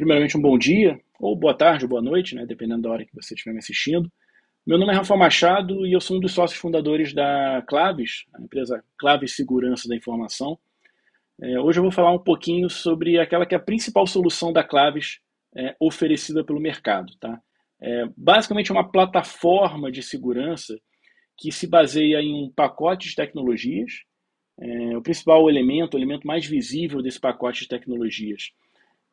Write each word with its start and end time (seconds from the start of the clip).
primeiramente, 0.00 0.36
um 0.36 0.40
bom 0.40 0.56
dia, 0.56 0.98
ou 1.20 1.36
boa 1.36 1.52
tarde, 1.52 1.84
ou 1.84 1.88
boa 1.90 2.00
noite, 2.00 2.34
né, 2.34 2.46
dependendo 2.46 2.82
da 2.82 2.90
hora 2.90 3.04
que 3.04 3.14
você 3.14 3.34
estiver 3.34 3.52
me 3.52 3.58
assistindo. 3.58 4.10
Meu 4.66 4.78
nome 4.78 4.92
é 4.92 4.96
Rafael 4.96 5.20
Machado 5.20 5.86
e 5.86 5.92
eu 5.92 6.00
sou 6.00 6.16
um 6.16 6.20
dos 6.20 6.32
sócios 6.32 6.58
fundadores 6.58 7.12
da 7.12 7.62
Claves, 7.68 8.24
a 8.34 8.40
empresa 8.40 8.82
Claves 8.98 9.36
Segurança 9.36 9.86
da 9.86 9.94
Informação. 9.94 10.58
É, 11.38 11.60
hoje 11.60 11.78
eu 11.78 11.82
vou 11.82 11.92
falar 11.92 12.12
um 12.12 12.18
pouquinho 12.18 12.70
sobre 12.70 13.18
aquela 13.18 13.44
que 13.44 13.54
é 13.54 13.58
a 13.58 13.62
principal 13.62 14.06
solução 14.06 14.54
da 14.54 14.64
Claves 14.64 15.20
é, 15.54 15.76
oferecida 15.78 16.42
pelo 16.42 16.60
mercado. 16.60 17.12
Tá? 17.20 17.38
É, 17.78 18.04
basicamente, 18.16 18.70
é 18.70 18.74
uma 18.74 18.90
plataforma 18.90 19.92
de 19.92 20.02
segurança 20.02 20.78
que 21.36 21.52
se 21.52 21.66
baseia 21.66 22.22
em 22.22 22.44
um 22.44 22.50
pacote 22.50 23.10
de 23.10 23.16
tecnologias. 23.16 24.02
É, 24.58 24.96
o 24.96 25.02
principal 25.02 25.50
elemento, 25.50 25.94
o 25.94 25.98
elemento 25.98 26.26
mais 26.26 26.46
visível 26.46 27.02
desse 27.02 27.20
pacote 27.20 27.62
de 27.62 27.68
tecnologias, 27.68 28.50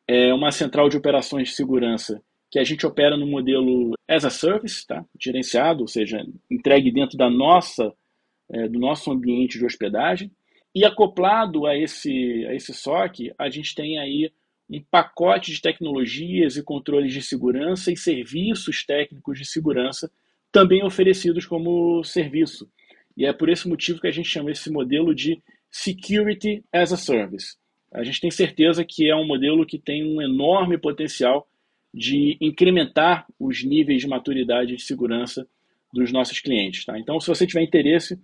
é 0.08 0.32
uma 0.32 0.50
central 0.50 0.88
de 0.88 0.96
operações 0.96 1.50
de 1.50 1.54
segurança 1.54 2.20
que 2.50 2.58
a 2.58 2.64
gente 2.64 2.86
opera 2.86 3.16
no 3.16 3.26
modelo 3.26 3.92
as 4.08 4.24
a 4.24 4.30
service, 4.30 4.86
tá? 4.86 5.04
gerenciado, 5.20 5.82
ou 5.82 5.88
seja, 5.88 6.24
entregue 6.50 6.90
dentro 6.90 7.18
da 7.18 7.28
nossa, 7.28 7.92
é, 8.50 8.66
do 8.66 8.78
nosso 8.78 9.12
ambiente 9.12 9.58
de 9.58 9.66
hospedagem. 9.66 10.32
E 10.74 10.84
acoplado 10.84 11.66
a 11.66 11.76
esse, 11.76 12.46
a 12.46 12.54
esse 12.54 12.72
SOC, 12.72 13.32
a 13.38 13.50
gente 13.50 13.74
tem 13.74 13.98
aí 13.98 14.32
um 14.70 14.82
pacote 14.90 15.52
de 15.52 15.60
tecnologias 15.60 16.56
e 16.56 16.62
controles 16.62 17.12
de 17.12 17.22
segurança 17.22 17.92
e 17.92 17.96
serviços 17.96 18.84
técnicos 18.84 19.38
de 19.38 19.46
segurança 19.46 20.10
também 20.50 20.84
oferecidos 20.84 21.44
como 21.46 22.02
serviço. 22.02 22.70
E 23.16 23.26
é 23.26 23.32
por 23.32 23.48
esse 23.48 23.68
motivo 23.68 24.00
que 24.00 24.06
a 24.06 24.12
gente 24.12 24.28
chama 24.28 24.50
esse 24.50 24.70
modelo 24.70 25.14
de 25.14 25.42
Security 25.70 26.64
as 26.72 26.92
a 26.92 26.96
Service. 26.96 27.56
A 27.92 28.04
gente 28.04 28.20
tem 28.20 28.30
certeza 28.30 28.84
que 28.84 29.08
é 29.08 29.16
um 29.16 29.26
modelo 29.26 29.66
que 29.66 29.78
tem 29.78 30.04
um 30.04 30.20
enorme 30.20 30.76
potencial 30.78 31.48
de 31.92 32.36
incrementar 32.40 33.26
os 33.38 33.64
níveis 33.64 34.02
de 34.02 34.08
maturidade 34.08 34.76
de 34.76 34.82
segurança 34.82 35.48
dos 35.92 36.12
nossos 36.12 36.38
clientes. 36.38 36.84
Tá? 36.84 36.98
Então, 36.98 37.18
se 37.18 37.28
você 37.28 37.46
tiver 37.46 37.62
interesse, 37.62 38.20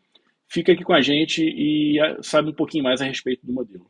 fica 0.48 0.73
aqui 0.73 0.85
com 0.85 0.92
a 0.92 1.01
gente 1.01 1.42
e 1.42 1.98
ah, 1.98 2.19
sabe 2.23 2.51
um 2.51 2.55
pouquinho 2.55 2.85
mais 2.85 3.01
a 3.01 3.07
respeito 3.07 3.45
do 3.47 3.53
modelo. 3.53 3.87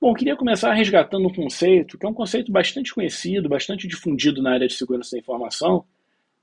Bom, 0.00 0.14
queria 0.14 0.34
começar 0.34 0.72
resgatando 0.72 1.28
um 1.28 1.32
conceito, 1.32 1.98
que 1.98 2.06
é 2.06 2.08
um 2.08 2.14
conceito 2.14 2.50
bastante 2.50 2.92
conhecido, 2.92 3.48
bastante 3.48 3.86
difundido 3.86 4.42
na 4.42 4.52
área 4.52 4.66
de 4.66 4.72
segurança 4.72 5.10
da 5.12 5.18
informação, 5.18 5.84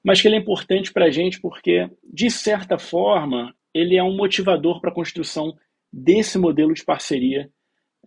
mas 0.03 0.21
que 0.21 0.27
ele 0.27 0.35
é 0.35 0.39
importante 0.39 0.93
para 0.93 1.05
a 1.05 1.09
gente 1.09 1.41
porque, 1.41 1.89
de 2.03 2.29
certa 2.29 2.77
forma, 2.77 3.53
ele 3.73 3.97
é 3.97 4.03
um 4.03 4.15
motivador 4.15 4.79
para 4.79 4.91
a 4.91 4.93
construção 4.93 5.57
desse 5.91 6.37
modelo 6.37 6.73
de 6.73 6.85
parceria 6.85 7.49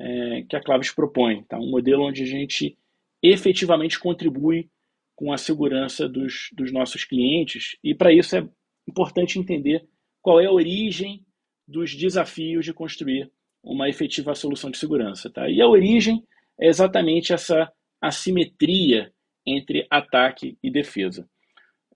é, 0.01 0.43
que 0.49 0.57
a 0.57 0.63
Claves 0.63 0.91
propõe. 0.91 1.45
Tá? 1.45 1.59
Um 1.59 1.71
modelo 1.71 2.05
onde 2.05 2.23
a 2.23 2.27
gente 2.27 2.77
efetivamente 3.23 3.99
contribui 3.99 4.71
com 5.15 5.33
a 5.33 5.37
segurança 5.37 6.09
dos, 6.09 6.49
dos 6.53 6.73
nossos 6.73 7.05
clientes, 7.05 7.77
e 7.85 7.95
para 7.95 8.11
isso 8.11 8.35
é 8.35 8.49
importante 8.89 9.39
entender 9.39 9.87
qual 10.23 10.41
é 10.41 10.47
a 10.47 10.53
origem 10.53 11.25
dos 11.69 11.95
desafios 11.95 12.65
de 12.65 12.73
construir 12.73 13.31
uma 13.63 13.89
efetiva 13.89 14.35
solução 14.35 14.71
de 14.71 14.79
segurança. 14.79 15.31
Tá? 15.31 15.49
E 15.49 15.61
a 15.61 15.69
origem 15.69 16.25
é 16.59 16.69
exatamente 16.69 17.35
essa 17.35 17.71
assimetria 18.01 19.13
entre 19.47 19.87
ataque 19.91 20.57
e 20.63 20.71
defesa. 20.71 21.29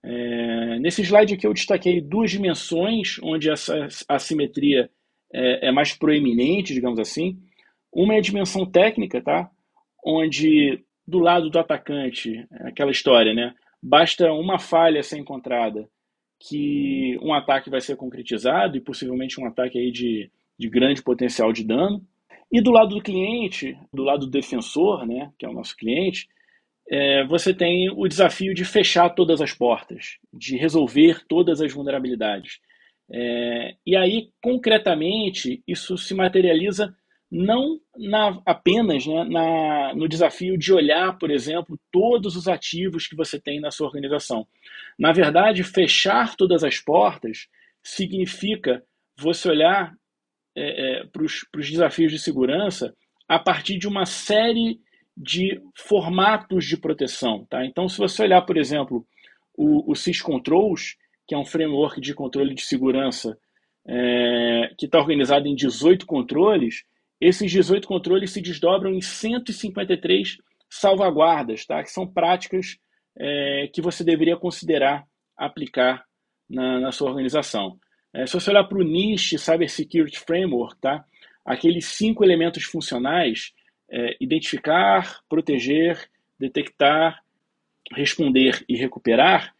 É, 0.03 0.77
nesse 0.79 1.01
slide 1.01 1.33
aqui 1.33 1.47
eu 1.47 1.53
destaquei 1.53 1.99
duas 1.99 2.29
dimensões 2.29 3.17
onde 3.23 3.49
essa 3.49 3.87
assimetria 4.07 4.87
é, 5.33 5.69
é 5.69 5.71
mais 5.71 5.93
proeminente, 5.93 6.75
digamos 6.75 6.99
assim. 6.99 7.39
Uma 7.95 8.15
é 8.15 8.17
a 8.17 8.21
dimensão 8.21 8.65
técnica, 8.65 9.21
tá? 9.21 9.49
onde 10.05 10.83
do 11.07 11.19
lado 11.19 11.49
do 11.49 11.57
atacante, 11.57 12.47
aquela 12.61 12.91
história, 12.91 13.33
né? 13.33 13.53
Basta 13.81 14.31
uma 14.31 14.59
falha 14.59 15.01
ser 15.01 15.17
encontrada 15.17 15.89
que 16.39 17.17
um 17.21 17.33
ataque 17.33 17.69
vai 17.69 17.81
ser 17.81 17.95
concretizado 17.95 18.77
e 18.77 18.81
possivelmente 18.81 19.39
um 19.39 19.47
ataque 19.47 19.79
aí 19.79 19.91
de, 19.91 20.29
de 20.57 20.69
grande 20.69 21.01
potencial 21.01 21.51
de 21.51 21.63
dano. 21.63 22.05
E 22.51 22.61
do 22.61 22.71
lado 22.71 22.95
do 22.95 23.01
cliente, 23.01 23.77
do 23.91 24.03
lado 24.03 24.25
do 24.25 24.31
defensor, 24.31 25.05
né, 25.05 25.31
que 25.37 25.45
é 25.45 25.49
o 25.49 25.53
nosso 25.53 25.75
cliente, 25.75 26.27
é, 26.89 27.25
você 27.25 27.53
tem 27.53 27.89
o 27.89 28.07
desafio 28.07 28.53
de 28.53 28.63
fechar 28.63 29.09
todas 29.09 29.41
as 29.41 29.53
portas, 29.53 30.17
de 30.31 30.55
resolver 30.55 31.23
todas 31.27 31.61
as 31.61 31.73
vulnerabilidades. 31.73 32.59
É, 33.11 33.75
e 33.85 33.95
aí, 33.95 34.29
concretamente, 34.41 35.63
isso 35.67 35.97
se 35.97 36.13
materializa 36.13 36.95
não 37.31 37.79
na, 37.97 38.41
apenas 38.45 39.05
né, 39.05 39.23
na, 39.25 39.95
no 39.95 40.07
desafio 40.07 40.57
de 40.57 40.71
olhar, 40.71 41.17
por 41.17 41.31
exemplo, 41.31 41.79
todos 41.91 42.35
os 42.35 42.47
ativos 42.47 43.07
que 43.07 43.15
você 43.15 43.39
tem 43.39 43.59
na 43.59 43.71
sua 43.71 43.87
organização. 43.87 44.47
Na 44.97 45.11
verdade, 45.11 45.63
fechar 45.63 46.35
todas 46.35 46.63
as 46.63 46.79
portas 46.79 47.47
significa 47.83 48.83
você 49.17 49.49
olhar 49.49 49.93
é, 50.55 51.01
é, 51.01 51.05
para 51.05 51.23
os 51.23 51.69
desafios 51.69 52.11
de 52.11 52.19
segurança 52.19 52.95
a 53.27 53.39
partir 53.39 53.77
de 53.77 53.87
uma 53.87 54.05
série 54.05 54.79
de 55.17 55.61
formatos 55.75 56.65
de 56.65 56.77
proteção. 56.77 57.45
Tá? 57.49 57.65
Então, 57.65 57.87
se 57.87 57.97
você 57.97 58.23
olhar, 58.23 58.41
por 58.41 58.57
exemplo, 58.57 59.05
o, 59.53 59.91
o 59.91 59.95
SysControls, 59.95 60.95
que 61.27 61.33
é 61.33 61.37
um 61.37 61.45
framework 61.45 61.99
de 61.99 62.13
controle 62.13 62.53
de 62.53 62.61
segurança 62.61 63.37
é, 63.87 64.73
que 64.77 64.85
está 64.85 64.99
organizado 64.99 65.47
em 65.47 65.55
18 65.55 66.05
controles, 66.05 66.83
esses 67.19 67.51
18 67.51 67.87
controles 67.87 68.31
se 68.31 68.41
desdobram 68.41 68.93
em 68.93 69.01
153 69.01 70.37
salvaguardas, 70.69 71.65
tá? 71.65 71.81
que 71.83 71.91
são 71.91 72.07
práticas 72.07 72.77
é, 73.17 73.69
que 73.73 73.81
você 73.81 74.03
deveria 74.03 74.35
considerar 74.35 75.05
aplicar 75.37 76.05
na, 76.49 76.79
na 76.79 76.91
sua 76.91 77.09
organização. 77.09 77.79
É, 78.13 78.25
se 78.25 78.33
você 78.33 78.49
olhar 78.49 78.63
para 78.65 78.77
o 78.77 78.83
NIST 78.83 79.37
Cyber 79.37 79.69
Security 79.69 80.19
Framework, 80.19 80.79
tá? 80.79 81.05
aqueles 81.45 81.85
cinco 81.85 82.23
elementos 82.23 82.63
funcionais, 82.63 83.53
é, 83.89 84.17
identificar, 84.19 85.19
proteger, 85.29 86.09
detectar, 86.39 87.23
responder 87.93 88.63
e 88.67 88.75
recuperar, 88.75 89.53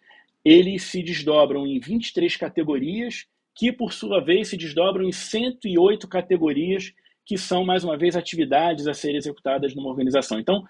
eles 0.44 0.84
se 0.84 1.02
desdobram 1.02 1.66
em 1.66 1.80
23 1.80 2.36
categorias, 2.38 3.26
que 3.56 3.72
por 3.72 3.94
sua 3.94 4.24
vez 4.24 4.50
se 4.50 4.58
desdobram 4.58 5.06
em 5.06 5.12
108 5.12 6.08
categorias 6.08 6.94
que 7.26 7.38
são, 7.38 7.66
mais 7.66 7.84
uma 7.84 7.98
vez, 7.98 8.16
atividades 8.16 8.88
a 8.88 8.94
serem 8.94 9.18
executadas 9.18 9.74
numa 9.74 9.90
organização. 9.90 10.40
Então, 10.40 10.66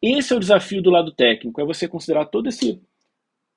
esse 0.00 0.32
é 0.32 0.36
o 0.36 0.40
desafio 0.40 0.80
do 0.80 0.90
lado 0.90 1.12
técnico, 1.12 1.60
é 1.60 1.64
você 1.64 1.86
considerar 1.86 2.26
todo 2.26 2.48
esse 2.48 2.80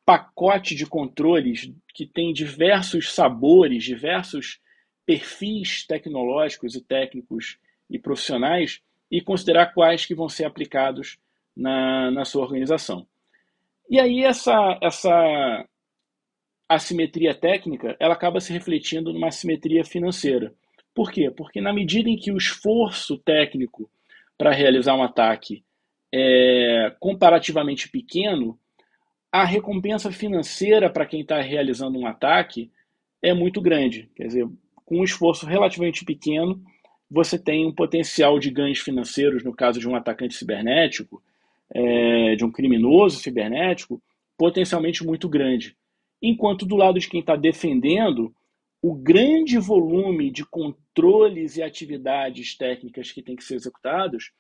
pacote 0.06 0.76
de 0.76 0.86
controles 0.86 1.72
que 1.94 2.06
tem 2.06 2.34
diversos 2.34 3.14
sabores, 3.14 3.84
diversos 3.84 4.60
perfis 5.06 5.86
tecnológicos 5.86 6.76
e 6.76 6.82
técnicos 6.82 7.58
e 7.90 8.00
profissionais 8.00 8.82
e 9.10 9.22
considerar 9.22 9.74
quais 9.74 10.06
que 10.06 10.16
vão 10.16 10.28
ser 10.28 10.46
aplicados 10.46 11.18
na, 11.56 12.10
na 12.12 12.26
sua 12.26 12.44
organização. 12.44 13.06
E 13.90 14.00
aí 14.00 14.24
essa, 14.24 14.80
essa 14.82 15.66
assimetria 16.68 17.36
técnica 17.36 17.96
ela 18.00 18.14
acaba 18.14 18.40
se 18.40 18.54
refletindo 18.54 19.12
numa 19.12 19.28
assimetria 19.28 19.84
financeira. 19.84 20.54
Por 20.94 21.12
quê? 21.12 21.32
Porque 21.32 21.62
na 21.62 21.74
medida 21.74 22.10
em 22.10 22.18
que 22.18 22.32
o 22.32 22.38
esforço 22.38 23.18
técnico 23.18 23.90
para 24.38 24.52
realizar 24.52 24.96
um 24.96 25.04
ataque 25.04 25.64
é 26.14 26.94
comparativamente 27.00 27.90
pequeno, 27.90 28.60
a 29.32 29.46
recompensa 29.46 30.12
financeira 30.12 30.90
para 30.90 31.06
quem 31.06 31.22
está 31.22 31.40
realizando 31.40 31.98
um 31.98 32.06
ataque 32.06 32.70
é 33.22 33.34
muito 33.34 33.62
grande. 33.62 34.10
Quer 34.16 34.28
dizer, 34.28 34.48
com 34.86 35.00
um 35.00 35.04
esforço 35.04 35.46
relativamente 35.46 36.04
pequeno, 36.04 36.62
você 37.10 37.40
tem 37.40 37.66
um 37.66 37.74
potencial 37.74 38.40
de 38.40 38.50
ganhos 38.50 38.80
financeiros, 38.80 39.44
no 39.44 39.54
caso 39.54 39.80
de 39.80 39.88
um 39.88 39.96
atacante 39.96 40.34
cibernético, 40.34 41.22
é, 41.74 42.36
de 42.36 42.44
um 42.44 42.52
criminoso 42.52 43.20
cibernético, 43.20 44.02
potencialmente 44.38 45.06
muito 45.06 45.30
grande. 45.30 45.78
Enquanto 46.22 46.66
do 46.66 46.76
lado 46.76 47.00
de 47.00 47.08
quem 47.08 47.22
está 47.22 47.36
defendendo, 47.36 48.34
o 48.82 48.96
grande 48.96 49.58
volume 49.60 50.32
de 50.32 50.44
controles 50.44 51.56
e 51.56 51.62
atividades 51.62 52.58
técnicas 52.58 53.12
que 53.12 53.22
têm 53.22 53.36
que 53.36 53.44
ser 53.44 53.56
executados 53.56 54.32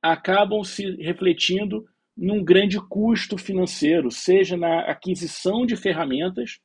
acabam 0.00 0.62
se 0.62 0.88
refletindo 1.02 1.84
num 2.16 2.42
grande 2.42 2.80
custo 2.80 3.36
financeiro, 3.36 4.10
seja 4.10 4.56
na 4.56 4.80
aquisição 4.82 5.66
de 5.66 5.76
ferramentas, 5.76 6.60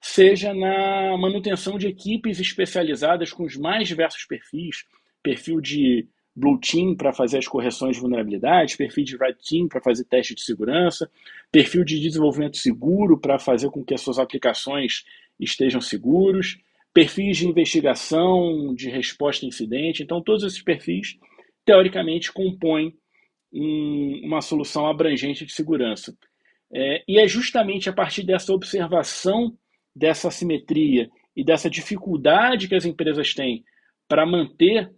seja 0.00 0.52
na 0.52 1.16
manutenção 1.16 1.78
de 1.78 1.88
equipes 1.88 2.38
especializadas 2.38 3.32
com 3.32 3.44
os 3.44 3.56
mais 3.56 3.88
diversos 3.88 4.24
perfis, 4.24 4.84
perfil 5.22 5.60
de 5.60 6.06
Blue 6.36 6.58
Team 6.60 6.94
para 6.94 7.12
fazer 7.12 7.38
as 7.38 7.48
correções 7.48 7.96
de 7.96 8.02
vulnerabilidades, 8.02 8.76
perfil 8.76 9.04
de 9.04 9.16
Red 9.16 9.34
Team 9.34 9.68
para 9.68 9.80
fazer 9.80 10.04
teste 10.04 10.34
de 10.34 10.42
segurança, 10.42 11.10
perfil 11.50 11.84
de 11.84 11.98
desenvolvimento 11.98 12.56
seguro 12.56 13.18
para 13.18 13.38
fazer 13.38 13.70
com 13.70 13.84
que 13.84 13.94
as 13.94 14.00
suas 14.00 14.18
aplicações 14.18 15.04
estejam 15.38 15.80
seguros, 15.80 16.58
perfis 16.92 17.36
de 17.36 17.46
investigação, 17.46 18.74
de 18.74 18.88
resposta 18.88 19.44
a 19.44 19.48
incidente. 19.48 20.02
Então, 20.02 20.22
todos 20.22 20.42
esses 20.44 20.62
perfis, 20.62 21.16
teoricamente, 21.64 22.32
compõem 22.32 22.94
um, 23.52 24.22
uma 24.24 24.40
solução 24.40 24.86
abrangente 24.86 25.44
de 25.44 25.52
segurança. 25.52 26.16
É, 26.72 27.02
e 27.08 27.18
é 27.18 27.26
justamente 27.26 27.88
a 27.88 27.92
partir 27.92 28.22
dessa 28.22 28.52
observação 28.52 29.56
dessa 29.94 30.28
assimetria 30.28 31.10
e 31.34 31.44
dessa 31.44 31.70
dificuldade 31.70 32.68
que 32.68 32.74
as 32.74 32.84
empresas 32.84 33.34
têm 33.34 33.64
para 34.06 34.26
manter 34.26 34.90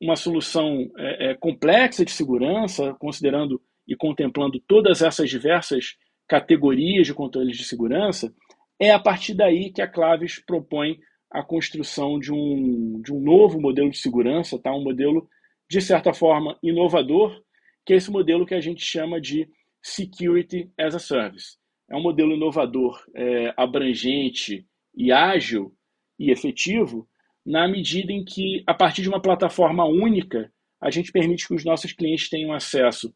uma 0.00 0.16
solução 0.16 0.90
é, 0.96 1.30
é, 1.30 1.34
complexa 1.34 2.04
de 2.04 2.10
segurança, 2.10 2.94
considerando 2.98 3.60
e 3.86 3.94
contemplando 3.94 4.58
todas 4.66 5.02
essas 5.02 5.28
diversas 5.28 5.96
categorias 6.26 7.06
de 7.06 7.14
controles 7.14 7.56
de 7.56 7.64
segurança, 7.64 8.34
é 8.78 8.90
a 8.90 8.98
partir 8.98 9.34
daí 9.34 9.72
que 9.72 9.82
a 9.82 9.88
Claves 9.88 10.42
propõe 10.44 10.98
a 11.30 11.42
construção 11.42 12.18
de 12.18 12.32
um, 12.32 13.00
de 13.02 13.12
um 13.12 13.20
novo 13.20 13.60
modelo 13.60 13.90
de 13.90 13.98
segurança, 13.98 14.58
tá? 14.58 14.72
um 14.72 14.82
modelo, 14.82 15.28
de 15.68 15.80
certa 15.80 16.12
forma, 16.12 16.56
inovador, 16.62 17.42
que 17.84 17.92
é 17.92 17.96
esse 17.96 18.10
modelo 18.10 18.46
que 18.46 18.54
a 18.54 18.60
gente 18.60 18.84
chama 18.84 19.20
de 19.20 19.48
Security 19.82 20.70
as 20.78 20.94
a 20.94 20.98
Service. 20.98 21.56
É 21.90 21.96
um 21.96 22.02
modelo 22.02 22.32
inovador, 22.32 23.04
é, 23.14 23.52
abrangente 23.56 24.66
e 24.96 25.12
ágil 25.12 25.74
e 26.18 26.30
efetivo, 26.30 27.06
na 27.44 27.68
medida 27.68 28.12
em 28.12 28.24
que, 28.24 28.62
a 28.66 28.72
partir 28.72 29.02
de 29.02 29.08
uma 29.08 29.20
plataforma 29.20 29.84
única, 29.84 30.50
a 30.80 30.90
gente 30.90 31.12
permite 31.12 31.46
que 31.46 31.54
os 31.54 31.64
nossos 31.64 31.92
clientes 31.92 32.30
tenham 32.30 32.52
acesso 32.52 33.14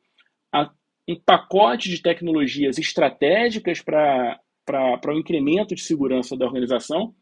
a 0.53 0.71
um 1.09 1.19
pacote 1.19 1.89
de 1.89 2.03
tecnologias 2.03 2.77
estratégicas 2.77 3.81
para 3.81 4.39
o 4.77 5.19
incremento 5.19 5.75
de 5.75 5.81
segurança 5.81 6.37
da 6.37 6.47
organização 6.47 7.15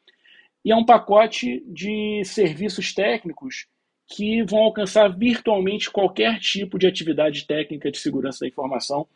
e 0.65 0.73
é 0.73 0.77
um 0.77 0.85
pacote 0.85 1.63
de 1.67 2.23
serviços 2.25 2.93
técnicos 2.93 3.67
que 4.09 4.43
vão 4.43 4.61
alcançar 4.61 5.09
virtualmente 5.09 5.91
qualquer 5.91 6.39
tipo 6.41 6.79
de 6.79 6.87
atividade 6.87 7.47
técnica 7.47 7.91
de 7.91 7.99
segurança 7.99 8.41
da 8.41 8.49
informação 8.49 9.07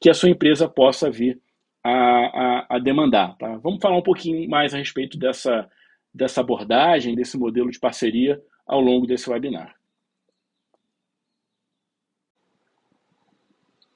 que 0.00 0.10
a 0.10 0.14
sua 0.14 0.30
empresa 0.30 0.68
possa 0.68 1.10
vir 1.10 1.40
a, 1.82 1.90
a, 1.90 2.66
a 2.76 2.78
demandar. 2.78 3.36
Tá? 3.36 3.56
Vamos 3.58 3.80
falar 3.80 3.96
um 3.96 4.02
pouquinho 4.02 4.48
mais 4.48 4.74
a 4.74 4.78
respeito 4.78 5.18
dessa, 5.18 5.68
dessa 6.14 6.40
abordagem, 6.40 7.14
desse 7.14 7.36
modelo 7.36 7.70
de 7.70 7.78
parceria 7.78 8.40
ao 8.66 8.80
longo 8.80 9.06
desse 9.06 9.28
webinar. 9.28 9.79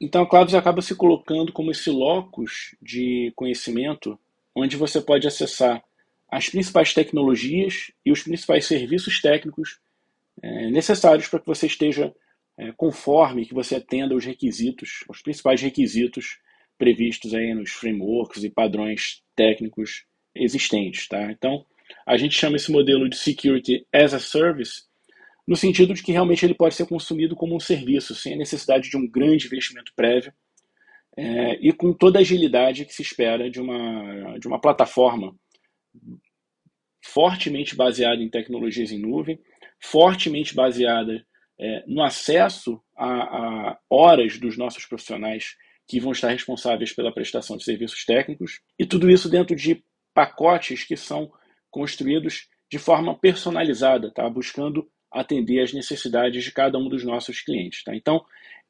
Então 0.00 0.22
a 0.22 0.28
Claves 0.28 0.54
acaba 0.54 0.82
se 0.82 0.94
colocando 0.94 1.52
como 1.52 1.70
esse 1.70 1.90
locus 1.90 2.74
de 2.82 3.32
conhecimento 3.36 4.18
onde 4.54 4.76
você 4.76 5.00
pode 5.00 5.26
acessar 5.26 5.82
as 6.28 6.48
principais 6.48 6.92
tecnologias 6.92 7.92
e 8.04 8.10
os 8.10 8.22
principais 8.22 8.66
serviços 8.66 9.20
técnicos 9.20 9.78
é, 10.42 10.70
necessários 10.70 11.28
para 11.28 11.40
que 11.40 11.46
você 11.46 11.66
esteja 11.66 12.14
é, 12.56 12.72
conforme, 12.72 13.46
que 13.46 13.54
você 13.54 13.76
atenda 13.76 14.14
os 14.14 14.24
requisitos, 14.24 15.04
os 15.08 15.22
principais 15.22 15.60
requisitos 15.60 16.38
previstos 16.78 17.34
aí 17.34 17.54
nos 17.54 17.70
frameworks 17.70 18.44
e 18.44 18.50
padrões 18.50 19.22
técnicos 19.34 20.04
existentes. 20.34 21.08
Tá? 21.08 21.30
Então, 21.30 21.64
a 22.06 22.16
gente 22.16 22.34
chama 22.34 22.56
esse 22.56 22.70
modelo 22.70 23.08
de 23.08 23.16
Security 23.16 23.86
as 23.92 24.14
a 24.14 24.18
Service 24.18 24.84
no 25.46 25.56
sentido 25.56 25.92
de 25.92 26.02
que 26.02 26.12
realmente 26.12 26.44
ele 26.44 26.54
pode 26.54 26.74
ser 26.74 26.86
consumido 26.86 27.36
como 27.36 27.54
um 27.54 27.60
serviço, 27.60 28.14
sem 28.14 28.34
a 28.34 28.38
necessidade 28.38 28.88
de 28.88 28.96
um 28.96 29.06
grande 29.06 29.46
investimento 29.46 29.92
prévio 29.94 30.32
é, 31.16 31.58
e 31.60 31.72
com 31.72 31.92
toda 31.92 32.18
a 32.18 32.22
agilidade 32.22 32.84
que 32.84 32.94
se 32.94 33.02
espera 33.02 33.50
de 33.50 33.60
uma, 33.60 34.38
de 34.38 34.48
uma 34.48 34.60
plataforma 34.60 35.34
fortemente 37.04 37.76
baseada 37.76 38.22
em 38.22 38.30
tecnologias 38.30 38.90
em 38.90 38.98
nuvem, 38.98 39.38
fortemente 39.80 40.54
baseada 40.54 41.24
é, 41.60 41.84
no 41.86 42.02
acesso 42.02 42.80
a, 42.96 43.06
a, 43.06 43.78
horas 43.88 44.38
dos 44.38 44.56
nossos 44.56 44.86
profissionais 44.86 45.56
que 45.86 46.00
vão 46.00 46.12
estar 46.12 46.30
responsáveis 46.30 46.92
pela 46.92 47.12
prestação 47.12 47.56
de 47.56 47.64
serviços 47.64 48.04
técnicos, 48.04 48.60
e 48.78 48.86
tudo 48.86 49.10
isso 49.10 49.28
dentro 49.28 49.54
de 49.54 49.84
pacotes 50.14 50.84
que 50.84 50.96
são 50.96 51.30
construídos 51.70 52.48
de 52.70 52.78
forma 52.78 53.16
personalizada, 53.18 54.10
tá? 54.10 54.28
buscando 54.28 54.88
atender 55.14 55.60
às 55.60 55.72
necessidades 55.72 56.42
de 56.42 56.52
cada 56.52 56.78
um 56.78 56.88
dos 56.88 57.04
nossos 57.04 57.40
clientes. 57.40 57.82
Tá? 57.84 57.94
Então, 57.94 58.24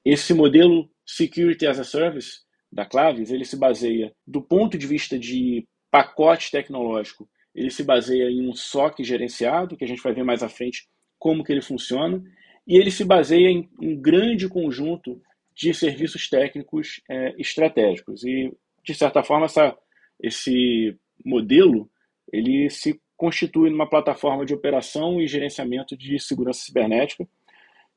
esse 0.04 0.34
modelo 0.34 0.88
Security 1.06 1.66
as 1.66 1.78
a 1.78 1.84
Service 1.84 2.40
da 2.70 2.84
Claves, 2.84 3.30
ele 3.30 3.44
se 3.44 3.56
baseia, 3.56 4.12
do 4.26 4.42
ponto 4.42 4.76
de 4.76 4.86
vista 4.86 5.18
de 5.18 5.66
pacote 5.90 6.50
tecnológico, 6.50 7.28
ele 7.54 7.70
se 7.70 7.84
baseia 7.84 8.30
em 8.30 8.48
um 8.48 8.54
SOC 8.54 9.04
gerenciado, 9.04 9.76
que 9.76 9.84
a 9.84 9.88
gente 9.88 10.02
vai 10.02 10.12
ver 10.12 10.24
mais 10.24 10.42
à 10.42 10.48
frente 10.48 10.88
como 11.18 11.44
que 11.44 11.52
ele 11.52 11.62
funciona, 11.62 12.22
e 12.66 12.76
ele 12.76 12.90
se 12.90 13.04
baseia 13.04 13.48
em 13.48 13.70
um 13.80 13.96
grande 13.96 14.48
conjunto 14.48 15.20
de 15.54 15.72
serviços 15.72 16.28
técnicos 16.28 17.00
é, 17.08 17.34
estratégicos. 17.38 18.24
E, 18.24 18.52
de 18.82 18.94
certa 18.94 19.22
forma, 19.22 19.46
essa, 19.46 19.76
esse 20.20 20.96
modelo 21.24 21.88
ele 22.32 22.68
se 22.70 23.00
constitui 23.16 23.70
numa 23.70 23.88
plataforma 23.88 24.44
de 24.44 24.54
operação 24.54 25.20
e 25.20 25.26
gerenciamento 25.26 25.96
de 25.96 26.18
segurança 26.18 26.64
cibernética, 26.64 27.26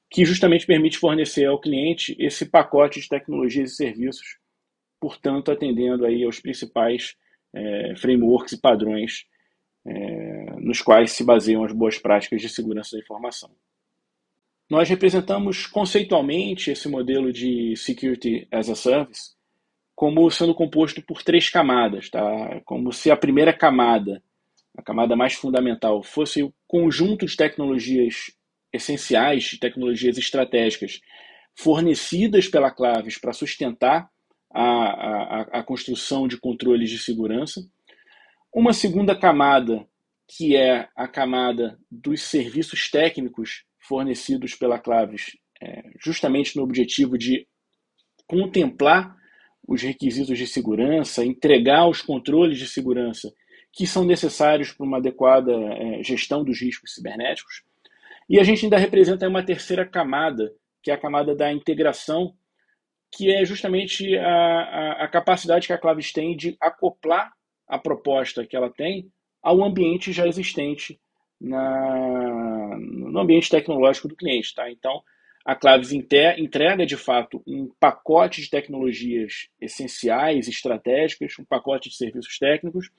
que 0.09 0.23
justamente 0.23 0.65
permite 0.65 0.97
fornecer 0.97 1.45
ao 1.45 1.59
cliente 1.59 2.15
esse 2.19 2.45
pacote 2.45 2.99
de 2.99 3.09
tecnologias 3.09 3.71
e 3.71 3.75
serviços, 3.75 4.37
portanto, 4.99 5.51
atendendo 5.51 6.05
aí 6.05 6.23
aos 6.23 6.39
principais 6.39 7.15
é, 7.53 7.93
frameworks 7.97 8.53
e 8.53 8.61
padrões 8.61 9.25
é, 9.85 10.55
nos 10.59 10.81
quais 10.81 11.11
se 11.11 11.23
baseiam 11.23 11.63
as 11.63 11.73
boas 11.73 11.97
práticas 11.97 12.41
de 12.41 12.49
segurança 12.49 12.95
da 12.95 13.01
informação. 13.01 13.49
Nós 14.69 14.89
representamos 14.89 15.65
conceitualmente 15.65 16.71
esse 16.71 16.89
modelo 16.89 17.31
de 17.31 17.75
Security 17.77 18.47
as 18.51 18.69
a 18.69 18.75
Service 18.75 19.37
como 19.97 20.29
sendo 20.29 20.53
composto 20.53 21.01
por 21.01 21.23
três 21.23 21.49
camadas, 21.49 22.07
tá? 22.07 22.61
Como 22.65 22.93
se 22.93 23.09
a 23.09 23.17
primeira 23.17 23.51
camada, 23.51 24.21
a 24.77 24.81
camada 24.83 25.15
mais 25.15 25.33
fundamental, 25.33 26.03
fosse 26.03 26.43
o 26.43 26.53
conjunto 26.67 27.25
de 27.25 27.35
tecnologias 27.35 28.31
essenciais, 28.71 29.45
de 29.45 29.59
tecnologias 29.59 30.17
estratégicas 30.19 31.01
fornecidas 31.55 32.47
pela 32.47 32.69
Claves 32.69 33.17
para 33.17 33.33
sustentar 33.33 34.07
a, 34.51 34.61
a, 34.63 35.41
a 35.59 35.63
construção 35.63 36.27
de 36.27 36.37
controles 36.39 36.91
de 36.91 36.99
segurança. 36.99 37.67
Uma 38.53 38.71
segunda 38.71 39.15
camada, 39.15 39.85
que 40.27 40.55
é 40.55 40.87
a 40.95 41.07
camada 41.07 41.79
dos 41.89 42.21
serviços 42.21 42.89
técnicos 42.91 43.63
fornecidos 43.79 44.53
pela 44.53 44.77
Claves, 44.77 45.35
é, 45.59 45.83
justamente 45.99 46.55
no 46.55 46.61
objetivo 46.61 47.17
de 47.17 47.47
contemplar 48.27 49.15
os 49.67 49.81
requisitos 49.81 50.37
de 50.37 50.45
segurança, 50.45 51.25
entregar 51.25 51.87
os 51.87 52.01
controles 52.01 52.59
de 52.59 52.67
segurança 52.67 53.33
que 53.77 53.85
são 53.85 54.03
necessários 54.03 54.71
para 54.71 54.87
uma 54.87 54.97
adequada 54.97 55.53
é, 55.53 56.01
gestão 56.01 56.43
dos 56.43 56.59
riscos 56.59 56.95
cibernéticos. 56.95 57.61
E 58.27 58.39
a 58.39 58.43
gente 58.43 58.65
ainda 58.65 58.75
representa 58.75 59.27
uma 59.27 59.45
terceira 59.45 59.85
camada, 59.85 60.51
que 60.81 60.89
é 60.89 60.95
a 60.95 60.97
camada 60.97 61.35
da 61.35 61.53
integração, 61.53 62.33
que 63.11 63.31
é 63.31 63.45
justamente 63.45 64.17
a, 64.17 64.25
a, 64.25 65.03
a 65.03 65.07
capacidade 65.07 65.67
que 65.67 65.73
a 65.73 65.77
Claves 65.77 66.11
tem 66.11 66.35
de 66.35 66.57
acoplar 66.59 67.31
a 67.67 67.77
proposta 67.77 68.43
que 68.47 68.55
ela 68.55 68.71
tem 68.71 69.11
ao 69.43 69.63
ambiente 69.63 70.11
já 70.11 70.27
existente 70.27 70.99
na, 71.39 72.75
no 72.79 73.19
ambiente 73.19 73.47
tecnológico 73.47 74.07
do 74.07 74.15
cliente. 74.15 74.55
Tá? 74.55 74.71
Então, 74.71 75.03
a 75.45 75.55
Claves 75.55 75.91
entrega 75.91 76.83
de 76.83 76.97
fato 76.97 77.43
um 77.45 77.69
pacote 77.79 78.41
de 78.41 78.49
tecnologias 78.49 79.49
essenciais, 79.61 80.47
estratégicas, 80.47 81.35
um 81.39 81.45
pacote 81.45 81.89
de 81.89 81.95
serviços 81.95 82.39
técnicos, 82.39 82.89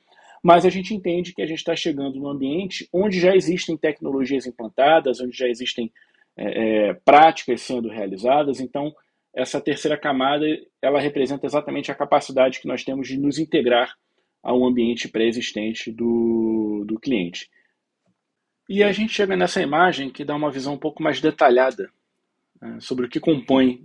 mas 0.43 0.65
a 0.65 0.71
gente 0.71 0.95
entende 0.95 1.35
que 1.35 1.43
a 1.43 1.47
gente 1.47 1.59
está 1.59 1.75
chegando 1.75 2.19
num 2.19 2.29
ambiente 2.29 2.89
onde 2.93 3.21
já 3.21 3.35
existem 3.35 3.77
tecnologias 3.77 4.47
implantadas, 4.47 5.21
onde 5.21 5.37
já 5.37 5.49
existem 5.49 5.93
é, 6.37 6.89
é, 6.89 6.95
práticas 6.95 7.63
sendo 7.63 7.89
realizadas. 7.89 8.61
Então, 8.61 8.95
essa 9.35 9.61
terceira 9.61 9.97
camada 9.97 10.47
ela 10.81 11.01
representa 11.01 11.47
exatamente 11.47 11.91
a 11.91 11.95
capacidade 11.95 12.61
que 12.61 12.69
nós 12.69 12.85
temos 12.85 13.09
de 13.09 13.19
nos 13.19 13.39
integrar 13.39 13.97
ao 14.43 14.65
ambiente 14.65 15.09
pré-existente 15.09 15.91
do, 15.91 16.85
do 16.87 16.99
cliente. 16.99 17.51
E 18.69 18.83
a 18.83 18.93
gente 18.93 19.13
chega 19.13 19.37
nessa 19.37 19.63
imagem 19.63 20.11
que 20.11 20.25
dá 20.25 20.35
uma 20.35 20.51
visão 20.51 20.75
um 20.75 20.79
pouco 20.79 21.03
mais 21.03 21.21
detalhada 21.21 21.91
né, 22.61 22.79
sobre 22.81 23.07
o 23.07 23.09
que 23.09 23.19
compõe 23.19 23.85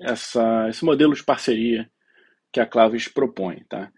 essa, 0.00 0.68
esse 0.68 0.84
modelo 0.84 1.14
de 1.14 1.22
parceria 1.22 1.88
que 2.52 2.60
a 2.60 2.66
Claves 2.66 3.06
propõe. 3.06 3.62
Tá? 3.68 3.92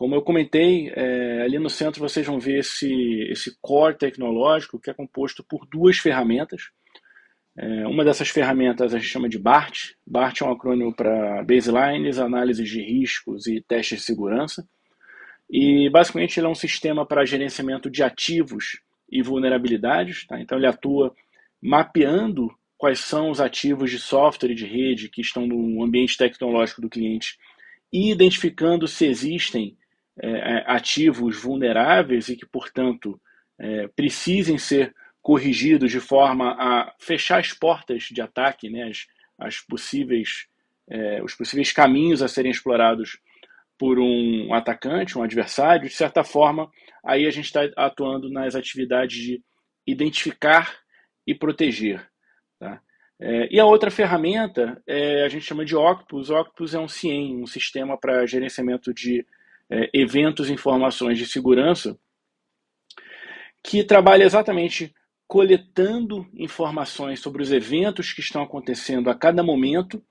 Como 0.00 0.14
eu 0.14 0.22
comentei, 0.22 0.90
é, 0.96 1.42
ali 1.42 1.58
no 1.58 1.68
centro 1.68 2.00
vocês 2.00 2.26
vão 2.26 2.40
ver 2.40 2.60
esse, 2.60 2.90
esse 3.28 3.54
core 3.60 3.98
tecnológico 3.98 4.80
que 4.80 4.88
é 4.88 4.94
composto 4.94 5.44
por 5.44 5.66
duas 5.66 5.98
ferramentas. 5.98 6.70
É, 7.54 7.86
uma 7.86 8.02
dessas 8.02 8.30
ferramentas 8.30 8.94
a 8.94 8.98
gente 8.98 9.10
chama 9.10 9.28
de 9.28 9.38
BART. 9.38 9.92
BART 10.06 10.40
é 10.40 10.44
um 10.46 10.52
acrônimo 10.52 10.94
para 10.94 11.44
Baselines, 11.44 12.18
Análises 12.18 12.66
de 12.66 12.80
Riscos 12.80 13.46
e 13.46 13.60
Testes 13.60 13.98
de 13.98 14.04
Segurança. 14.06 14.66
E 15.50 15.90
basicamente 15.90 16.40
ele 16.40 16.46
é 16.46 16.50
um 16.50 16.54
sistema 16.54 17.04
para 17.04 17.26
gerenciamento 17.26 17.90
de 17.90 18.02
ativos 18.02 18.80
e 19.12 19.20
vulnerabilidades. 19.20 20.26
Tá? 20.26 20.40
Então 20.40 20.56
ele 20.56 20.66
atua 20.66 21.14
mapeando 21.60 22.50
quais 22.78 23.00
são 23.00 23.30
os 23.30 23.38
ativos 23.38 23.90
de 23.90 23.98
software 23.98 24.52
e 24.52 24.54
de 24.54 24.64
rede 24.64 25.10
que 25.10 25.20
estão 25.20 25.46
no 25.46 25.84
ambiente 25.84 26.16
tecnológico 26.16 26.80
do 26.80 26.88
cliente 26.88 27.36
e 27.92 28.10
identificando 28.10 28.88
se 28.88 29.04
existem 29.04 29.76
é, 30.18 30.64
ativos 30.66 31.40
vulneráveis 31.40 32.28
e 32.28 32.36
que, 32.36 32.46
portanto, 32.46 33.20
é, 33.58 33.88
precisem 33.88 34.58
ser 34.58 34.94
corrigidos 35.22 35.90
de 35.90 36.00
forma 36.00 36.52
a 36.58 36.94
fechar 36.98 37.38
as 37.38 37.52
portas 37.52 38.04
de 38.04 38.20
ataque, 38.20 38.70
né, 38.70 38.88
as, 38.88 39.06
as 39.38 39.60
possíveis, 39.60 40.46
é, 40.88 41.22
os 41.22 41.34
possíveis 41.34 41.72
caminhos 41.72 42.22
a 42.22 42.28
serem 42.28 42.50
explorados 42.50 43.18
por 43.78 43.98
um 43.98 44.52
atacante, 44.52 45.16
um 45.16 45.22
adversário, 45.22 45.88
de 45.88 45.94
certa 45.94 46.22
forma, 46.22 46.70
aí 47.02 47.26
a 47.26 47.30
gente 47.30 47.46
está 47.46 47.62
atuando 47.76 48.30
nas 48.30 48.54
atividades 48.54 49.16
de 49.16 49.42
identificar 49.86 50.78
e 51.26 51.34
proteger. 51.34 52.06
Tá? 52.58 52.80
É, 53.18 53.48
e 53.50 53.58
a 53.58 53.64
outra 53.64 53.90
ferramenta 53.90 54.82
é, 54.86 55.24
a 55.24 55.28
gente 55.28 55.46
chama 55.46 55.64
de 55.64 55.76
Octopus. 55.76 56.30
Octopus 56.30 56.74
é 56.74 56.78
um 56.78 56.88
CIEM, 56.88 57.42
um 57.42 57.46
sistema 57.46 57.98
para 57.98 58.26
gerenciamento 58.26 58.92
de 58.92 59.26
é, 59.70 59.88
eventos 59.92 60.48
e 60.48 60.52
informações 60.52 61.18
de 61.18 61.26
segurança, 61.26 61.98
que 63.62 63.84
trabalha 63.84 64.24
exatamente 64.24 64.94
coletando 65.28 66.26
informações 66.34 67.20
sobre 67.20 67.42
os 67.42 67.52
eventos 67.52 68.12
que 68.12 68.20
estão 68.20 68.42
acontecendo 68.42 69.08
a 69.08 69.14
cada 69.14 69.42
momento 69.42 70.02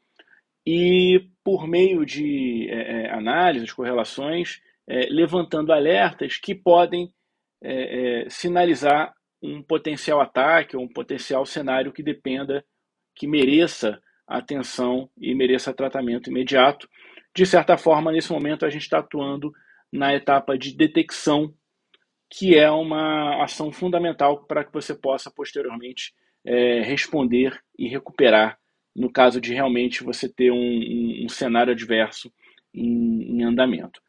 e, 0.66 1.28
por 1.44 1.68
meio 1.68 2.06
de 2.06 2.70
é, 2.70 3.08
é 3.08 3.12
análises, 3.12 3.74
correlações, 3.74 4.62
é, 4.88 5.08
levantando 5.10 5.74
alertas 5.74 6.38
que 6.38 6.56
podem 6.56 7.14
é, 7.62 8.24
é, 8.24 8.30
sinalizar 8.30 9.14
um 9.42 9.62
potencial 9.62 10.22
ataque 10.22 10.76
ou 10.76 10.84
um 10.84 10.88
potencial 10.88 11.46
cenário 11.46 11.92
que 11.92 12.04
dependa, 12.04 12.64
que 13.16 13.28
mereça 13.28 14.02
atenção 14.28 15.10
e 15.18 15.34
mereça 15.36 15.74
tratamento 15.74 16.30
imediato. 16.30 16.90
De 17.40 17.46
certa 17.46 17.78
forma, 17.78 18.12
nesse 18.12 18.34
momento, 18.34 18.66
a 18.66 18.70
gente 18.70 18.82
está 18.82 19.00
atuando 19.00 19.54
na 19.90 20.14
etapa 20.14 20.58
de 20.58 20.76
detecção 20.76 21.54
que 22.30 22.58
é 22.58 22.70
uma 22.70 23.42
ação 23.42 23.72
fundamental 23.72 24.44
para 24.44 24.62
que 24.62 24.74
você 24.74 24.94
possa 24.94 25.32
posteriormente 25.32 26.14
é, 26.44 26.82
responder 26.82 27.58
e 27.78 27.88
recuperar 27.88 28.60
no 28.94 29.10
caso 29.10 29.40
de 29.40 29.54
realmente 29.54 30.04
você 30.04 30.28
ter 30.28 30.52
um, 30.52 30.58
um, 30.58 31.22
um 31.24 31.30
cenário 31.30 31.72
adverso 31.72 32.30
em, 32.74 33.38
em, 33.38 33.44
andamento. 33.46 34.02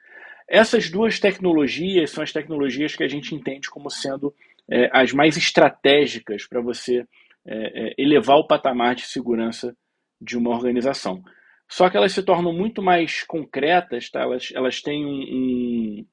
Essas 0.49 0.90
duas 0.90 1.20
tecnologias 1.20 2.10
são 2.10 2.25
as 2.25 2.32
tecnologias 2.32 2.96
que 2.96 3.04
a 3.04 3.08
gente 3.08 3.32
entende 3.32 3.70
como 3.70 3.88
sendo 3.90 4.34
é, 4.68 4.90
as 4.92 5.12
mais 5.12 5.37
estratégicas 5.37 6.49
para 6.49 6.60
você 6.60 7.06
é, 7.46 7.90
é 7.90 7.94
elevar 7.96 8.38
o 8.38 8.49
patamar 8.49 8.96
de 8.96 9.02
segurança 9.02 9.72
de 10.20 10.37
uma 10.37 10.50
organização. 10.50 11.22
Só 11.70 11.88
que 11.88 11.96
elas 11.96 12.12
se 12.12 12.20
tornam 12.24 12.52
muito 12.52 12.82
mais 12.82 13.22
concretas, 13.22 14.10
tá? 14.10 14.22
elas, 14.22 14.52
elas 14.52 14.82
têm 14.82 15.06
um, 15.06 16.04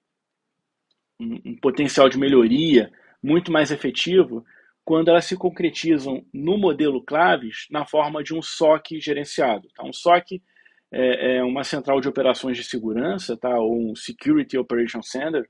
um, 1.19 1.41
um 1.47 1.57
potencial 1.57 2.07
de 2.07 2.17
melhoria 2.17 2.91
muito 3.23 3.51
mais 3.51 3.71
efetivo 3.71 4.45
quando 4.85 5.09
elas 5.09 5.25
se 5.25 5.35
concretizam 5.35 6.23
no 6.31 6.59
modelo 6.59 7.03
Claves 7.03 7.65
na 7.71 7.85
forma 7.85 8.23
de 8.23 8.35
um 8.35 8.41
SOC 8.41 9.01
gerenciado. 9.01 9.67
Tá? 9.75 9.83
Um 9.83 9.91
SOC 9.91 10.43
é, 10.91 11.37
é, 11.37 11.43
uma 11.43 11.63
central 11.63 11.99
de 11.99 12.07
operações 12.07 12.55
de 12.55 12.63
segurança, 12.63 13.35
tá? 13.35 13.57
ou 13.59 13.91
um 13.91 13.95
Security 13.95 14.59
Operation 14.59 15.01
Center, 15.01 15.49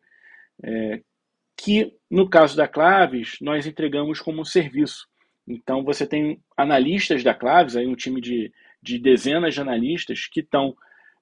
é, 0.64 1.02
que 1.58 1.94
no 2.10 2.30
caso 2.30 2.56
da 2.56 2.66
Claves 2.66 3.38
nós 3.42 3.68
entregamos 3.68 4.22
como 4.22 4.40
um 4.40 4.46
serviço. 4.46 5.06
Então 5.46 5.84
você 5.84 6.08
tem 6.08 6.42
analistas 6.56 7.26
da 7.26 7.34
Claves, 7.34 7.76
aí 7.76 7.86
um 7.86 7.96
time 7.96 8.22
de, 8.22 8.54
de 8.82 9.00
dezenas 9.00 9.54
de 9.54 9.62
analistas 9.62 10.28
que 10.28 10.42
estão 10.42 10.76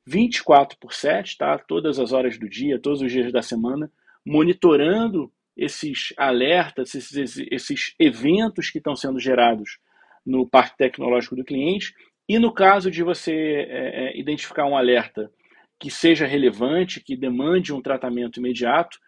24 0.06 0.78
por 0.80 0.94
7, 0.94 1.38
tá? 1.38 1.58
todas 1.58 2.00
as 2.00 2.12
horas 2.12 2.38
do 2.38 2.48
dia, 2.48 2.80
todos 2.80 3.02
os 3.02 3.12
dias 3.12 3.32
da 3.32 3.42
semana, 3.42 3.92
monitorando 4.26 5.32
esses 5.58 6.14
alertas, 6.18 6.94
esses, 6.94 7.38
esses 7.50 7.96
eventos 7.98 8.70
que 8.70 8.78
estão 8.78 8.96
sendo 8.96 9.20
gerados 9.20 9.80
no 10.26 10.48
parque 10.48 10.78
tecnológico 10.78 11.36
do 11.36 11.46
cliente. 11.46 11.94
E 12.28 12.38
no 12.38 12.52
caso 12.52 12.92
de 12.92 13.04
você 13.04 13.34
é, 13.34 14.08
é, 14.08 14.20
identificar 14.20 14.66
um 14.66 14.76
alerta 14.76 15.32
que 15.80 15.90
seja 15.90 16.26
relevante, 16.26 17.00
que 17.00 17.16
demande 17.16 17.74
um 17.74 17.82
tratamento 17.82 18.40
imediato, 18.40 19.00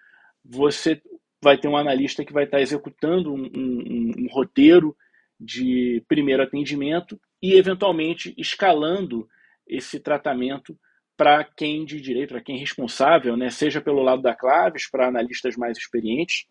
você 0.43 1.01
vai 1.41 1.57
ter 1.57 1.67
um 1.67 1.77
analista 1.77 2.23
que 2.23 2.33
vai 2.33 2.45
estar 2.45 2.61
executando 2.61 3.33
um, 3.33 3.43
um, 3.43 4.11
um 4.19 4.27
roteiro 4.31 4.95
de 5.39 6.03
primeiro 6.07 6.43
atendimento 6.43 7.19
e, 7.41 7.53
eventualmente, 7.53 8.33
escalando 8.37 9.27
esse 9.67 9.99
tratamento 9.99 10.77
para 11.15 11.43
quem 11.43 11.83
de 11.83 11.99
direito, 11.99 12.29
para 12.29 12.41
quem 12.41 12.57
é 12.57 12.59
responsável, 12.59 13.35
né, 13.35 13.49
seja 13.49 13.81
pelo 13.81 14.03
lado 14.03 14.21
da 14.21 14.35
Claves, 14.35 14.89
para 14.89 15.07
analistas 15.07 15.55
mais 15.57 15.77
experientes, 15.77 16.45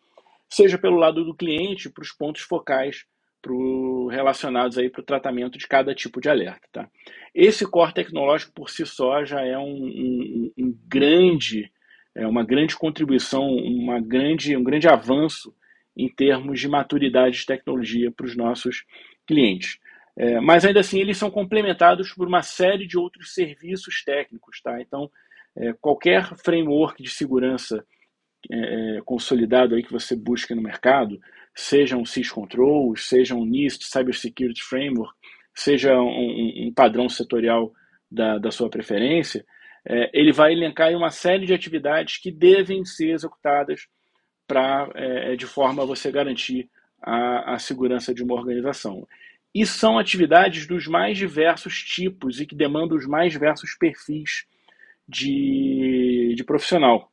seja 0.48 0.76
pelo 0.76 0.96
lado 0.96 1.24
do 1.24 1.34
cliente, 1.34 1.88
para 1.88 2.02
os 2.02 2.12
pontos 2.12 2.42
focais 2.42 3.04
pro, 3.40 4.08
relacionados 4.08 4.76
para 4.90 5.00
o 5.00 5.04
tratamento 5.04 5.56
de 5.56 5.68
cada 5.68 5.94
tipo 5.94 6.20
de 6.20 6.28
alerta. 6.28 6.68
Tá? 6.72 6.88
Esse 7.32 7.64
core 7.64 7.94
tecnológico 7.94 8.52
por 8.52 8.68
si 8.68 8.84
só 8.84 9.24
já 9.24 9.40
é 9.40 9.56
um, 9.56 9.62
um, 9.62 10.52
um 10.58 10.78
grande, 10.88 11.70
é 12.14 12.26
uma 12.26 12.44
grande 12.44 12.76
contribuição, 12.76 13.46
uma 13.46 14.00
grande, 14.00 14.56
um 14.56 14.64
grande 14.64 14.88
avanço 14.88 15.54
em 15.96 16.08
termos 16.08 16.60
de 16.60 16.68
maturidade 16.68 17.38
de 17.38 17.46
tecnologia 17.46 18.10
para 18.10 18.26
os 18.26 18.36
nossos 18.36 18.84
clientes. 19.26 19.78
É, 20.18 20.40
mas 20.40 20.64
ainda 20.64 20.80
assim 20.80 20.98
eles 20.98 21.18
são 21.18 21.30
complementados 21.30 22.12
por 22.12 22.26
uma 22.26 22.42
série 22.42 22.86
de 22.86 22.96
outros 22.96 23.34
serviços 23.34 24.02
técnicos, 24.02 24.60
tá? 24.62 24.80
Então 24.80 25.10
é, 25.54 25.72
qualquer 25.74 26.34
framework 26.36 27.02
de 27.02 27.10
segurança 27.10 27.84
é, 28.50 28.96
é 28.96 29.00
consolidado 29.02 29.74
aí 29.74 29.82
que 29.82 29.92
você 29.92 30.16
busca 30.16 30.54
no 30.54 30.62
mercado, 30.62 31.20
seja 31.54 31.96
um 31.96 32.04
syscontrol, 32.04 32.96
seja 32.96 33.34
um 33.34 33.44
NIST 33.44 33.84
Cybersecurity 33.84 34.62
Framework, 34.62 35.12
seja 35.54 35.98
um, 35.98 36.68
um 36.68 36.72
padrão 36.74 37.08
setorial 37.08 37.72
da, 38.10 38.38
da 38.38 38.50
sua 38.50 38.70
preferência, 38.70 39.44
é, 39.88 40.10
ele 40.12 40.32
vai 40.32 40.52
elencar 40.52 40.90
uma 40.92 41.10
série 41.10 41.46
de 41.46 41.54
atividades 41.54 42.18
que 42.18 42.30
devem 42.30 42.84
ser 42.84 43.10
executadas 43.10 43.86
para 44.46 44.90
é, 44.94 45.36
de 45.36 45.46
forma 45.46 45.82
a 45.82 45.86
você 45.86 46.10
garantir 46.10 46.68
a, 47.02 47.54
a 47.54 47.58
segurança 47.58 48.12
de 48.12 48.22
uma 48.22 48.34
organização. 48.34 49.06
E 49.58 49.64
são 49.64 49.98
atividades 49.98 50.66
dos 50.66 50.86
mais 50.86 51.16
diversos 51.16 51.82
tipos 51.82 52.38
e 52.38 52.44
que 52.44 52.54
demandam 52.54 52.94
os 52.94 53.06
mais 53.06 53.32
diversos 53.32 53.74
perfis 53.74 54.44
de, 55.08 56.34
de 56.36 56.44
profissional. 56.44 57.10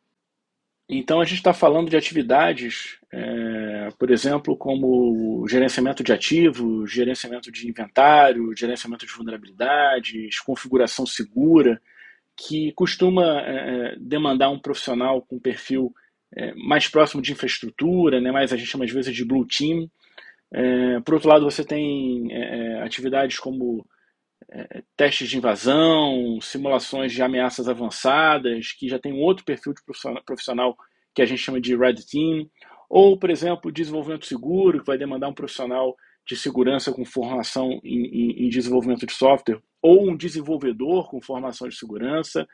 Então, 0.90 1.22
a 1.22 1.24
gente 1.24 1.38
está 1.38 1.54
falando 1.54 1.90
de 1.90 1.96
atividades, 1.96 3.00
é, 3.14 3.88
por 3.98 4.12
exemplo, 4.12 4.58
como 4.58 5.48
gerenciamento 5.48 6.04
de 6.04 6.12
ativos, 6.12 6.92
gerenciamento 6.92 7.50
de 7.50 7.70
inventário, 7.70 8.54
gerenciamento 8.58 9.06
de 9.06 9.14
vulnerabilidades, 9.14 10.38
configuração 10.42 11.06
segura, 11.06 11.82
que 12.36 12.74
costuma 12.74 13.40
é, 13.40 13.96
demandar 13.98 14.50
um 14.50 14.60
profissional 14.60 15.22
com 15.22 15.40
perfil 15.40 15.94
é, 16.36 16.54
mais 16.56 16.90
próximo 16.90 17.22
de 17.22 17.32
infraestrutura, 17.32 18.20
né, 18.20 18.34
mais 18.34 18.52
a 18.52 18.58
gente 18.58 18.68
chama 18.70 18.84
às 18.84 18.92
vezes 18.92 19.16
de 19.16 19.24
blue 19.24 19.48
team, 19.48 19.90
é, 20.54 21.00
por 21.00 21.16
outro 21.16 21.30
lado, 21.30 21.44
você 21.44 21.66
tem 21.66 22.32
é, 22.32 22.38
é, 22.78 22.84
atividades 22.84 23.40
como 23.40 23.84
é, 24.52 24.84
testes 24.96 25.28
de 25.28 25.38
invasão, 25.38 26.40
simulações 26.42 27.12
de 27.12 27.24
ameaças 27.24 27.68
avançadas, 27.68 28.72
que 28.72 28.88
já 28.88 29.00
tem 29.00 29.12
um 29.12 29.22
outro 29.22 29.44
perfil 29.44 29.74
de 29.74 29.82
profissional 30.24 30.78
que 31.16 31.24
a 31.24 31.26
gente 31.26 31.42
chama 31.42 31.60
de 31.60 31.76
Red 31.76 31.96
Team, 32.10 32.48
ou, 32.88 33.18
por 33.18 33.32
exemplo, 33.32 33.72
desenvolvimento 33.72 34.28
seguro, 34.28 34.80
que 34.80 34.86
vai 34.86 34.98
demandar 34.98 35.28
um 35.28 35.34
profissional 35.34 35.96
de 36.26 36.38
segurança 36.38 36.94
com 36.94 37.04
formação 37.04 37.82
em, 37.84 38.06
em, 38.06 38.46
em 38.46 38.50
desenvolvimento 38.50 39.08
de 39.08 39.14
software, 39.14 39.60
ou 39.82 40.08
um 40.08 40.16
desenvolvedor 40.16 41.10
com 41.10 41.20
formação 41.20 41.68
de 41.68 41.76
segurança. 41.76 42.48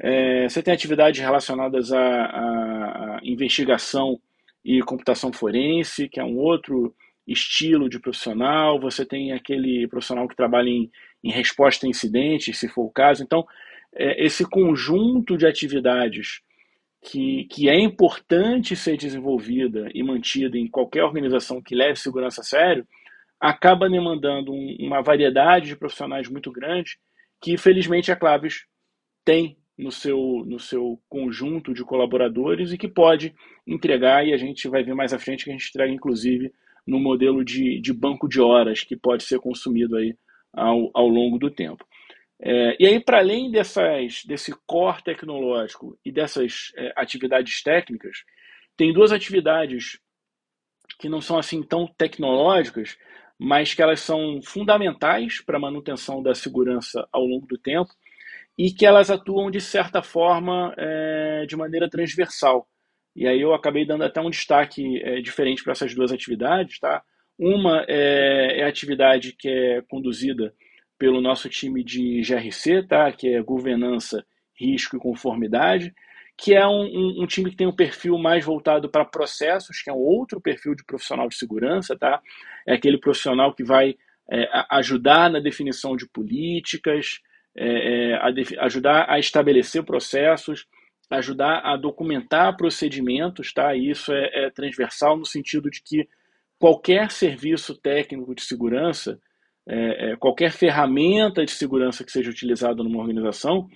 É, 0.00 0.48
você 0.48 0.62
tem 0.62 0.72
atividades 0.72 1.20
relacionadas 1.20 1.92
à, 1.92 2.00
à, 2.00 3.16
à 3.16 3.20
investigação 3.22 4.18
e 4.64 4.80
computação 4.80 5.30
forense, 5.30 6.08
que 6.08 6.18
é 6.18 6.24
um 6.24 6.38
outro 6.38 6.94
estilo 7.26 7.88
de 7.88 7.98
profissional, 7.98 8.78
você 8.78 9.04
tem 9.04 9.32
aquele 9.32 9.88
profissional 9.88 10.28
que 10.28 10.36
trabalha 10.36 10.68
em, 10.68 10.90
em 11.22 11.30
resposta 11.30 11.86
a 11.86 11.88
incidentes, 11.88 12.58
se 12.58 12.68
for 12.68 12.84
o 12.84 12.90
caso. 12.90 13.22
Então, 13.22 13.46
é, 13.94 14.24
esse 14.24 14.44
conjunto 14.44 15.36
de 15.36 15.46
atividades 15.46 16.40
que, 17.00 17.44
que 17.44 17.68
é 17.68 17.78
importante 17.78 18.74
ser 18.74 18.96
desenvolvida 18.96 19.88
e 19.94 20.02
mantida 20.02 20.58
em 20.58 20.66
qualquer 20.66 21.04
organização 21.04 21.62
que 21.62 21.74
leve 21.74 21.98
segurança 21.98 22.40
a 22.40 22.44
sério, 22.44 22.86
acaba 23.38 23.90
demandando 23.90 24.52
um, 24.52 24.76
uma 24.80 25.02
variedade 25.02 25.68
de 25.68 25.76
profissionais 25.76 26.28
muito 26.28 26.50
grande 26.50 26.98
que, 27.40 27.58
felizmente, 27.58 28.10
a 28.10 28.16
Claves 28.16 28.64
tem 29.24 29.58
no 29.76 29.92
seu, 29.92 30.44
no 30.46 30.58
seu 30.58 30.98
conjunto 31.08 31.74
de 31.74 31.84
colaboradores 31.84 32.72
e 32.72 32.78
que 32.78 32.88
pode 32.88 33.34
entregar, 33.66 34.26
e 34.26 34.32
a 34.32 34.36
gente 34.36 34.66
vai 34.68 34.82
ver 34.82 34.94
mais 34.94 35.12
à 35.12 35.18
frente 35.18 35.44
que 35.44 35.50
a 35.50 35.52
gente 35.52 35.68
entrega, 35.68 35.92
inclusive, 35.92 36.52
no 36.86 36.98
modelo 36.98 37.44
de, 37.44 37.80
de 37.80 37.92
banco 37.92 38.28
de 38.28 38.40
horas 38.40 38.82
que 38.82 38.96
pode 38.96 39.24
ser 39.24 39.38
consumido 39.38 39.96
aí 39.96 40.16
ao, 40.52 40.90
ao 40.94 41.08
longo 41.08 41.38
do 41.38 41.50
tempo. 41.50 41.86
É, 42.40 42.76
e 42.78 42.86
aí, 42.86 43.00
para 43.00 43.18
além 43.18 43.50
dessas, 43.50 44.22
desse 44.26 44.52
core 44.66 45.02
tecnológico 45.02 45.98
e 46.04 46.12
dessas 46.12 46.72
é, 46.76 46.92
atividades 46.96 47.62
técnicas, 47.62 48.18
tem 48.76 48.92
duas 48.92 49.12
atividades 49.12 49.98
que 50.98 51.08
não 51.08 51.20
são 51.20 51.38
assim 51.38 51.62
tão 51.62 51.86
tecnológicas, 51.86 52.96
mas 53.38 53.74
que 53.74 53.82
elas 53.82 54.00
são 54.00 54.40
fundamentais 54.42 55.40
para 55.40 55.56
a 55.56 55.60
manutenção 55.60 56.22
da 56.22 56.34
segurança 56.34 57.06
ao 57.12 57.24
longo 57.24 57.46
do 57.46 57.58
tempo 57.58 57.90
e 58.56 58.70
que 58.70 58.86
elas 58.86 59.10
atuam 59.10 59.50
de 59.50 59.60
certa 59.60 60.02
forma 60.02 60.74
é, 60.76 61.46
de 61.46 61.56
maneira 61.56 61.88
transversal. 61.88 62.68
E 63.14 63.26
aí 63.26 63.40
eu 63.40 63.54
acabei 63.54 63.86
dando 63.86 64.04
até 64.04 64.20
um 64.20 64.30
destaque 64.30 65.00
é, 65.02 65.20
diferente 65.20 65.62
para 65.62 65.72
essas 65.72 65.94
duas 65.94 66.12
atividades, 66.12 66.78
tá? 66.78 67.02
Uma 67.38 67.84
é, 67.88 68.60
é, 68.60 68.64
a 68.64 68.68
atividade 68.68 69.34
que 69.38 69.48
é 69.48 69.82
conduzida 69.88 70.52
pelo 70.98 71.20
nosso 71.20 71.48
time 71.48 71.84
de 71.84 72.22
GRC, 72.22 72.86
tá? 72.88 73.12
Que 73.12 73.34
é 73.34 73.42
governança, 73.42 74.24
risco 74.58 74.96
e 74.96 75.00
conformidade, 75.00 75.94
que 76.36 76.54
é 76.54 76.66
um, 76.66 76.82
um, 76.82 77.22
um 77.22 77.26
time 77.26 77.50
que 77.50 77.56
tem 77.56 77.66
um 77.66 77.74
perfil 77.74 78.18
mais 78.18 78.44
voltado 78.44 78.88
para 78.88 79.04
processos, 79.04 79.80
que 79.80 79.90
é 79.90 79.92
um 79.92 79.98
outro 79.98 80.40
perfil 80.40 80.74
de 80.74 80.84
profissional 80.84 81.28
de 81.28 81.36
segurança, 81.36 81.96
tá? 81.96 82.20
É 82.66 82.74
aquele 82.74 82.98
profissional 82.98 83.54
que 83.54 83.62
vai 83.62 83.96
é, 84.30 84.48
ajudar 84.70 85.30
na 85.30 85.38
definição 85.38 85.96
de 85.96 86.08
políticas, 86.08 87.20
é, 87.56 88.10
é, 88.10 88.14
a 88.16 88.64
ajudar 88.64 89.06
a 89.08 89.18
estabelecer 89.18 89.84
processos, 89.84 90.66
ajudar 91.10 91.60
a 91.64 91.76
documentar 91.76 92.56
procedimentos, 92.56 93.52
tá? 93.52 93.74
Isso 93.74 94.12
é, 94.12 94.46
é, 94.46 94.50
transversal 94.50 95.16
no 95.16 95.26
sentido 95.26 95.70
de 95.70 95.82
que 95.82 96.08
qualquer 96.58 97.10
serviço 97.10 97.74
técnico 97.74 98.34
de 98.34 98.42
segurança, 98.42 99.18
é, 99.68 100.12
é 100.12 100.16
qualquer 100.16 100.50
ferramenta 100.50 101.44
de 101.44 101.50
segurança 101.50 102.04
que 102.04 102.12
seja 102.12 102.30
utilizada 102.30 102.82
numa 102.82 103.00
organização, 103.00 103.68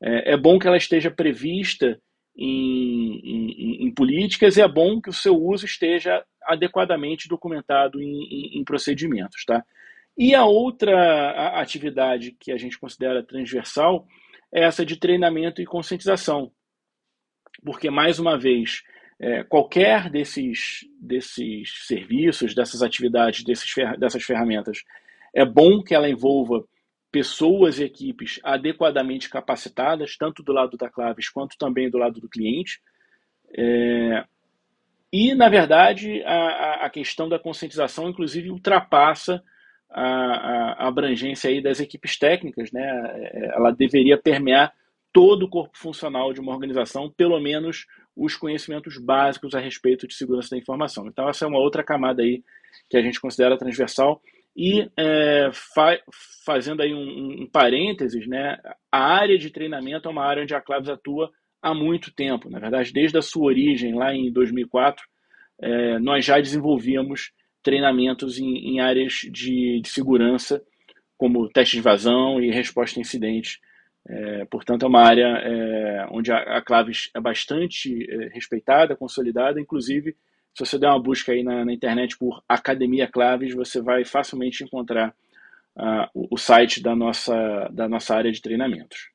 é, 0.00 0.34
é 0.34 0.36
bom 0.36 0.58
que 0.58 0.66
ela 0.66 0.76
esteja 0.76 1.10
prevista 1.10 2.00
em, 2.36 3.20
em, 3.24 3.86
em, 3.86 3.94
políticas 3.94 4.56
e 4.56 4.62
é 4.62 4.68
bom 4.68 5.00
que 5.00 5.10
o 5.10 5.12
seu 5.12 5.34
uso 5.34 5.66
esteja 5.66 6.24
adequadamente 6.44 7.28
documentado 7.28 8.00
em, 8.00 8.58
em 8.58 8.64
procedimentos, 8.64 9.44
tá? 9.44 9.64
E 10.16 10.34
a 10.34 10.44
outra 10.44 11.60
atividade 11.60 12.36
que 12.40 12.50
a 12.50 12.56
gente 12.56 12.78
considera 12.78 13.22
transversal 13.22 14.06
é 14.52 14.64
essa 14.64 14.84
de 14.84 14.96
treinamento 14.96 15.62
e 15.62 15.66
conscientização. 15.66 16.50
Porque, 17.64 17.90
mais 17.90 18.18
uma 18.18 18.38
vez, 18.38 18.82
é, 19.18 19.42
qualquer 19.42 20.08
desses, 20.10 20.86
desses 21.00 21.86
serviços, 21.86 22.54
dessas 22.54 22.82
atividades, 22.82 23.44
desses, 23.44 23.72
dessas 23.98 24.22
ferramentas, 24.22 24.84
é 25.34 25.44
bom 25.44 25.82
que 25.82 25.94
ela 25.94 26.08
envolva 26.08 26.64
pessoas 27.10 27.78
e 27.78 27.84
equipes 27.84 28.38
adequadamente 28.44 29.28
capacitadas, 29.28 30.16
tanto 30.16 30.42
do 30.42 30.52
lado 30.52 30.76
da 30.76 30.90
Claves 30.90 31.28
quanto 31.28 31.56
também 31.58 31.90
do 31.90 31.98
lado 31.98 32.20
do 32.20 32.28
cliente. 32.28 32.80
É, 33.56 34.24
e, 35.12 35.34
na 35.34 35.48
verdade, 35.48 36.22
a, 36.24 36.86
a 36.86 36.90
questão 36.90 37.28
da 37.28 37.38
conscientização, 37.38 38.08
inclusive, 38.08 38.50
ultrapassa 38.50 39.42
a, 39.90 40.04
a, 40.04 40.88
abrangência 40.88 41.48
aí 41.48 41.62
das 41.62 41.80
equipes 41.80 42.18
técnicas, 42.18 42.70
né? 42.70 42.82
É, 43.32 43.56
ela 43.56 43.70
deveria 43.70 44.18
permear 44.18 44.72
todo 45.12 45.44
o 45.44 45.48
corpo 45.48 45.76
funcional 45.76 46.32
de 46.32 46.40
uma 46.40 46.52
organização, 46.52 47.10
pelo 47.16 47.40
menos 47.40 47.86
os 48.16 48.36
conhecimentos 48.36 48.98
básicos 48.98 49.54
a 49.54 49.60
respeito 49.60 50.06
de 50.06 50.14
segurança 50.14 50.50
da 50.50 50.58
informação. 50.58 51.06
Então, 51.06 51.28
essa 51.28 51.44
é 51.44 51.48
uma 51.48 51.58
outra 51.58 51.84
camada 51.84 52.22
aí 52.22 52.42
que 52.90 52.96
a 52.96 53.02
gente 53.02 53.20
considera 53.20 53.58
transversal. 53.58 54.20
E 54.56 54.90
é, 54.96 55.50
fa 55.52 55.98
fazendo 56.44 56.82
aí 56.82 56.92
um, 56.92 57.42
um, 57.42 57.46
parênteses, 57.50 58.26
né, 58.26 58.58
a 58.90 58.98
área 58.98 59.38
de 59.38 59.50
treinamento 59.50 60.08
é 60.08 60.10
uma 60.10 60.24
área 60.24 60.42
onde 60.42 60.54
a 60.54 60.60
Claves 60.60 60.88
atua 60.88 61.30
há 61.62 61.72
muito 61.72 62.12
tempo. 62.12 62.50
Na 62.50 62.58
verdade, 62.58 62.92
desde 62.92 63.16
a 63.18 63.22
sua 63.22 63.44
origem, 63.44 63.94
lá 63.94 64.12
em 64.12 64.32
2004, 64.32 65.04
é, 65.60 65.98
nós 65.98 66.24
já 66.24 66.40
desenvolvíamos 66.40 67.30
treinamentos 67.62 68.38
em, 68.38 68.56
em 68.70 68.80
áreas 68.80 69.20
de, 69.30 69.80
de, 69.80 69.88
segurança, 69.88 70.62
como 71.16 71.48
teste 71.48 71.76
de 71.76 71.80
invasão 71.80 72.40
e 72.40 72.50
resposta 72.50 72.98
a 72.98 73.02
incidentes. 73.02 73.58
É, 74.08 74.46
portanto, 74.46 74.84
é 74.84 74.88
uma 74.88 75.02
área 75.02 75.26
é, 75.26 76.06
onde 76.10 76.32
a, 76.32 76.38
a, 76.38 76.62
Claves 76.62 77.10
é 77.14 77.20
bastante 77.20 78.10
é, 78.10 78.28
respeitada, 78.28 78.96
consolidada. 78.96 79.60
Inclusive, 79.60 80.16
se 80.54 80.64
você 80.64 80.78
der 80.78 80.88
uma 80.88 80.98
busca 80.98 81.32
aí 81.32 81.42
na, 81.44 81.64
na 81.64 81.72
internet 81.72 82.16
por 82.16 82.42
Academia 82.48 83.06
Claves, 83.06 83.54
você 83.54 83.82
vai 83.82 84.04
facilmente 84.06 84.64
encontrar 84.64 85.14
uh, 85.76 86.08
o, 86.14 86.28
o 86.34 86.38
site 86.38 86.82
da 86.82 86.96
nossa, 86.96 87.68
da 87.70 87.86
nossa 87.86 88.16
área 88.16 88.32
de 88.32 88.40
treinamentos. 88.40 89.10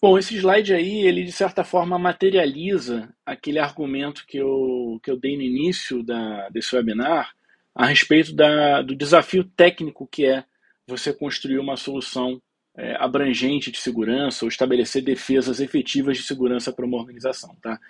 Bom, 0.00 0.16
esse 0.16 0.36
slide 0.36 0.72
aí, 0.72 1.06
ele 1.06 1.24
de 1.24 1.32
certa 1.32 1.64
forma 1.64 1.98
materializa 1.98 3.12
aquele 3.24 3.58
argumento 3.58 4.24
que 4.26 4.38
eu, 4.38 5.00
que 5.02 5.10
eu 5.10 5.16
dei 5.16 5.36
no 5.36 5.42
início 5.42 6.02
da, 6.02 6.48
desse 6.50 6.76
webinar 6.76 7.34
a 7.74 7.86
respeito 7.86 8.32
da, 8.32 8.82
do 8.82 8.94
desafio 8.94 9.42
técnico 9.42 10.06
que 10.06 10.24
é 10.24 10.44
você 10.86 11.12
construir 11.12 11.58
uma 11.58 11.76
solução 11.76 12.40
é, 12.76 12.96
abrangente 12.98 13.70
de 13.70 13.78
segurança 13.78 14.44
ou 14.44 14.48
estabelecer 14.48 15.02
defesas 15.02 15.60
efetivas 15.60 16.18
de 16.18 16.24
segurança 16.24 16.72
para 16.72 16.84
uma 16.84 16.98
organização. 16.98 17.56
Tá? 17.62 17.80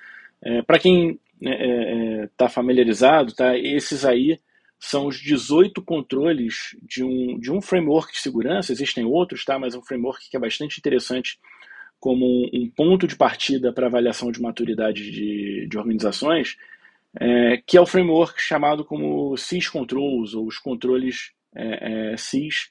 É, 0.42 0.62
para 0.62 0.78
quem 0.78 1.18
está 1.40 1.40
né, 1.40 1.56
é, 1.60 2.44
é 2.44 2.48
familiarizado, 2.48 3.34
tá, 3.34 3.56
esses 3.58 4.04
aí 4.04 4.40
são 4.78 5.06
os 5.06 5.18
18 5.18 5.82
controles 5.82 6.76
de 6.82 7.02
um, 7.02 7.38
de 7.38 7.50
um 7.50 7.60
framework 7.60 8.12
de 8.12 8.20
segurança, 8.20 8.72
existem 8.72 9.04
outros, 9.04 9.44
tá, 9.44 9.58
mas 9.58 9.74
é 9.74 9.78
um 9.78 9.82
framework 9.82 10.28
que 10.30 10.36
é 10.36 10.40
bastante 10.40 10.78
interessante 10.78 11.38
como 11.98 12.48
um 12.52 12.70
ponto 12.70 13.06
de 13.06 13.16
partida 13.16 13.72
para 13.72 13.86
avaliação 13.86 14.30
de 14.30 14.40
maturidade 14.40 15.10
de, 15.10 15.66
de 15.66 15.78
organizações, 15.78 16.56
é, 17.18 17.56
que 17.66 17.76
é 17.76 17.80
o 17.80 17.86
framework 17.86 18.40
chamado 18.40 18.84
como 18.84 19.36
SIS 19.36 19.68
Controls, 19.68 20.34
ou 20.34 20.46
os 20.46 20.58
controles 20.58 21.32
é, 21.54 22.12
é, 22.12 22.16
SIS, 22.16 22.70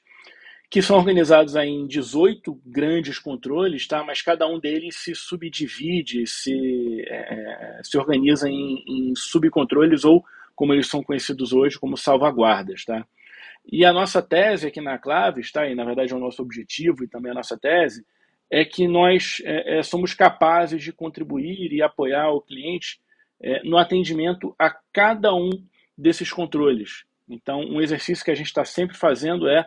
que 0.68 0.82
são 0.82 0.96
organizados 0.96 1.54
em 1.56 1.86
18 1.86 2.60
grandes 2.66 3.18
controles, 3.18 3.86
tá? 3.86 4.02
mas 4.02 4.20
cada 4.20 4.46
um 4.48 4.58
deles 4.58 4.96
se 4.96 5.14
subdivide, 5.14 6.26
se, 6.26 7.04
é, 7.08 7.80
se 7.84 7.96
organiza 7.96 8.48
em, 8.48 8.84
em 8.86 9.14
subcontroles, 9.14 10.04
ou 10.04 10.24
como 10.54 10.72
eles 10.72 10.88
são 10.88 11.02
conhecidos 11.02 11.52
hoje, 11.52 11.78
como 11.78 11.96
salvaguardas. 11.96 12.84
Tá? 12.84 13.06
E 13.64 13.84
a 13.84 13.92
nossa 13.92 14.20
tese 14.20 14.66
aqui 14.66 14.80
na 14.80 14.98
Claves, 14.98 15.52
tá? 15.52 15.68
e 15.68 15.74
na 15.74 15.84
verdade 15.84 16.12
é 16.12 16.16
o 16.16 16.20
nosso 16.20 16.42
objetivo 16.42 17.04
e 17.04 17.08
também 17.08 17.30
a 17.30 17.36
nossa 17.36 17.56
tese, 17.56 18.04
é 18.50 18.64
que 18.64 18.88
nós 18.88 19.42
é, 19.44 19.78
é, 19.78 19.82
somos 19.82 20.14
capazes 20.14 20.82
de 20.82 20.92
contribuir 20.92 21.72
e 21.72 21.82
apoiar 21.82 22.30
o 22.30 22.40
cliente 22.40 23.00
é, 23.40 23.62
no 23.64 23.76
atendimento 23.76 24.54
a 24.58 24.70
cada 24.92 25.34
um 25.34 25.50
desses 25.96 26.32
controles. 26.32 27.04
Então, 27.28 27.60
um 27.60 27.80
exercício 27.80 28.24
que 28.24 28.30
a 28.30 28.34
gente 28.34 28.46
está 28.46 28.64
sempre 28.64 28.96
fazendo 28.96 29.48
é 29.48 29.66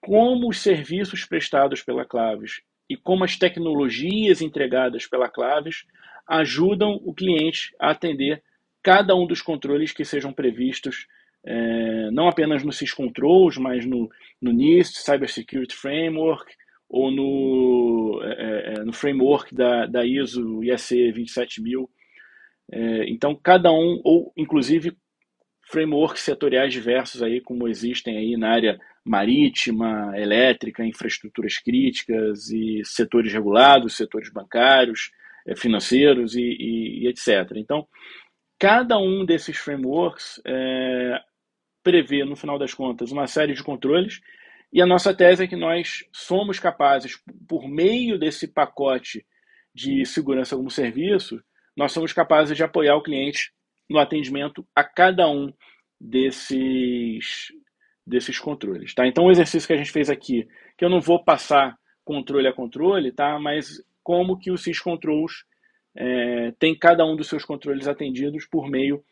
como 0.00 0.48
os 0.48 0.60
serviços 0.60 1.24
prestados 1.24 1.82
pela 1.82 2.04
Claves 2.04 2.60
e 2.88 2.96
como 2.96 3.24
as 3.24 3.36
tecnologias 3.36 4.40
entregadas 4.40 5.06
pela 5.06 5.28
Claves 5.28 5.84
ajudam 6.26 7.00
o 7.04 7.14
cliente 7.14 7.74
a 7.80 7.90
atender 7.90 8.42
cada 8.82 9.14
um 9.14 9.26
dos 9.26 9.42
controles 9.42 9.92
que 9.92 10.04
sejam 10.04 10.32
previstos, 10.32 11.06
é, 11.44 12.10
não 12.10 12.28
apenas 12.28 12.62
no 12.62 12.72
SysControls, 12.72 13.58
mas 13.58 13.84
no, 13.84 14.08
no 14.40 14.52
NIST, 14.52 14.98
Cyber 14.98 15.28
Security 15.28 15.74
Framework, 15.74 16.52
ou 16.88 17.10
no, 17.10 18.20
é, 18.22 18.74
é, 18.78 18.84
no 18.84 18.92
framework 18.92 19.54
da, 19.54 19.86
da 19.86 20.06
ISO 20.06 20.64
IEC 20.64 21.12
27000. 21.12 21.90
É, 22.70 23.08
então, 23.10 23.34
cada 23.34 23.70
um, 23.70 24.00
ou 24.04 24.32
inclusive 24.36 24.96
frameworks 25.70 26.22
setoriais 26.22 26.72
diversos 26.72 27.22
aí, 27.22 27.40
como 27.40 27.68
existem 27.68 28.16
aí 28.16 28.36
na 28.36 28.50
área 28.50 28.80
marítima, 29.04 30.12
elétrica, 30.16 30.84
infraestruturas 30.84 31.58
críticas 31.58 32.50
e 32.50 32.82
setores 32.84 33.32
regulados, 33.32 33.96
setores 33.96 34.30
bancários, 34.30 35.10
é, 35.46 35.56
financeiros 35.56 36.34
e, 36.34 36.42
e, 36.42 37.04
e 37.04 37.08
etc. 37.08 37.52
Então, 37.56 37.86
cada 38.58 38.98
um 38.98 39.24
desses 39.24 39.56
frameworks 39.56 40.40
é, 40.44 41.20
prevê, 41.82 42.24
no 42.24 42.36
final 42.36 42.58
das 42.58 42.74
contas, 42.74 43.12
uma 43.12 43.26
série 43.26 43.54
de 43.54 43.62
controles 43.62 44.20
e 44.72 44.82
a 44.82 44.86
nossa 44.86 45.14
tese 45.14 45.44
é 45.44 45.46
que 45.46 45.56
nós 45.56 46.04
somos 46.12 46.58
capazes, 46.58 47.18
por 47.48 47.66
meio 47.66 48.18
desse 48.18 48.46
pacote 48.46 49.24
de 49.74 50.04
segurança 50.04 50.56
como 50.56 50.70
serviço, 50.70 51.42
nós 51.76 51.92
somos 51.92 52.12
capazes 52.12 52.56
de 52.56 52.62
apoiar 52.62 52.96
o 52.96 53.02
cliente 53.02 53.52
no 53.88 53.98
atendimento 53.98 54.66
a 54.74 54.84
cada 54.84 55.28
um 55.28 55.52
desses, 55.98 57.48
desses 58.08 58.38
controles. 58.38 58.94
Tá? 58.94 59.06
Então, 59.06 59.26
o 59.26 59.30
exercício 59.30 59.66
que 59.66 59.72
a 59.72 59.76
gente 59.76 59.92
fez 59.92 60.08
aqui, 60.08 60.48
que 60.76 60.84
eu 60.84 60.90
não 60.90 61.00
vou 61.00 61.22
passar 61.22 61.76
controle 62.04 62.48
a 62.48 62.52
controle, 62.52 63.12
tá? 63.12 63.38
mas 63.38 63.82
como 64.02 64.38
que 64.38 64.50
o 64.50 64.56
SysControls 64.56 65.44
é, 65.94 66.52
tem 66.58 66.74
cada 66.74 67.04
um 67.04 67.16
dos 67.16 67.28
seus 67.28 67.44
controles 67.44 67.86
atendidos 67.86 68.46
por 68.46 68.68
meio 68.68 69.02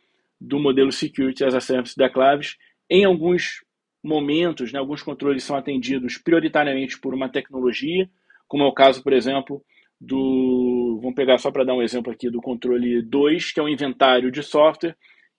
do 0.40 0.58
modelo 0.58 0.92
Security 0.92 1.44
as 1.44 1.54
a 1.54 1.60
Service 1.60 1.96
da 1.96 2.08
Claves. 2.08 2.56
Em 2.88 3.04
alguns 3.04 3.64
momentos, 4.02 4.72
né, 4.72 4.78
alguns 4.78 5.02
controles 5.02 5.42
são 5.42 5.56
atendidos 5.56 6.16
prioritariamente 6.16 6.98
por 6.98 7.12
uma 7.12 7.28
tecnologia, 7.28 8.08
como 8.46 8.62
é 8.62 8.66
o 8.66 8.72
caso, 8.72 9.02
por 9.02 9.12
exemplo, 9.12 9.62
do. 10.00 10.98
Vamos 11.02 11.16
pegar 11.16 11.38
só 11.38 11.50
para 11.50 11.64
dar 11.64 11.74
um 11.74 11.82
exemplo 11.82 12.12
aqui 12.12 12.30
do 12.30 12.40
controle 12.40 13.02
2, 13.02 13.52
que 13.52 13.60
é 13.60 13.62
o 13.62 13.68
inventário 13.68 14.30
de 14.30 14.42
software, 14.42 14.96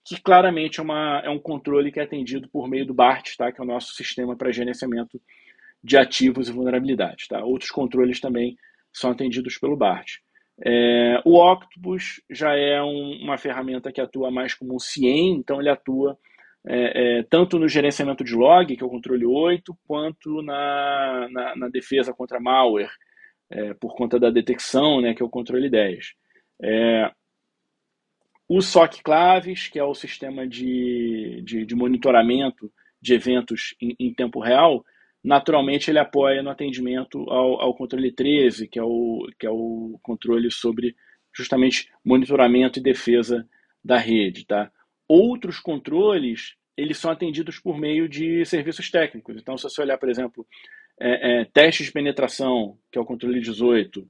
que 0.08 0.22
claramente 0.22 0.80
é, 0.80 0.84
uma, 0.84 1.22
é 1.26 1.30
um 1.30 1.38
controle 1.38 1.92
que 1.92 2.00
é 2.00 2.04
atendido 2.04 2.48
por 2.48 2.70
meio 2.70 2.86
do 2.86 2.94
BART, 2.94 3.36
tá, 3.36 3.52
que 3.52 3.60
é 3.60 3.64
o 3.64 3.68
nosso 3.68 3.94
sistema 3.94 4.38
para 4.38 4.54
gerenciamento 4.54 5.22
de 5.84 5.98
ativos 5.98 6.48
e 6.48 6.52
vulnerabilidades. 6.54 7.28
Tá? 7.28 7.44
Outros 7.44 7.70
controles 7.70 8.22
também 8.22 8.56
são 8.94 9.12
atendidos 9.12 9.58
pelo 9.58 9.76
BART. 9.76 10.20
É, 10.66 11.22
o 11.26 11.38
Octopus 11.38 12.22
já 12.30 12.56
é 12.56 12.82
um, 12.82 13.20
uma 13.22 13.38
ferramenta 13.38 13.92
que 13.92 14.00
atua 14.00 14.32
mais 14.32 14.54
como 14.54 14.74
um 14.74 14.80
CIEM, 14.80 15.36
então 15.36 15.60
ele 15.60 15.70
atua 15.70 16.18
é, 16.66 17.20
é, 17.20 17.24
tanto 17.24 17.60
no 17.60 17.68
gerenciamento 17.68 18.24
de 18.24 18.34
log, 18.34 18.78
que 18.78 18.82
é 18.82 18.86
o 18.86 18.90
controle 18.90 19.26
8, 19.26 19.78
quanto 19.86 20.42
na, 20.42 21.28
na, 21.30 21.56
na 21.58 21.68
defesa 21.68 22.14
contra 22.14 22.40
malware, 22.40 22.90
é, 23.50 23.74
por 23.74 23.94
conta 23.94 24.18
da 24.18 24.30
detecção, 24.30 25.02
né, 25.02 25.14
que 25.14 25.22
é 25.22 25.26
o 25.26 25.30
controle 25.30 25.70
10. 25.70 26.14
O 28.50 28.62
SOC 28.62 29.02
Claves, 29.04 29.68
que 29.68 29.78
é 29.78 29.84
o 29.84 29.94
sistema 29.94 30.48
de, 30.48 31.42
de, 31.44 31.66
de 31.66 31.76
monitoramento 31.76 32.72
de 33.02 33.14
eventos 33.14 33.76
em, 33.82 33.96
em, 34.00 34.14
tempo 34.14 34.40
real, 34.40 34.86
naturalmente 35.24 35.92
ele 35.92 36.00
apoia 36.00 36.42
no 36.42 36.50
atendimento 36.50 37.30
ao, 37.30 37.62
ao 37.62 37.76
controle 37.76 38.12
13, 38.12 38.68
que 38.68 38.80
é, 38.80 38.84
o, 38.84 39.28
que 39.38 39.46
é 39.46 39.50
o 39.50 40.00
controle 40.02 40.50
sobre 40.50 40.96
justamente 41.36 41.90
monitoramento 42.04 42.80
e 42.80 42.82
defesa 42.82 43.48
da 43.84 43.98
rede. 43.98 44.46
Tá? 44.46 44.72
Outros 45.08 45.60
controles, 45.60 46.56
eles 46.76 46.98
são 46.98 47.12
atendidos 47.12 47.60
por 47.60 47.78
meio 47.78 48.08
de 48.08 48.46
serviços 48.46 48.90
técnicos. 48.90 49.36
Então, 49.38 49.58
se 49.58 49.64
você 49.64 49.82
olhar, 49.82 49.98
por 49.98 50.10
exemplo, 50.10 50.48
é, 51.00 51.42
é, 51.42 51.46
testes 51.46 51.88
de 51.88 51.92
penetração, 51.92 52.78
que 52.92 52.98
é 52.98 53.02
o 53.02 53.06
controle 53.06 53.40
18, 53.40 54.08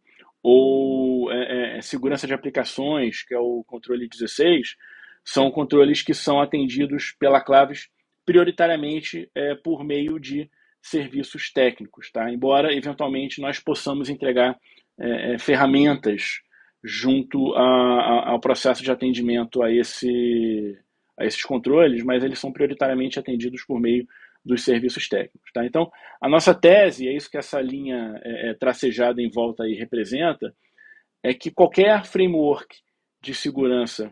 ou 0.50 1.30
é, 1.30 1.78
é, 1.78 1.82
segurança 1.82 2.26
de 2.26 2.34
aplicações, 2.34 3.22
que 3.22 3.34
é 3.34 3.38
o 3.38 3.66
controle 3.68 4.08
16, 4.08 4.78
são 5.22 5.52
controles 5.52 6.02
que 6.02 6.14
são 6.14 6.40
atendidos 6.40 7.14
pela 7.20 7.42
Claves 7.42 7.90
prioritariamente 8.26 9.30
é, 9.36 9.56
por 9.56 9.84
meio 9.84 10.18
de 10.18 10.50
serviços 10.82 11.52
técnicos, 11.52 12.10
tá? 12.12 12.32
Embora 12.32 12.74
eventualmente 12.74 13.42
nós 13.42 13.60
possamos 13.60 14.10
entregar 14.10 14.58
é, 14.98 15.34
é, 15.34 15.38
ferramentas 15.38 16.40
junto 16.82 17.54
a, 17.54 17.62
a, 17.62 18.30
ao 18.30 18.40
processo 18.40 18.82
de 18.82 18.90
atendimento 18.90 19.62
a, 19.62 19.70
esse, 19.70 20.80
a 21.20 21.26
esses 21.26 21.44
controles, 21.44 22.04
mas 22.04 22.24
eles 22.24 22.40
são 22.40 22.54
prioritariamente 22.54 23.20
atendidos 23.20 23.66
por 23.66 23.82
meio 23.82 24.08
dos 24.48 24.64
serviços 24.64 25.08
técnicos. 25.08 25.52
Tá? 25.54 25.66
Então, 25.66 25.92
a 26.22 26.30
nossa 26.30 26.56
tese, 26.56 27.08
é 27.08 27.16
isso 27.16 27.30
que 27.30 27.38
essa 27.38 27.62
linha 27.62 28.20
é, 28.24 28.50
é, 28.50 28.54
tracejada 28.54 29.22
em 29.22 29.30
volta 29.30 29.64
aí 29.64 29.74
representa, 29.74 30.56
é 31.22 31.34
que 31.34 31.52
qualquer 31.52 32.06
framework 32.06 32.78
de 33.22 33.34
segurança 33.34 34.12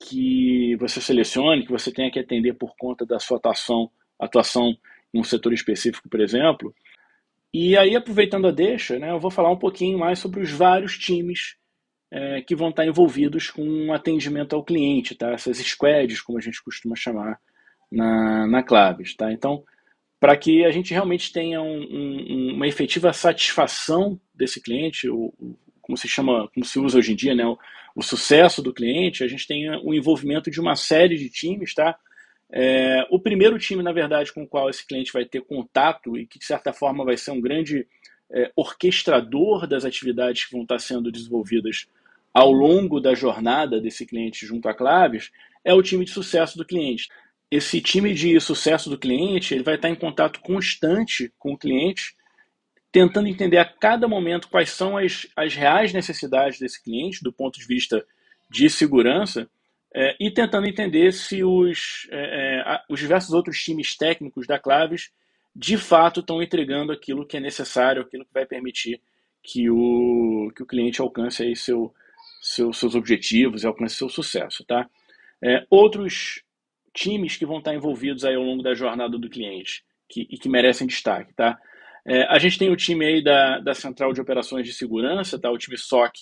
que 0.00 0.76
você 0.76 1.00
selecione, 1.00 1.64
que 1.64 1.72
você 1.72 1.92
tenha 1.92 2.10
que 2.10 2.18
atender 2.18 2.54
por 2.54 2.74
conta 2.76 3.06
da 3.06 3.18
sua 3.18 3.36
atuação, 3.36 3.90
atuação 4.18 4.76
em 5.12 5.20
um 5.20 5.24
setor 5.24 5.52
específico, 5.52 6.08
por 6.08 6.20
exemplo. 6.20 6.74
E 7.52 7.76
aí, 7.76 7.94
aproveitando 7.94 8.48
a 8.48 8.50
deixa, 8.50 8.98
né, 8.98 9.10
eu 9.10 9.20
vou 9.20 9.30
falar 9.30 9.50
um 9.50 9.58
pouquinho 9.58 9.98
mais 9.98 10.18
sobre 10.18 10.40
os 10.40 10.50
vários 10.50 10.98
times 10.98 11.56
é, 12.10 12.42
que 12.42 12.56
vão 12.56 12.70
estar 12.70 12.86
envolvidos 12.86 13.50
com 13.50 13.92
atendimento 13.92 14.54
ao 14.54 14.64
cliente, 14.64 15.14
tá? 15.14 15.32
essas 15.32 15.58
squads, 15.58 16.20
como 16.20 16.38
a 16.38 16.40
gente 16.40 16.62
costuma 16.62 16.96
chamar 16.96 17.38
na, 17.94 18.46
na 18.46 18.62
Claves. 18.62 19.14
Tá? 19.14 19.32
Então, 19.32 19.62
para 20.20 20.36
que 20.36 20.64
a 20.64 20.70
gente 20.70 20.92
realmente 20.92 21.32
tenha 21.32 21.60
um, 21.60 21.82
um, 21.82 22.54
uma 22.54 22.66
efetiva 22.66 23.12
satisfação 23.12 24.20
desse 24.34 24.60
cliente, 24.60 25.08
o, 25.08 25.32
como 25.80 25.96
se 25.96 26.08
chama, 26.08 26.48
como 26.52 26.64
se 26.64 26.78
usa 26.78 26.98
hoje 26.98 27.12
em 27.12 27.16
dia, 27.16 27.34
né, 27.34 27.46
o, 27.46 27.58
o 27.94 28.02
sucesso 28.02 28.62
do 28.62 28.72
cliente, 28.72 29.22
a 29.22 29.28
gente 29.28 29.46
tem 29.46 29.70
o 29.82 29.94
envolvimento 29.94 30.50
de 30.50 30.60
uma 30.60 30.76
série 30.76 31.16
de 31.16 31.28
times, 31.28 31.74
tá? 31.74 31.96
É, 32.50 33.06
o 33.10 33.18
primeiro 33.18 33.58
time, 33.58 33.82
na 33.82 33.92
verdade, 33.92 34.32
com 34.32 34.44
o 34.44 34.46
qual 34.46 34.70
esse 34.70 34.86
cliente 34.86 35.12
vai 35.12 35.24
ter 35.24 35.40
contato 35.42 36.16
e 36.16 36.26
que, 36.26 36.38
de 36.38 36.44
certa 36.44 36.72
forma, 36.72 37.04
vai 37.04 37.16
ser 37.16 37.30
um 37.30 37.40
grande 37.40 37.86
é, 38.30 38.50
orquestrador 38.56 39.66
das 39.66 39.84
atividades 39.84 40.44
que 40.44 40.52
vão 40.52 40.62
estar 40.62 40.78
sendo 40.78 41.10
desenvolvidas 41.10 41.86
ao 42.32 42.50
longo 42.50 43.00
da 43.00 43.14
jornada 43.14 43.80
desse 43.80 44.04
cliente 44.04 44.46
junto 44.46 44.68
à 44.68 44.74
Claves, 44.74 45.30
é 45.64 45.72
o 45.72 45.82
time 45.82 46.04
de 46.04 46.10
sucesso 46.10 46.58
do 46.58 46.64
cliente. 46.64 47.08
Esse 47.56 47.80
time 47.80 48.12
de 48.12 48.40
sucesso 48.40 48.90
do 48.90 48.98
cliente 48.98 49.54
ele 49.54 49.62
vai 49.62 49.76
estar 49.76 49.88
em 49.88 49.94
contato 49.94 50.40
constante 50.40 51.32
com 51.38 51.52
o 51.52 51.56
cliente, 51.56 52.16
tentando 52.90 53.28
entender 53.28 53.58
a 53.58 53.64
cada 53.64 54.08
momento 54.08 54.48
quais 54.48 54.70
são 54.70 54.98
as, 54.98 55.28
as 55.36 55.54
reais 55.54 55.92
necessidades 55.92 56.58
desse 56.58 56.82
cliente 56.82 57.22
do 57.22 57.32
ponto 57.32 57.56
de 57.56 57.64
vista 57.64 58.04
de 58.50 58.68
segurança 58.68 59.48
é, 59.94 60.16
e 60.18 60.32
tentando 60.32 60.66
entender 60.66 61.12
se 61.12 61.44
os, 61.44 62.08
é, 62.10 62.58
é 62.58 62.80
os 62.90 62.98
diversos 62.98 63.32
outros 63.32 63.62
times 63.62 63.96
técnicos 63.96 64.48
da 64.48 64.58
Claves 64.58 65.12
de 65.54 65.78
fato 65.78 66.18
estão 66.18 66.42
entregando 66.42 66.90
aquilo 66.90 67.24
que 67.24 67.36
é 67.36 67.40
necessário, 67.40 68.02
aquilo 68.02 68.24
que 68.24 68.34
vai 68.34 68.44
permitir 68.44 69.00
que 69.44 69.70
o, 69.70 70.50
que 70.56 70.62
o 70.64 70.66
cliente 70.66 71.00
alcance 71.00 71.44
aí 71.44 71.54
seu, 71.54 71.94
seu, 72.40 72.72
seus 72.72 72.96
objetivos 72.96 73.62
e 73.62 73.66
alcance 73.68 73.94
seu 73.94 74.08
sucesso. 74.08 74.64
Tá? 74.64 74.90
É, 75.40 75.64
outros 75.70 76.42
times 76.94 77.36
que 77.36 77.44
vão 77.44 77.58
estar 77.58 77.74
envolvidos 77.74 78.24
aí 78.24 78.36
ao 78.36 78.42
longo 78.42 78.62
da 78.62 78.72
jornada 78.72 79.18
do 79.18 79.28
cliente 79.28 79.82
que, 80.08 80.26
e 80.30 80.38
que 80.38 80.48
merecem 80.48 80.86
destaque. 80.86 81.34
Tá? 81.34 81.58
É, 82.06 82.22
a 82.24 82.38
gente 82.38 82.58
tem 82.58 82.70
o 82.70 82.76
time 82.76 83.04
aí 83.04 83.22
da, 83.22 83.58
da 83.58 83.74
Central 83.74 84.12
de 84.12 84.20
Operações 84.20 84.64
de 84.64 84.72
Segurança, 84.72 85.38
tá? 85.38 85.50
o 85.50 85.58
time 85.58 85.76
SOC, 85.76 86.12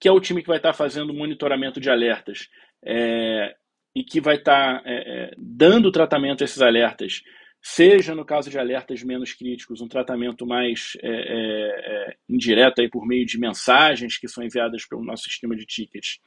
que 0.00 0.08
é 0.08 0.12
o 0.12 0.20
time 0.20 0.40
que 0.42 0.48
vai 0.48 0.56
estar 0.56 0.72
fazendo 0.72 1.12
monitoramento 1.12 1.78
de 1.78 1.90
alertas 1.90 2.48
é, 2.84 3.54
e 3.94 4.02
que 4.02 4.20
vai 4.20 4.36
estar 4.36 4.82
é, 4.84 4.94
é, 4.94 5.30
dando 5.36 5.92
tratamento 5.92 6.42
a 6.42 6.44
esses 6.44 6.60
alertas, 6.60 7.22
seja 7.62 8.14
no 8.14 8.24
caso 8.24 8.48
de 8.48 8.58
alertas 8.58 9.02
menos 9.02 9.32
críticos, 9.32 9.80
um 9.80 9.88
tratamento 9.88 10.46
mais 10.46 10.96
é, 11.02 11.08
é, 11.10 12.16
indireto 12.28 12.80
aí 12.80 12.88
por 12.88 13.06
meio 13.06 13.26
de 13.26 13.38
mensagens 13.38 14.18
que 14.18 14.28
são 14.28 14.44
enviadas 14.44 14.86
pelo 14.86 15.04
nosso 15.04 15.24
sistema 15.24 15.56
de 15.56 15.66
tickets, 15.66 16.20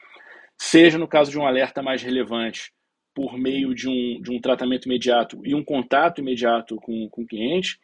seja 0.58 0.98
no 0.98 1.08
caso 1.08 1.30
de 1.30 1.38
um 1.38 1.46
alerta 1.46 1.82
mais 1.82 2.02
relevante 2.02 2.72
por 3.20 3.36
meio 3.36 3.74
de 3.74 3.86
um, 3.86 4.18
de 4.22 4.30
um 4.30 4.40
tratamento 4.40 4.86
imediato 4.86 5.42
e 5.44 5.54
um 5.54 5.62
contato 5.62 6.22
imediato 6.22 6.76
com, 6.76 7.06
com 7.10 7.20
o 7.20 7.26
cliente. 7.26 7.78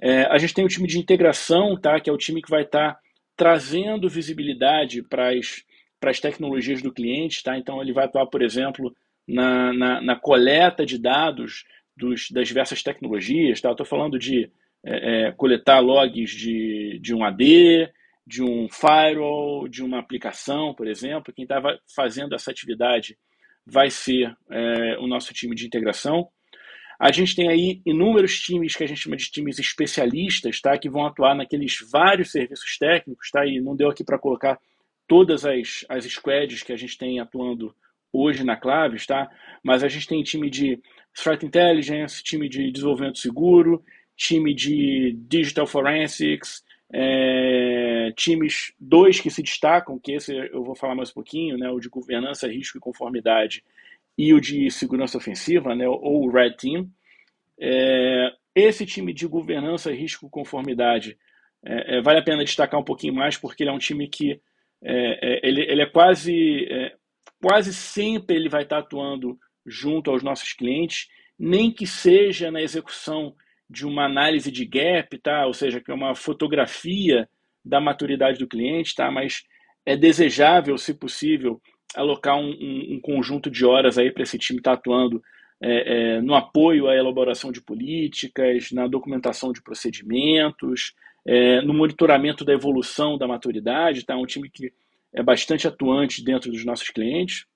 É, 0.00 0.24
a 0.24 0.36
gente 0.36 0.52
tem 0.52 0.64
o 0.64 0.68
time 0.68 0.88
de 0.88 0.98
integração, 0.98 1.80
tá, 1.80 2.00
que 2.00 2.10
é 2.10 2.12
o 2.12 2.18
time 2.18 2.42
que 2.42 2.50
vai 2.50 2.62
estar 2.62 2.94
tá 2.94 3.00
trazendo 3.36 4.08
visibilidade 4.08 5.00
para 5.00 5.30
as 6.10 6.18
tecnologias 6.18 6.82
do 6.82 6.92
cliente, 6.92 7.40
tá? 7.40 7.56
Então 7.56 7.80
ele 7.80 7.92
vai 7.92 8.06
atuar, 8.06 8.26
por 8.26 8.42
exemplo, 8.42 8.92
na, 9.28 9.72
na, 9.72 10.00
na 10.00 10.16
coleta 10.16 10.84
de 10.84 10.98
dados 10.98 11.64
dos, 11.96 12.28
das 12.32 12.48
diversas 12.48 12.82
tecnologias, 12.82 13.60
tá? 13.60 13.70
Estou 13.70 13.86
falando 13.86 14.18
de 14.18 14.50
é, 14.84 15.28
é, 15.28 15.32
coletar 15.32 15.78
logs 15.78 16.32
de, 16.32 16.98
de 17.00 17.14
um 17.14 17.22
AD, 17.22 17.92
de 18.26 18.42
um 18.42 18.68
firewall, 18.68 19.68
de 19.68 19.84
uma 19.84 20.00
aplicação, 20.00 20.74
por 20.74 20.88
exemplo. 20.88 21.32
Quem 21.32 21.44
estava 21.44 21.78
fazendo 21.94 22.34
essa 22.34 22.50
atividade 22.50 23.16
vai 23.66 23.90
ser 23.90 24.36
é, 24.50 24.98
o 24.98 25.06
nosso 25.06 25.32
time 25.32 25.54
de 25.54 25.66
integração. 25.66 26.28
A 26.98 27.10
gente 27.10 27.34
tem 27.34 27.48
aí 27.48 27.82
inúmeros 27.84 28.38
times 28.38 28.76
que 28.76 28.84
a 28.84 28.86
gente 28.86 29.00
chama 29.00 29.16
de 29.16 29.30
times 29.30 29.58
especialistas, 29.58 30.60
tá? 30.60 30.78
Que 30.78 30.88
vão 30.88 31.06
atuar 31.06 31.34
naqueles 31.34 31.78
vários 31.90 32.30
serviços 32.30 32.78
técnicos, 32.78 33.30
tá? 33.30 33.44
E 33.44 33.60
não 33.60 33.74
deu 33.74 33.88
aqui 33.88 34.04
para 34.04 34.18
colocar 34.18 34.58
todas 35.06 35.44
as, 35.44 35.84
as 35.88 36.04
squads 36.04 36.62
que 36.62 36.72
a 36.72 36.76
gente 36.76 36.96
tem 36.96 37.20
atuando 37.20 37.74
hoje 38.12 38.44
na 38.44 38.56
Claves, 38.56 39.06
tá? 39.06 39.28
Mas 39.62 39.82
a 39.82 39.88
gente 39.88 40.06
tem 40.06 40.22
time 40.22 40.48
de 40.48 40.80
Threat 41.14 41.44
Intelligence, 41.44 42.22
time 42.22 42.48
de 42.48 42.70
desenvolvimento 42.70 43.18
seguro, 43.18 43.82
time 44.16 44.54
de 44.54 45.16
Digital 45.28 45.66
Forensics, 45.66 46.62
é, 46.92 48.12
times, 48.16 48.72
dois 48.78 49.20
que 49.20 49.30
se 49.30 49.42
destacam, 49.42 49.98
que 49.98 50.12
esse 50.12 50.34
eu 50.34 50.62
vou 50.62 50.74
falar 50.74 50.94
mais 50.94 51.10
um 51.10 51.14
pouquinho, 51.14 51.56
né, 51.56 51.70
o 51.70 51.80
de 51.80 51.88
governança, 51.88 52.48
risco 52.48 52.78
e 52.78 52.80
conformidade 52.80 53.64
e 54.16 54.32
o 54.32 54.40
de 54.40 54.70
segurança 54.70 55.18
ofensiva, 55.18 55.74
né, 55.74 55.88
ou 55.88 56.24
o 56.24 56.30
Red 56.30 56.52
Team. 56.52 56.90
É, 57.58 58.32
esse 58.54 58.86
time 58.86 59.12
de 59.12 59.26
governança, 59.26 59.92
risco 59.92 60.26
e 60.26 60.30
conformidade 60.30 61.18
é, 61.64 61.96
é 61.96 62.02
vale 62.02 62.20
a 62.20 62.24
pena 62.24 62.44
destacar 62.44 62.78
um 62.78 62.84
pouquinho 62.84 63.14
mais, 63.14 63.36
porque 63.36 63.62
ele 63.62 63.70
é 63.70 63.72
um 63.72 63.78
time 63.78 64.06
que 64.08 64.40
é, 64.82 65.36
é, 65.36 65.40
ele, 65.42 65.62
ele 65.62 65.82
é 65.82 65.86
quase, 65.86 66.68
quase 67.40 67.72
sempre 67.72 68.36
ele 68.36 68.48
vai 68.48 68.62
estar 68.62 68.78
atuando 68.78 69.38
junto 69.66 70.10
aos 70.10 70.22
nossos 70.22 70.52
clientes, 70.52 71.08
nem 71.38 71.72
que 71.72 71.86
seja 71.86 72.50
na 72.50 72.60
execução 72.60 73.34
de 73.74 73.86
uma 73.86 74.04
análise 74.04 74.50
de 74.50 74.64
gap, 74.64 75.18
tá? 75.18 75.46
Ou 75.46 75.52
seja, 75.52 75.80
que 75.80 75.90
é 75.90 75.94
uma 75.94 76.14
fotografia 76.14 77.28
da 77.64 77.80
maturidade 77.80 78.38
do 78.38 78.46
cliente, 78.46 78.94
tá? 78.94 79.10
Mas 79.10 79.42
é 79.84 79.96
desejável, 79.96 80.78
se 80.78 80.94
possível, 80.94 81.60
alocar 81.94 82.36
um, 82.36 82.50
um, 82.50 82.94
um, 82.94 83.00
conjunto 83.00 83.50
de 83.50 83.64
horas 83.64 83.96
para 83.96 84.22
esse 84.22 84.38
time 84.38 84.58
estar 84.58 84.72
tá 84.72 84.78
atuando 84.78 85.22
é, 85.60 86.16
é, 86.16 86.20
no 86.20 86.34
apoio 86.34 86.88
à 86.88 86.96
elaboração 86.96 87.52
de 87.52 87.60
políticas, 87.60 88.70
na 88.72 88.86
documentação 88.86 89.52
de 89.52 89.62
procedimentos, 89.62 90.94
é, 91.26 91.60
no 91.62 91.74
monitoramento 91.74 92.44
da 92.44 92.52
evolução 92.52 93.18
da 93.18 93.26
maturidade. 93.26 94.04
Tá? 94.04 94.16
Um 94.16 94.26
time 94.26 94.48
que 94.48 94.72
é 95.12 95.22
bastante 95.22 95.66
atuante 95.66 96.24
dentro 96.24 96.50
dos 96.50 96.64
nossos 96.64 96.88
clientes. 96.88 97.46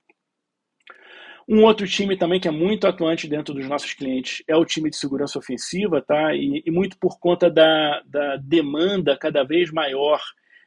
Um 1.48 1.64
outro 1.64 1.86
time 1.88 2.14
também 2.14 2.38
que 2.38 2.46
é 2.46 2.50
muito 2.50 2.86
atuante 2.86 3.26
dentro 3.26 3.54
dos 3.54 3.66
nossos 3.66 3.94
clientes 3.94 4.42
é 4.46 4.54
o 4.54 4.66
time 4.66 4.90
de 4.90 4.96
segurança 4.96 5.38
ofensiva, 5.38 6.02
tá? 6.02 6.34
E, 6.34 6.62
e 6.66 6.70
muito 6.70 6.98
por 6.98 7.18
conta 7.18 7.50
da, 7.50 8.02
da 8.04 8.36
demanda 8.36 9.16
cada 9.16 9.42
vez 9.44 9.70
maior 9.72 10.20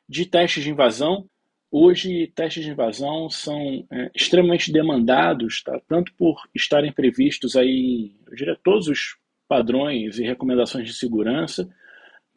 de 0.10 0.26
testes 0.26 0.64
de 0.64 0.72
invasão. 0.72 1.30
Hoje, 1.70 2.32
testes 2.36 2.66
de 2.66 2.72
invasão 2.72 3.30
são 3.30 3.86
é, 3.92 4.10
extremamente 4.16 4.74
demandados, 4.74 5.62
tá? 5.62 5.80
tanto 5.88 6.14
por 6.16 6.42
estarem 6.54 6.92
previstos 6.92 7.56
aí, 7.56 8.16
eu 8.28 8.36
diria, 8.36 8.58
todos 8.64 8.88
os 8.88 9.16
padrões 9.48 10.18
e 10.18 10.24
recomendações 10.24 10.88
de 10.88 10.94
segurança, 10.94 11.70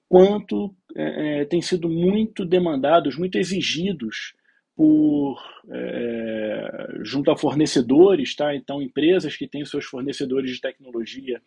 quanto 0.07 0.73
é, 0.95 1.41
é 1.41 1.45
têm 1.47 1.63
sido 1.63 1.89
muito 1.89 2.45
demandados, 2.45 3.17
muito 3.17 3.39
exigidos 3.39 4.35
por 4.77 5.41
é, 5.71 6.89
junto 7.03 7.31
a 7.31 7.37
fornecedores, 7.37 8.35
tá? 8.35 8.55
Então, 8.55 8.83
empresas 8.83 9.37
que 9.37 9.47
têm 9.47 9.65
seus 9.65 9.85
fornecedores 9.85 10.51
de 10.51 10.61
tecnologia 10.61 11.41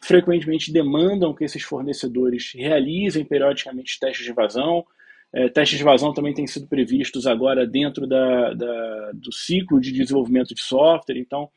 frequentemente 0.00 0.72
demandam 0.72 1.34
que 1.34 1.44
esses 1.44 1.62
fornecedores 1.62 2.52
realizem 2.54 3.24
periodicamente 3.24 3.98
testes 3.98 4.26
de 4.26 4.32
vazão. 4.32 4.84
É, 5.32 5.48
testes 5.48 5.78
de 5.78 5.84
vazão 5.84 6.12
também 6.12 6.34
têm 6.34 6.46
sido 6.46 6.66
previstos 6.66 7.26
agora 7.26 7.66
dentro 7.66 8.06
da, 8.06 8.52
da, 8.52 9.12
do 9.14 9.32
ciclo 9.32 9.80
de 9.80 9.92
desenvolvimento 9.92 10.54
de 10.54 10.62
software. 10.62 11.18
Então, 11.18 11.48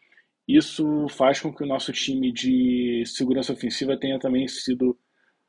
isso 0.48 1.08
faz 1.10 1.40
com 1.42 1.54
que 1.54 1.64
o 1.64 1.68
nosso 1.68 1.92
time 1.92 2.32
de 2.32 3.04
segurança 3.06 3.54
ofensiva 3.54 3.98
tenha 3.98 4.18
também 4.18 4.48
sido 4.48 4.98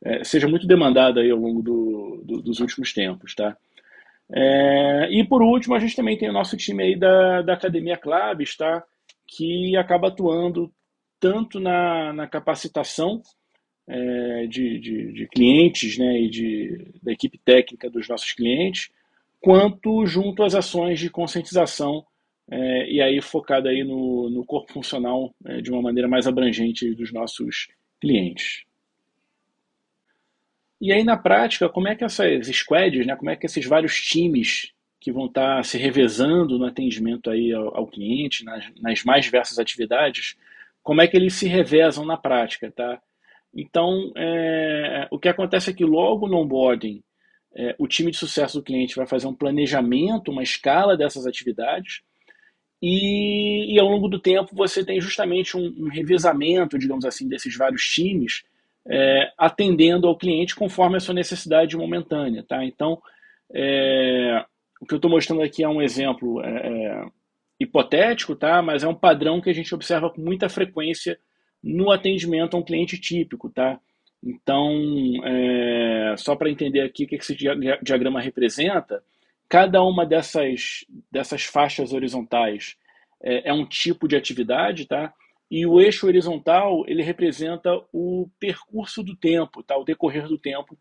é, 0.02 0.24
seja 0.24 0.48
muito 0.48 0.66
demandado 0.66 1.20
aí 1.20 1.30
ao 1.30 1.38
longo 1.38 1.62
do, 1.62 2.22
do, 2.24 2.42
dos 2.42 2.60
últimos 2.60 2.92
tempos, 2.92 3.34
tá? 3.34 3.56
É, 4.32 5.08
e 5.10 5.24
por 5.24 5.42
último, 5.42 5.74
a 5.74 5.78
gente 5.78 5.96
também 5.96 6.16
tem 6.16 6.28
o 6.28 6.32
nosso 6.32 6.56
time 6.56 6.82
aí 6.82 6.96
da, 6.96 7.42
da 7.42 7.54
Academia 7.54 7.96
Claves, 7.96 8.56
tá? 8.56 8.84
que 9.26 9.76
acaba 9.76 10.08
atuando 10.08 10.72
tanto 11.20 11.60
na, 11.60 12.12
na 12.12 12.26
capacitação 12.26 13.22
é, 13.86 14.46
de, 14.46 14.78
de, 14.78 15.12
de, 15.12 15.28
clientes 15.28 15.98
né, 15.98 16.20
e 16.22 16.28
de, 16.28 16.94
da 17.02 17.12
equipe 17.12 17.38
técnica 17.38 17.90
dos 17.90 18.08
nossos 18.08 18.32
clientes, 18.32 18.90
quanto 19.40 20.06
junto 20.06 20.42
às 20.42 20.54
ações 20.54 20.98
de 20.98 21.10
conscientização 21.10 22.04
é, 22.50 22.90
e 22.90 23.00
aí 23.00 23.20
focada 23.20 23.68
aí 23.68 23.84
no, 23.84 24.28
no 24.30 24.44
corpo 24.44 24.72
funcional 24.72 25.32
é, 25.44 25.60
de 25.60 25.70
uma 25.70 25.82
maneira 25.82 26.08
mais 26.08 26.26
abrangente 26.26 26.92
dos 26.94 27.12
nossos 27.12 27.68
clientes. 28.00 28.64
E 30.80 30.92
aí, 30.92 31.04
na 31.04 31.16
prática, 31.16 31.68
como 31.68 31.88
é 31.88 31.94
que 31.94 32.04
essas 32.04 32.46
squads, 32.46 33.06
né, 33.06 33.14
como 33.14 33.30
é 33.30 33.36
que 33.36 33.46
esses 33.46 33.66
vários 33.66 34.00
times 34.00 34.72
que 34.98 35.12
vão 35.12 35.26
estar 35.26 35.56
tá 35.56 35.62
se 35.62 35.78
revezando 35.78 36.58
no 36.58 36.64
atendimento 36.66 37.30
aí 37.30 37.52
ao, 37.52 37.76
ao 37.76 37.86
cliente, 37.86 38.44
nas, 38.44 38.64
nas, 38.80 39.04
mais 39.04 39.24
diversas 39.24 39.58
atividades, 39.58 40.36
como 40.82 41.00
é 41.00 41.06
que 41.06 41.16
eles 41.16 41.34
se 41.34 41.46
revezam 41.46 42.04
na 42.04 42.16
prática, 42.16 42.70
tá? 42.70 43.00
Então, 43.54 44.12
é, 44.16 45.08
o 45.10 45.18
que 45.18 45.28
acontece 45.28 45.70
é 45.70 45.72
que 45.74 45.84
logo 45.84 46.28
no 46.28 46.38
onboarding, 46.38 47.02
é, 47.54 47.74
o 47.78 47.88
time 47.88 48.10
de 48.10 48.16
sucesso 48.16 48.58
do 48.58 48.64
cliente 48.64 48.94
vai 48.94 49.06
fazer 49.06 49.26
um 49.26 49.34
planejamento, 49.34 50.30
uma 50.30 50.42
escala 50.42 50.96
dessas 50.96 51.26
atividades, 51.26 52.02
e, 52.80 53.74
e 53.74 53.80
ao 53.80 53.88
longo 53.88 54.08
do 54.08 54.18
tempo 54.18 54.54
você 54.54 54.84
tem 54.84 55.00
justamente 55.00 55.56
um, 55.56 55.74
um 55.78 55.88
revezamento, 55.88 56.78
digamos 56.78 57.04
assim, 57.04 57.28
desses 57.28 57.56
vários 57.56 57.82
times, 57.82 58.44
é, 58.88 59.32
atendendo 59.36 60.06
ao 60.06 60.16
cliente 60.16 60.54
conforme 60.54 60.96
a 60.96 61.00
sua 61.00 61.14
necessidade 61.14 61.76
momentânea. 61.76 62.44
Tá? 62.46 62.64
Então, 62.64 63.00
é, 63.52 64.44
o 64.80 64.86
que 64.86 64.94
eu 64.94 64.96
estou 64.96 65.10
mostrando 65.10 65.42
aqui 65.42 65.62
é 65.62 65.68
um 65.68 65.82
exemplo 65.82 66.42
é, 66.42 66.48
é, 66.48 67.04
hipotético, 67.58 68.34
tá? 68.34 68.62
mas 68.62 68.82
é 68.82 68.88
um 68.88 68.94
padrão 68.94 69.40
que 69.40 69.50
a 69.50 69.54
gente 69.54 69.74
observa 69.74 70.10
com 70.10 70.20
muita 70.20 70.48
frequência 70.48 71.18
no 71.62 71.90
atendimento 71.90 72.56
a 72.56 72.60
um 72.60 72.64
cliente 72.64 72.98
típico. 72.98 73.50
Tá? 73.50 73.78
Então, 74.22 74.70
é, 75.24 76.14
só 76.16 76.34
para 76.36 76.50
entender 76.50 76.80
aqui 76.80 77.04
o 77.04 77.06
que 77.06 77.16
esse 77.16 77.36
diagrama 77.82 78.20
representa, 78.20 79.02
cada 79.48 79.82
uma 79.82 80.06
dessas, 80.06 80.84
dessas 81.10 81.44
faixas 81.44 81.92
horizontais 81.92 82.76
é, 83.22 83.50
é 83.50 83.52
um 83.52 83.66
tipo 83.66 84.06
de 84.08 84.16
atividade, 84.16 84.86
tá? 84.86 85.12
E 85.50 85.66
o 85.66 85.80
eixo 85.80 86.06
horizontal, 86.06 86.84
ele 86.86 87.02
representa 87.02 87.70
o 87.92 88.28
percurso 88.38 89.02
do 89.02 89.16
tempo, 89.16 89.62
tá? 89.62 89.76
o 89.76 89.84
decorrer 89.84 90.28
do 90.28 90.38
tempo 90.38 90.78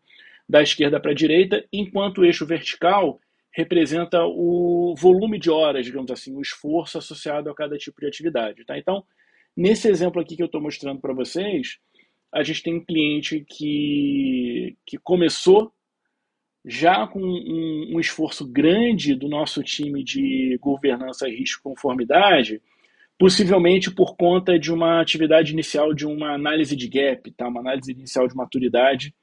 da 0.48 0.62
esquerda 0.62 1.00
para 1.00 1.10
a 1.10 1.14
direita, 1.14 1.64
enquanto 1.72 2.18
o 2.18 2.24
eixo 2.24 2.46
vertical 2.46 3.20
representa 3.52 4.24
o 4.24 4.94
volume 4.96 5.38
de 5.38 5.50
horas, 5.50 5.84
digamos 5.84 6.10
assim, 6.10 6.34
o 6.36 6.40
esforço 6.40 6.98
associado 6.98 7.50
a 7.50 7.54
cada 7.54 7.76
tipo 7.76 8.00
de 8.00 8.06
atividade. 8.06 8.64
Tá? 8.64 8.78
Então, 8.78 9.04
nesse 9.56 9.88
exemplo 9.88 10.20
aqui 10.20 10.36
que 10.36 10.42
eu 10.42 10.46
estou 10.46 10.60
mostrando 10.60 11.00
para 11.00 11.12
vocês, 11.12 11.78
a 12.32 12.44
gente 12.44 12.62
tem 12.62 12.76
um 12.76 12.84
cliente 12.84 13.44
que, 13.48 14.76
que 14.86 14.98
começou 14.98 15.72
já 16.64 17.06
com 17.06 17.20
um, 17.20 17.94
um 17.94 18.00
esforço 18.00 18.46
grande 18.46 19.14
do 19.14 19.28
nosso 19.28 19.62
time 19.62 20.04
de 20.04 20.58
governança, 20.60 21.28
risco 21.28 21.60
e 21.60 21.70
conformidade, 21.74 22.62
possivelmente 23.20 23.90
por 23.90 24.16
conta 24.16 24.58
de 24.58 24.72
uma 24.72 24.98
atividade 24.98 25.52
inicial 25.52 25.92
de 25.92 26.06
uma 26.06 26.32
análise 26.32 26.74
de 26.74 26.88
gap, 26.88 27.30
tá? 27.32 27.48
uma 27.48 27.60
análise 27.60 27.92
inicial 27.92 28.26
de 28.26 28.34
maturidade, 28.34 29.14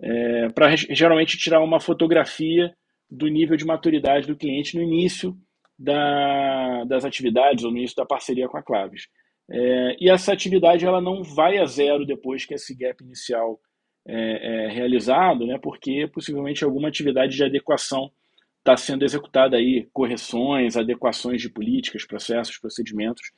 é, 0.00 0.48
para 0.50 0.76
geralmente 0.76 1.36
tirar 1.36 1.60
uma 1.60 1.80
fotografia 1.80 2.72
do 3.10 3.26
nível 3.26 3.56
de 3.56 3.64
maturidade 3.64 4.28
do 4.28 4.36
cliente 4.36 4.76
no 4.76 4.82
início 4.84 5.36
da, 5.76 6.84
das 6.84 7.04
atividades 7.04 7.64
ou 7.64 7.72
no 7.72 7.78
início 7.78 7.96
da 7.96 8.06
parceria 8.06 8.46
com 8.46 8.56
a 8.56 8.62
Claves. 8.62 9.08
É, 9.50 9.96
e 9.98 10.08
essa 10.08 10.32
atividade 10.32 10.86
ela 10.86 11.00
não 11.00 11.24
vai 11.24 11.58
a 11.58 11.64
zero 11.64 12.06
depois 12.06 12.44
que 12.44 12.54
esse 12.54 12.72
gap 12.72 13.02
inicial 13.02 13.58
é, 14.06 14.66
é 14.66 14.68
realizado, 14.68 15.44
né, 15.44 15.58
porque 15.60 16.06
possivelmente 16.06 16.62
alguma 16.62 16.86
atividade 16.86 17.34
de 17.34 17.42
adequação 17.42 18.12
está 18.58 18.76
sendo 18.76 19.04
executada 19.04 19.56
aí 19.56 19.88
correções, 19.92 20.76
adequações 20.76 21.40
de 21.40 21.48
políticas, 21.48 22.04
processos, 22.04 22.58
procedimentos. 22.58 23.32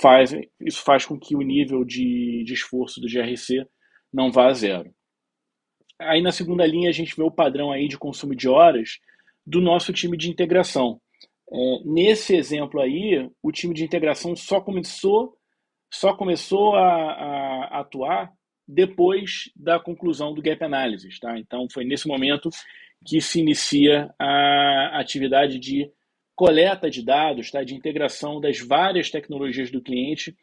Faz, 0.00 0.34
isso 0.60 0.82
faz 0.82 1.06
com 1.06 1.18
que 1.18 1.36
o 1.36 1.40
nível 1.40 1.84
de, 1.84 2.42
de 2.44 2.52
esforço 2.52 3.00
do 3.00 3.08
GRC 3.08 3.66
não 4.12 4.30
vá 4.30 4.48
a 4.48 4.52
zero. 4.52 4.94
Aí 5.98 6.20
na 6.20 6.32
segunda 6.32 6.66
linha 6.66 6.90
a 6.90 6.92
gente 6.92 7.16
vê 7.16 7.22
o 7.22 7.30
padrão 7.30 7.70
aí 7.70 7.88
de 7.88 7.98
consumo 7.98 8.34
de 8.34 8.48
horas 8.48 8.98
do 9.46 9.60
nosso 9.60 9.92
time 9.92 10.16
de 10.16 10.28
integração. 10.28 11.00
É, 11.52 11.56
nesse 11.84 12.34
exemplo 12.34 12.80
aí, 12.80 13.30
o 13.42 13.52
time 13.52 13.74
de 13.74 13.84
integração 13.84 14.34
só 14.34 14.60
começou, 14.60 15.36
só 15.92 16.14
começou 16.14 16.74
a, 16.74 17.12
a, 17.12 17.80
atuar 17.80 18.32
depois 18.66 19.50
da 19.54 19.78
conclusão 19.78 20.32
do 20.32 20.42
gap 20.42 20.64
analysis, 20.64 21.18
tá? 21.20 21.38
Então 21.38 21.66
foi 21.70 21.84
nesse 21.84 22.08
momento 22.08 22.48
que 23.04 23.20
se 23.20 23.40
inicia 23.40 24.12
a 24.18 24.98
atividade 24.98 25.58
de 25.58 25.90
coleta 26.34 26.90
de 26.90 27.04
dados, 27.04 27.50
tá? 27.50 27.62
de 27.62 27.74
integração 27.74 28.40
das 28.40 28.58
várias 28.58 29.10
tecnologias 29.10 29.70
do 29.70 29.80
cliente 29.80 30.34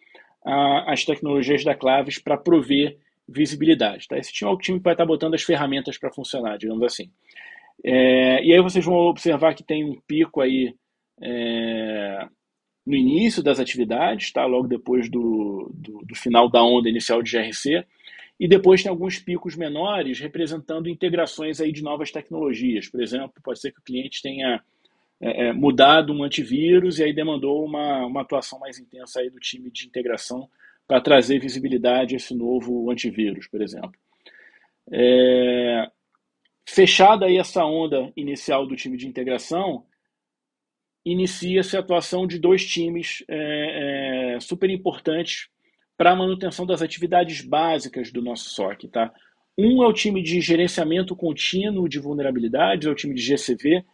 às 0.88 1.04
tecnologias 1.04 1.64
da 1.64 1.76
Claves 1.76 2.18
para 2.18 2.38
prover 2.38 2.98
visibilidade. 3.28 4.08
Tá? 4.08 4.18
Esse 4.18 4.32
time 4.32 4.50
é 4.50 4.54
o 4.54 4.58
time 4.58 4.78
que 4.80 4.84
vai 4.84 4.94
estar 4.94 5.06
botando 5.06 5.34
as 5.34 5.44
ferramentas 5.44 5.98
para 5.98 6.12
funcionar, 6.12 6.58
digamos 6.58 6.84
assim. 6.84 7.12
É, 7.84 8.44
e 8.44 8.54
aí 8.54 8.62
vocês 8.62 8.84
vão 8.86 8.96
observar 8.96 9.56
que 9.56 9.64
tem 9.64 9.84
um 9.84 10.00
pico 10.08 10.42
aí 10.42 10.74
é, 11.22 12.28
no 12.86 12.96
início 12.96 13.44
das 13.44 13.60
atividades, 13.60 14.32
tá? 14.32 14.46
logo 14.46 14.68
depois 14.68 15.10
do, 15.10 15.72
do, 15.74 16.02
do 16.06 16.16
final 16.16 16.50
da 16.50 16.64
onda 16.64 16.90
inicial 16.90 17.22
de 17.22 17.32
GRC, 17.32 17.86
e 18.42 18.48
depois 18.48 18.82
tem 18.82 18.90
alguns 18.90 19.20
picos 19.20 19.56
menores 19.56 20.20
representando 20.20 20.90
integrações 20.90 21.62
aí 21.62 21.72
de 21.72 21.84
novas 21.84 22.10
tecnologias. 22.10 22.90
Por 22.90 23.00
exemplo, 23.00 23.40
pode 23.44 23.62
ser 23.62 23.72
que 23.72 23.80
o 23.80 23.84
cliente 23.84 24.20
tenha 24.20 24.60
é, 25.22 25.50
é, 25.50 25.54
mudado 25.54 26.12
um 26.12 26.24
antivírus 26.24 26.98
e 26.98 27.04
aí 27.04 27.14
demandou 27.14 27.64
uma, 27.64 28.04
uma 28.04 28.22
atuação 28.22 28.58
mais 28.58 28.80
intensa 28.80 29.20
aí 29.20 29.30
do 29.30 29.40
time 29.40 29.70
de 29.70 29.86
integração 29.86 30.50
para 30.88 31.00
trazer 31.00 31.38
visibilidade 31.38 32.16
a 32.16 32.18
esse 32.18 32.34
novo 32.34 32.90
antivírus, 32.90 33.48
por 33.48 33.62
exemplo. 33.62 33.94
É, 34.92 35.88
fechada 36.68 37.28
aí 37.28 37.38
essa 37.38 37.64
onda 37.64 38.12
inicial 38.18 38.66
do 38.66 38.76
time 38.76 38.98
de 38.98 39.08
integração, 39.08 39.86
inicia-se 41.06 41.78
a 41.78 41.80
atuação 41.80 42.26
de 42.26 42.40
dois 42.40 42.66
times 42.66 43.24
é, 43.28 44.34
é, 44.34 44.40
super 44.40 44.72
importantes 44.72 45.48
para 46.02 46.14
a 46.14 46.16
manutenção 46.16 46.66
das 46.66 46.82
atividades 46.82 47.42
básicas 47.42 48.12
do 48.12 48.24
nosso 48.24 48.50
SOC. 48.50 48.88
Tá? 48.88 49.14
Um 49.56 49.84
é 49.84 49.88
o 49.88 49.94
time 49.94 50.24
de 50.24 50.42
gerenciamento 50.42 51.16
contínuo 51.16 51.88
de 51.88 52.00
vulnerabilidades, 52.00 52.88
é 52.88 52.90
o 52.90 52.96
time 52.96 53.14
de 53.14 53.22
GCV, 53.22 53.86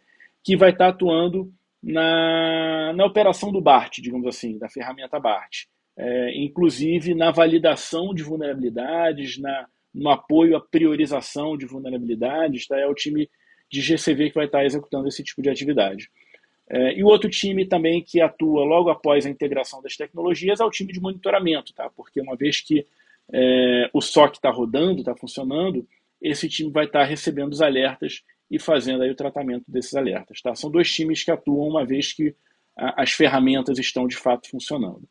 que 0.42 0.56
vai 0.56 0.70
estar 0.70 0.86
tá 0.86 0.88
atuando 0.88 1.52
na, 1.82 2.94
na 2.94 3.04
operação 3.04 3.52
do 3.52 3.60
BART, 3.60 3.98
digamos 4.00 4.26
assim, 4.26 4.56
da 4.56 4.70
ferramenta 4.70 5.20
BART. 5.20 5.66
É, 5.98 6.34
inclusive 6.42 7.14
na 7.14 7.30
validação 7.30 8.14
de 8.14 8.22
vulnerabilidades, 8.22 9.36
na, 9.36 9.66
no 9.92 10.08
apoio 10.08 10.56
à 10.56 10.62
priorização 10.62 11.58
de 11.58 11.66
vulnerabilidades, 11.66 12.66
tá? 12.66 12.78
é 12.78 12.86
o 12.86 12.94
time 12.94 13.28
de 13.70 13.82
GCV 13.82 14.30
que 14.30 14.36
vai 14.36 14.46
estar 14.46 14.64
executando 14.64 15.08
esse 15.08 15.22
tipo 15.22 15.42
de 15.42 15.50
atividade. 15.50 16.08
É, 16.70 16.98
e 16.98 17.02
o 17.02 17.06
outro 17.06 17.30
time 17.30 17.64
também 17.64 18.02
que 18.02 18.20
atua 18.20 18.62
logo 18.64 18.90
após 18.90 19.24
a 19.24 19.30
integração 19.30 19.80
das 19.80 19.96
tecnologias 19.96 20.60
é 20.60 20.64
o 20.64 20.70
time 20.70 20.92
de 20.92 21.00
monitoramento, 21.00 21.72
tá? 21.72 21.90
porque 21.96 22.20
uma 22.20 22.36
vez 22.36 22.60
que 22.60 22.86
é, 23.32 23.90
o 23.92 24.00
SOC 24.00 24.34
está 24.34 24.50
rodando, 24.50 25.00
está 25.00 25.14
funcionando, 25.14 25.86
esse 26.20 26.48
time 26.48 26.70
vai 26.70 26.84
estar 26.84 27.04
recebendo 27.04 27.52
os 27.52 27.62
alertas 27.62 28.22
e 28.50 28.58
fazendo 28.58 29.02
aí 29.02 29.10
o 29.10 29.14
tratamento 29.14 29.64
desses 29.68 29.94
alertas. 29.94 30.42
Tá? 30.42 30.54
São 30.54 30.70
dois 30.70 30.92
times 30.92 31.24
que 31.24 31.30
atuam 31.30 31.68
uma 31.68 31.86
vez 31.86 32.12
que 32.12 32.34
a, 32.76 33.02
as 33.02 33.12
ferramentas 33.12 33.78
estão 33.78 34.06
de 34.06 34.16
fato 34.16 34.48
funcionando. 34.50 35.08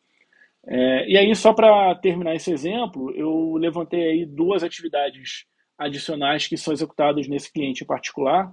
É, 0.65 1.09
e 1.09 1.17
aí, 1.17 1.33
só 1.33 1.53
para 1.53 1.95
terminar 1.95 2.35
esse 2.35 2.51
exemplo, 2.51 3.11
eu 3.15 3.55
levantei 3.55 4.03
aí 4.03 4.25
duas 4.25 4.63
atividades 4.63 5.45
adicionais 5.77 6.45
que 6.47 6.57
são 6.57 6.73
executadas 6.73 7.27
nesse 7.27 7.51
cliente 7.51 7.83
em 7.83 7.87
particular. 7.87 8.51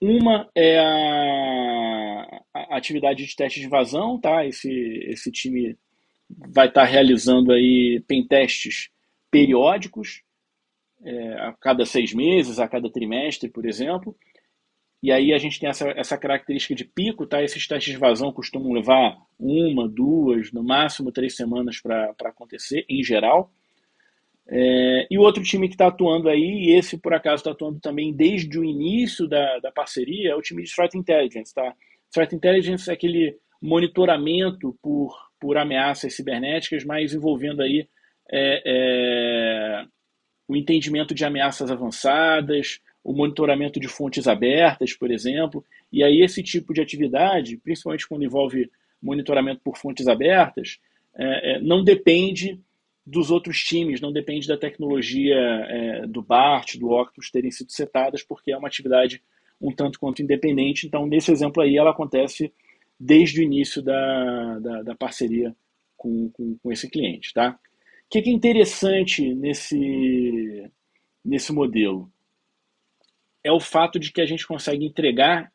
Uma 0.00 0.48
é 0.54 0.78
a, 0.78 2.76
atividade 2.76 3.24
de 3.24 3.34
teste 3.34 3.60
de 3.60 3.68
vazão, 3.68 4.20
tá? 4.20 4.44
Esse, 4.46 4.70
esse 5.08 5.30
time 5.30 5.76
vai 6.28 6.68
estar 6.68 6.82
tá 6.82 6.86
realizando 6.86 7.52
aí 7.52 8.02
pentestes 8.06 8.90
periódicos, 9.30 10.22
é, 11.02 11.32
a 11.40 11.52
cada 11.60 11.84
seis 11.84 12.12
meses, 12.12 12.58
a 12.58 12.68
cada 12.68 12.90
trimestre, 12.90 13.48
por 13.48 13.66
exemplo. 13.66 14.16
E 15.02 15.12
aí 15.12 15.32
a 15.32 15.38
gente 15.38 15.60
tem 15.60 15.68
essa, 15.68 15.88
essa 15.90 16.18
característica 16.18 16.74
de 16.74 16.84
pico, 16.84 17.26
tá? 17.26 17.42
Esses 17.42 17.66
testes 17.66 17.92
de 17.92 17.98
vazão 17.98 18.32
costumam 18.32 18.72
levar 18.72 19.16
uma, 19.38 19.88
duas, 19.88 20.50
no 20.52 20.64
máximo 20.64 21.12
três 21.12 21.36
semanas 21.36 21.80
para 21.80 22.14
acontecer, 22.24 22.84
em 22.88 23.02
geral. 23.02 23.52
É, 24.48 25.06
e 25.10 25.18
o 25.18 25.22
outro 25.22 25.42
time 25.42 25.68
que 25.68 25.74
está 25.74 25.88
atuando 25.88 26.28
aí, 26.28 26.66
e 26.66 26.74
esse 26.74 26.98
por 26.98 27.12
acaso 27.12 27.40
está 27.40 27.50
atuando 27.50 27.80
também 27.80 28.12
desde 28.12 28.58
o 28.58 28.64
início 28.64 29.26
da, 29.26 29.58
da 29.58 29.72
parceria, 29.72 30.30
é 30.30 30.34
o 30.34 30.42
time 30.42 30.62
de 30.62 30.72
Threat 30.74 30.96
Intelligence. 30.96 31.52
Tá? 31.52 31.74
Threat 32.12 32.34
Intelligence 32.34 32.88
é 32.88 32.92
aquele 32.92 33.36
monitoramento 33.60 34.76
por, 34.80 35.16
por 35.40 35.56
ameaças 35.56 36.14
cibernéticas, 36.14 36.84
mas 36.84 37.12
envolvendo 37.12 37.62
aí 37.62 37.88
é, 38.30 38.62
é, 38.64 39.84
o 40.48 40.56
entendimento 40.56 41.14
de 41.14 41.24
ameaças 41.24 41.70
avançadas, 41.70 42.80
o 43.02 43.12
monitoramento 43.12 43.80
de 43.80 43.88
fontes 43.88 44.26
abertas, 44.26 44.92
por 44.92 45.10
exemplo. 45.10 45.64
E 45.92 46.02
aí 46.02 46.22
esse 46.22 46.42
tipo 46.42 46.72
de 46.72 46.80
atividade, 46.80 47.56
principalmente 47.56 48.06
quando 48.08 48.24
envolve 48.24 48.70
monitoramento 49.02 49.60
por 49.62 49.76
fontes 49.76 50.08
abertas, 50.08 50.78
é, 51.16 51.52
é, 51.52 51.60
não 51.60 51.82
depende 51.82 52.60
dos 53.06 53.30
outros 53.30 53.62
times, 53.62 54.00
não 54.00 54.12
depende 54.12 54.48
da 54.48 54.58
tecnologia 54.58 55.36
é, 55.36 56.06
do 56.06 56.20
BART, 56.20 56.76
do 56.76 56.90
Octopus 56.90 57.30
terem 57.30 57.52
sido 57.52 57.70
setadas, 57.70 58.22
porque 58.22 58.50
é 58.50 58.58
uma 58.58 58.66
atividade 58.66 59.22
um 59.60 59.72
tanto 59.72 60.00
quanto 60.00 60.22
independente. 60.22 60.86
Então, 60.86 61.06
nesse 61.06 61.30
exemplo 61.30 61.62
aí, 61.62 61.76
ela 61.76 61.90
acontece 61.90 62.52
desde 62.98 63.40
o 63.40 63.44
início 63.44 63.80
da, 63.80 64.58
da, 64.58 64.82
da 64.82 64.94
parceria 64.94 65.54
com, 65.96 66.28
com, 66.30 66.58
com, 66.58 66.72
esse 66.72 66.90
cliente. 66.90 67.32
Tá? 67.32 67.58
O 68.06 68.08
que 68.10 68.18
é 68.18 68.32
interessante 68.32 69.34
nesse, 69.34 70.68
nesse 71.24 71.52
modelo? 71.52 72.10
É 73.42 73.52
o 73.52 73.60
fato 73.60 73.98
de 73.98 74.12
que 74.12 74.20
a 74.20 74.26
gente 74.26 74.46
consegue 74.46 74.84
entregar 74.84 75.52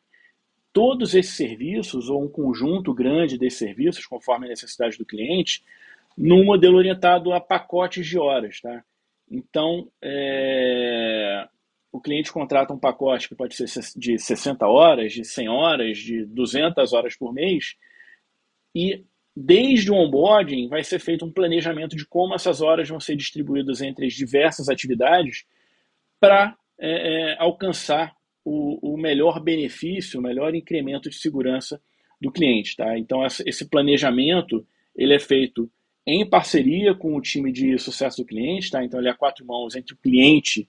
todos 0.72 1.14
esses 1.14 1.34
serviços, 1.34 2.08
ou 2.08 2.24
um 2.24 2.28
conjunto 2.28 2.94
grande 2.94 3.36
desses 3.36 3.58
serviços, 3.58 4.06
conforme 4.06 4.46
a 4.46 4.48
necessidade 4.48 4.96
do 4.96 5.04
cliente, 5.04 5.62
num 6.16 6.44
modelo 6.44 6.76
orientado 6.76 7.32
a 7.32 7.40
pacotes 7.40 8.06
de 8.06 8.18
horas. 8.18 8.60
Tá? 8.60 8.82
Então, 9.30 9.90
é... 10.02 11.46
o 11.90 12.00
cliente 12.00 12.32
contrata 12.32 12.72
um 12.72 12.78
pacote 12.78 13.28
que 13.28 13.34
pode 13.34 13.54
ser 13.54 13.66
de 13.96 14.18
60 14.18 14.66
horas, 14.66 15.12
de 15.12 15.24
100 15.24 15.48
horas, 15.48 15.98
de 15.98 16.24
200 16.26 16.92
horas 16.92 17.16
por 17.16 17.32
mês, 17.32 17.76
e 18.74 19.04
desde 19.34 19.90
o 19.90 19.94
onboarding 19.94 20.68
vai 20.68 20.84
ser 20.84 20.98
feito 20.98 21.24
um 21.24 21.32
planejamento 21.32 21.96
de 21.96 22.06
como 22.06 22.34
essas 22.34 22.60
horas 22.60 22.88
vão 22.88 23.00
ser 23.00 23.16
distribuídas 23.16 23.80
entre 23.80 24.06
as 24.06 24.12
diversas 24.12 24.68
atividades 24.68 25.44
para 26.20 26.54
é, 26.78 27.32
é, 27.32 27.36
alcançar 27.38 28.14
o, 28.44 28.94
o, 28.94 28.96
melhor 28.96 29.40
benefício, 29.40 30.20
o 30.20 30.22
melhor 30.22 30.54
incremento 30.54 31.08
de 31.08 31.16
segurança 31.16 31.80
do 32.20 32.30
cliente. 32.30 32.76
Tá? 32.76 32.98
Então, 32.98 33.24
esse 33.24 33.68
planejamento 33.68 34.66
ele 34.94 35.14
é 35.14 35.18
feito 35.18 35.70
em 36.06 36.28
parceria 36.28 36.94
com 36.94 37.14
o 37.14 37.20
time 37.20 37.52
de 37.52 37.78
sucesso 37.78 38.22
do 38.22 38.26
cliente, 38.26 38.70
tá? 38.70 38.84
Então 38.84 38.98
ele 38.98 39.08
é 39.08 39.14
quatro 39.14 39.46
mãos 39.46 39.76
entre 39.76 39.94
o 39.94 39.96
cliente 39.96 40.68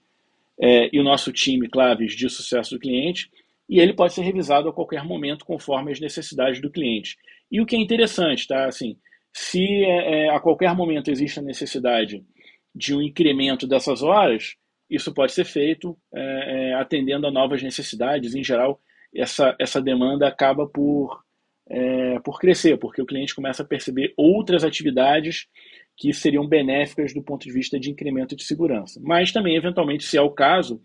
é, 0.60 0.88
e 0.92 1.00
o 1.00 1.02
nosso 1.02 1.32
time 1.32 1.68
Claves 1.68 2.14
de 2.14 2.28
sucesso 2.28 2.74
do 2.74 2.80
cliente, 2.80 3.30
e 3.68 3.80
ele 3.80 3.92
pode 3.92 4.12
ser 4.12 4.22
revisado 4.22 4.68
a 4.68 4.72
qualquer 4.72 5.04
momento 5.04 5.44
conforme 5.44 5.90
as 5.90 5.98
necessidades 5.98 6.60
do 6.60 6.70
cliente. 6.70 7.16
E 7.50 7.60
o 7.60 7.66
que 7.66 7.74
é 7.74 7.78
interessante, 7.78 8.46
tá? 8.46 8.66
Assim, 8.66 8.96
se 9.32 9.64
é, 9.84 10.26
é 10.26 10.30
a 10.30 10.38
qualquer 10.38 10.74
momento 10.74 11.10
existe 11.10 11.40
a 11.40 11.42
necessidade 11.42 12.24
de 12.74 12.94
um 12.94 13.02
incremento 13.02 13.66
dessas 13.66 14.02
horas, 14.02 14.54
isso 14.88 15.12
pode 15.12 15.32
ser 15.32 15.44
feito 15.44 15.96
é, 16.14 16.70
é 16.70 16.74
atendendo 16.74 17.26
a 17.26 17.30
novas 17.30 17.62
necessidades. 17.62 18.34
Em 18.34 18.44
geral, 18.44 18.80
essa, 19.14 19.56
essa 19.58 19.80
demanda 19.80 20.28
acaba 20.28 20.66
por 20.68 21.23
é, 21.68 22.18
por 22.20 22.38
crescer, 22.38 22.76
porque 22.78 23.00
o 23.00 23.06
cliente 23.06 23.34
começa 23.34 23.62
a 23.62 23.66
perceber 23.66 24.12
outras 24.16 24.64
atividades 24.64 25.46
que 25.96 26.12
seriam 26.12 26.46
benéficas 26.46 27.14
do 27.14 27.22
ponto 27.22 27.44
de 27.44 27.52
vista 27.52 27.78
de 27.78 27.90
incremento 27.90 28.34
de 28.34 28.44
segurança. 28.44 29.00
Mas 29.02 29.32
também, 29.32 29.56
eventualmente, 29.56 30.04
se 30.04 30.16
é 30.16 30.20
o 30.20 30.30
caso, 30.30 30.80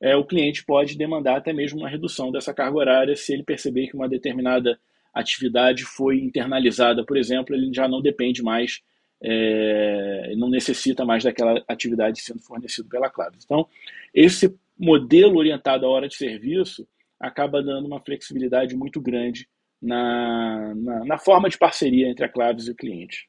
é, 0.00 0.16
o 0.16 0.24
cliente 0.24 0.64
pode 0.64 0.96
demandar 0.96 1.36
até 1.36 1.52
mesmo 1.52 1.80
uma 1.80 1.88
redução 1.88 2.30
dessa 2.30 2.54
carga 2.54 2.76
horária 2.76 3.16
se 3.16 3.32
ele 3.32 3.42
perceber 3.42 3.88
que 3.88 3.96
uma 3.96 4.08
determinada 4.08 4.78
atividade 5.12 5.84
foi 5.84 6.20
internalizada, 6.20 7.04
por 7.04 7.16
exemplo, 7.16 7.54
ele 7.54 7.72
já 7.74 7.88
não 7.88 8.00
depende 8.00 8.42
mais, 8.42 8.80
é, 9.20 10.32
não 10.36 10.48
necessita 10.48 11.04
mais 11.04 11.24
daquela 11.24 11.62
atividade 11.66 12.20
sendo 12.20 12.40
fornecida 12.40 12.88
pela 12.88 13.10
Claves. 13.10 13.44
Então, 13.44 13.66
esse 14.14 14.54
modelo 14.78 15.38
orientado 15.38 15.84
à 15.84 15.88
hora 15.88 16.08
de 16.08 16.14
serviço 16.14 16.86
acaba 17.18 17.62
dando 17.62 17.86
uma 17.86 18.00
flexibilidade 18.00 18.76
muito 18.76 19.00
grande 19.00 19.48
na, 19.80 20.74
na, 20.74 21.04
na, 21.04 21.18
forma 21.18 21.48
de 21.48 21.58
parceria 21.58 22.08
entre 22.08 22.24
a 22.24 22.28
Claves 22.28 22.66
e 22.66 22.72
o 22.72 22.74
cliente. 22.74 23.28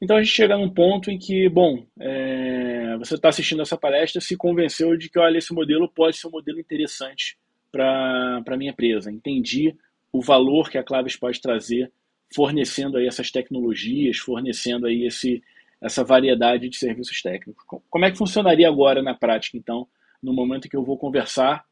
Então 0.00 0.16
a 0.16 0.22
gente 0.22 0.34
chega 0.34 0.56
num 0.56 0.72
ponto 0.72 1.10
em 1.10 1.18
que, 1.18 1.48
bom, 1.48 1.84
é, 1.98 2.96
você 2.98 3.14
está 3.14 3.28
assistindo 3.30 3.62
essa 3.62 3.76
palestra 3.76 4.20
se 4.20 4.36
convenceu 4.36 4.96
de 4.96 5.08
que, 5.08 5.18
olha, 5.18 5.38
esse 5.38 5.52
modelo 5.52 5.88
pode 5.88 6.16
ser 6.16 6.28
um 6.28 6.32
modelo 6.32 6.60
interessante 6.60 7.36
para 7.72 8.42
a 8.46 8.56
minha 8.56 8.70
empresa. 8.70 9.10
Entendi 9.10 9.74
o 10.12 10.22
valor 10.22 10.70
que 10.70 10.78
a 10.78 10.84
Claves 10.84 11.16
pode 11.16 11.40
trazer 11.40 11.92
fornecendo 12.34 12.98
aí 12.98 13.06
essas 13.06 13.30
tecnologias, 13.30 14.18
fornecendo 14.18 14.86
aí 14.86 15.04
esse, 15.04 15.42
essa 15.80 16.04
variedade 16.04 16.68
de 16.68 16.76
serviços 16.76 17.22
técnicos. 17.22 17.64
Como 17.88 18.04
é 18.04 18.10
que 18.10 18.18
funcionaria 18.18 18.68
agora 18.68 19.02
na 19.02 19.14
prática, 19.14 19.56
então, 19.56 19.86
no 20.22 20.32
momento 20.32 20.68
que 20.68 20.76
eu 20.76 20.84
vou 20.84 20.98
conversar 20.98 21.64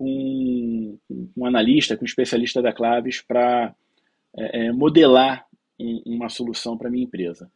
com, 0.00 0.98
um 1.36 1.44
analista, 1.44 1.94
com 1.94 2.04
um 2.04 2.06
especialista 2.06 2.62
da 2.62 2.72
Claves 2.72 3.20
para 3.20 3.74
é, 4.34 4.68
é, 4.68 4.72
modelar 4.72 5.44
um, 5.78 6.02
uma 6.06 6.30
solução 6.30 6.78
para 6.78 6.88
minha 6.88 7.04
empresa. 7.04 7.52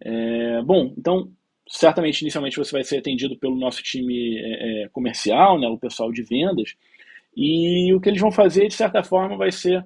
É, 0.00 0.62
bom, 0.62 0.94
então, 0.96 1.30
certamente, 1.68 2.22
inicialmente 2.22 2.56
você 2.56 2.72
vai 2.72 2.82
ser 2.82 2.96
atendido 2.96 3.36
pelo 3.36 3.54
nosso 3.56 3.82
time 3.82 4.38
é, 4.38 4.84
é, 4.84 4.88
comercial, 4.88 5.60
né, 5.60 5.68
o 5.68 5.76
pessoal 5.76 6.10
de 6.10 6.22
vendas, 6.22 6.74
e 7.36 7.92
o 7.92 8.00
que 8.00 8.08
eles 8.08 8.22
vão 8.22 8.32
fazer, 8.32 8.68
de 8.68 8.74
certa 8.74 9.04
forma, 9.04 9.36
vai 9.36 9.52
ser 9.52 9.84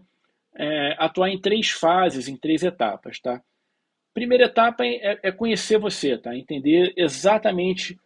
é, 0.54 0.94
atuar 0.98 1.28
em 1.28 1.40
três 1.40 1.70
fases, 1.70 2.28
em 2.28 2.36
três 2.36 2.62
etapas, 2.62 3.18
tá? 3.18 3.42
Primeira 4.14 4.44
etapa 4.44 4.84
é, 4.86 5.32
conhecer 5.32 5.76
você, 5.78 6.16
tá? 6.16 6.34
Entender 6.36 6.94
exatamente 6.96 7.98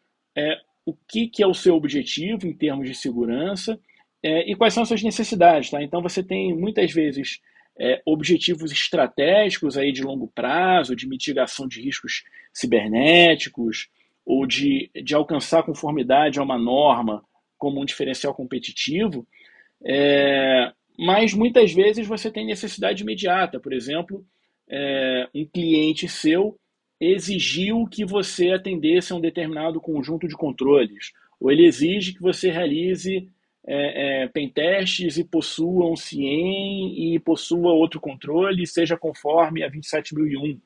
o 0.84 0.92
que, 0.92 1.28
que 1.28 1.42
é 1.42 1.46
o 1.46 1.54
seu 1.54 1.76
objetivo 1.76 2.46
em 2.46 2.52
termos 2.52 2.88
de 2.88 2.94
segurança 2.94 3.78
é, 4.22 4.50
e 4.50 4.54
quais 4.54 4.74
são 4.74 4.82
as 4.82 4.88
suas 4.88 5.02
necessidades. 5.02 5.70
Tá? 5.70 5.82
Então 5.82 6.02
você 6.02 6.22
tem 6.22 6.54
muitas 6.54 6.92
vezes 6.92 7.40
é, 7.78 8.00
objetivos 8.04 8.70
estratégicos 8.72 9.76
aí 9.76 9.92
de 9.92 10.02
longo 10.02 10.28
prazo, 10.34 10.96
de 10.96 11.08
mitigação 11.08 11.66
de 11.66 11.80
riscos 11.80 12.24
cibernéticos, 12.52 13.88
ou 14.24 14.46
de, 14.46 14.90
de 15.02 15.14
alcançar 15.14 15.62
conformidade 15.62 16.38
a 16.38 16.42
uma 16.42 16.58
norma 16.58 17.24
como 17.58 17.80
um 17.80 17.84
diferencial 17.84 18.34
competitivo, 18.34 19.26
é, 19.84 20.72
mas 20.98 21.34
muitas 21.34 21.72
vezes 21.72 22.06
você 22.06 22.30
tem 22.30 22.46
necessidade 22.46 23.02
imediata. 23.02 23.58
Por 23.58 23.72
exemplo, 23.72 24.24
é, 24.68 25.28
um 25.34 25.44
cliente 25.46 26.08
seu 26.08 26.58
exigiu 27.00 27.86
que 27.90 28.04
você 28.04 28.50
atendesse 28.50 29.12
a 29.12 29.16
um 29.16 29.20
determinado 29.20 29.80
conjunto 29.80 30.28
de 30.28 30.36
controles, 30.36 31.12
ou 31.40 31.50
ele 31.50 31.66
exige 31.66 32.12
que 32.12 32.20
você 32.20 32.50
realize 32.50 33.26
é, 33.66 34.22
é, 34.22 34.28
pentestes 34.28 35.18
e 35.18 35.24
possua 35.24 35.90
um 35.90 35.96
CIEM 35.96 37.14
e 37.14 37.18
possua 37.20 37.72
outro 37.72 38.00
controle, 38.00 38.66
seja 38.66 38.96
conforme 38.96 39.62
a 39.62 39.68
27001. 39.68 40.58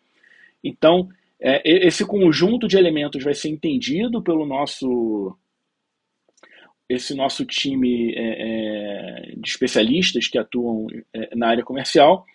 Então, 0.62 1.08
é, 1.40 1.60
esse 1.86 2.06
conjunto 2.06 2.68
de 2.68 2.76
elementos 2.76 3.22
vai 3.22 3.34
ser 3.34 3.48
entendido 3.48 4.22
pelo 4.22 4.46
nosso 4.46 5.36
esse 6.86 7.14
nosso 7.14 7.46
time 7.46 8.14
é, 8.14 8.20
é, 8.20 9.32
de 9.36 9.48
especialistas 9.48 10.28
que 10.28 10.38
atuam 10.38 10.86
é, 11.14 11.34
na 11.34 11.48
área 11.48 11.64
comercial, 11.64 12.26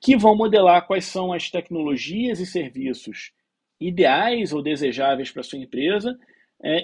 que 0.00 0.16
vão 0.16 0.34
modelar 0.34 0.86
quais 0.86 1.04
são 1.04 1.30
as 1.32 1.50
tecnologias 1.50 2.40
e 2.40 2.46
serviços 2.46 3.32
ideais 3.78 4.52
ou 4.52 4.62
desejáveis 4.62 5.30
para 5.30 5.42
sua 5.42 5.58
empresa. 5.58 6.18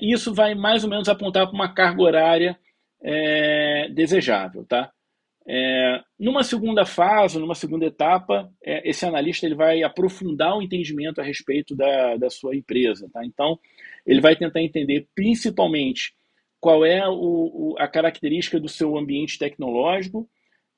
E 0.02 0.12
isso 0.12 0.34
vai 0.34 0.54
mais 0.54 0.82
ou 0.82 0.90
menos 0.90 1.08
apontar 1.08 1.46
para 1.46 1.54
uma 1.54 1.72
carga 1.72 2.02
horária 2.02 2.58
é, 3.02 3.88
desejável, 3.90 4.64
tá? 4.64 4.90
É, 5.50 6.02
numa 6.18 6.42
segunda 6.42 6.84
fase, 6.84 7.38
numa 7.38 7.54
segunda 7.54 7.86
etapa, 7.86 8.50
é, 8.62 8.86
esse 8.88 9.06
analista 9.06 9.46
ele 9.46 9.54
vai 9.54 9.82
aprofundar 9.82 10.54
o 10.56 10.62
entendimento 10.62 11.20
a 11.20 11.24
respeito 11.24 11.74
da, 11.74 12.16
da 12.16 12.28
sua 12.28 12.54
empresa, 12.54 13.08
tá? 13.10 13.24
Então, 13.24 13.58
ele 14.06 14.20
vai 14.20 14.36
tentar 14.36 14.60
entender 14.60 15.08
principalmente 15.14 16.12
qual 16.60 16.84
é 16.84 17.08
o, 17.08 17.14
o, 17.14 17.74
a 17.78 17.88
característica 17.88 18.60
do 18.60 18.68
seu 18.68 18.98
ambiente 18.98 19.38
tecnológico 19.38 20.28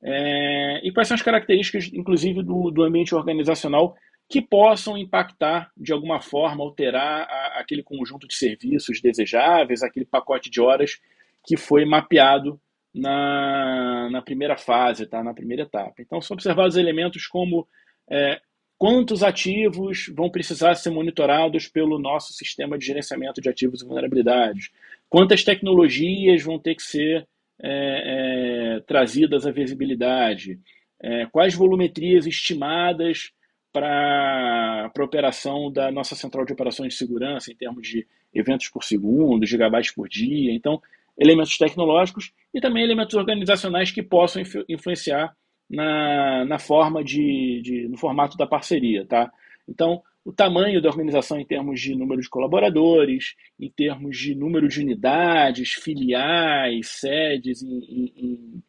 é, 0.02 0.80
e 0.84 0.92
quais 0.92 1.08
são 1.08 1.16
as 1.16 1.22
características, 1.22 1.90
inclusive, 1.92 2.42
do, 2.42 2.70
do 2.70 2.84
ambiente 2.84 3.14
organizacional 3.14 3.96
que 4.28 4.40
possam 4.40 4.96
impactar 4.96 5.72
de 5.76 5.92
alguma 5.92 6.20
forma, 6.20 6.62
alterar 6.62 7.22
a, 7.28 7.60
aquele 7.60 7.82
conjunto 7.82 8.28
de 8.28 8.34
serviços 8.36 9.00
desejáveis, 9.00 9.82
aquele 9.82 10.06
pacote 10.06 10.48
de 10.48 10.60
horas 10.60 11.00
que 11.44 11.56
foi 11.56 11.84
mapeado 11.84 12.60
na, 12.94 14.08
na 14.10 14.22
primeira 14.22 14.56
fase, 14.56 15.06
tá? 15.06 15.22
na 15.22 15.34
primeira 15.34 15.62
etapa. 15.62 15.94
Então, 16.00 16.20
são 16.20 16.34
observados 16.34 16.76
elementos 16.76 17.26
como 17.26 17.66
é, 18.10 18.40
quantos 18.76 19.22
ativos 19.22 20.06
vão 20.14 20.30
precisar 20.30 20.74
ser 20.74 20.90
monitorados 20.90 21.68
pelo 21.68 21.98
nosso 21.98 22.32
sistema 22.32 22.78
de 22.78 22.86
gerenciamento 22.86 23.40
de 23.40 23.48
ativos 23.48 23.82
e 23.82 23.86
vulnerabilidades, 23.86 24.70
quantas 25.08 25.44
tecnologias 25.44 26.42
vão 26.42 26.58
ter 26.58 26.74
que 26.74 26.82
ser 26.82 27.26
é, 27.62 28.76
é, 28.76 28.80
trazidas 28.80 29.46
à 29.46 29.50
visibilidade, 29.50 30.58
é, 31.02 31.26
quais 31.26 31.54
volumetrias 31.54 32.26
estimadas 32.26 33.32
para 33.72 34.90
a 34.96 35.04
operação 35.04 35.70
da 35.70 35.92
nossa 35.92 36.14
central 36.14 36.44
de 36.44 36.52
operações 36.52 36.94
de 36.94 36.98
segurança, 36.98 37.52
em 37.52 37.56
termos 37.56 37.86
de 37.86 38.06
eventos 38.34 38.68
por 38.68 38.82
segundo, 38.82 39.46
gigabytes 39.46 39.92
por 39.92 40.08
dia. 40.08 40.52
Então, 40.52 40.80
elementos 41.20 41.58
tecnológicos 41.58 42.32
e 42.52 42.60
também 42.60 42.82
elementos 42.82 43.14
organizacionais 43.14 43.90
que 43.90 44.02
possam 44.02 44.40
influ 44.40 44.64
influenciar 44.68 45.36
na, 45.68 46.44
na 46.46 46.58
forma 46.58 47.04
de, 47.04 47.60
de, 47.62 47.88
no 47.88 47.96
formato 47.96 48.36
da 48.36 48.46
parceria, 48.46 49.06
tá? 49.06 49.30
Então, 49.68 50.02
o 50.24 50.32
tamanho 50.32 50.82
da 50.82 50.88
organização 50.88 51.38
em 51.38 51.44
termos 51.44 51.80
de 51.80 51.94
número 51.94 52.20
de 52.20 52.28
colaboradores, 52.28 53.36
em 53.58 53.70
termos 53.70 54.18
de 54.18 54.34
número 54.34 54.68
de 54.68 54.80
unidades, 54.80 55.74
filiais, 55.74 56.88
sedes 56.88 57.62
em, 57.62 58.12
em, 58.16 58.62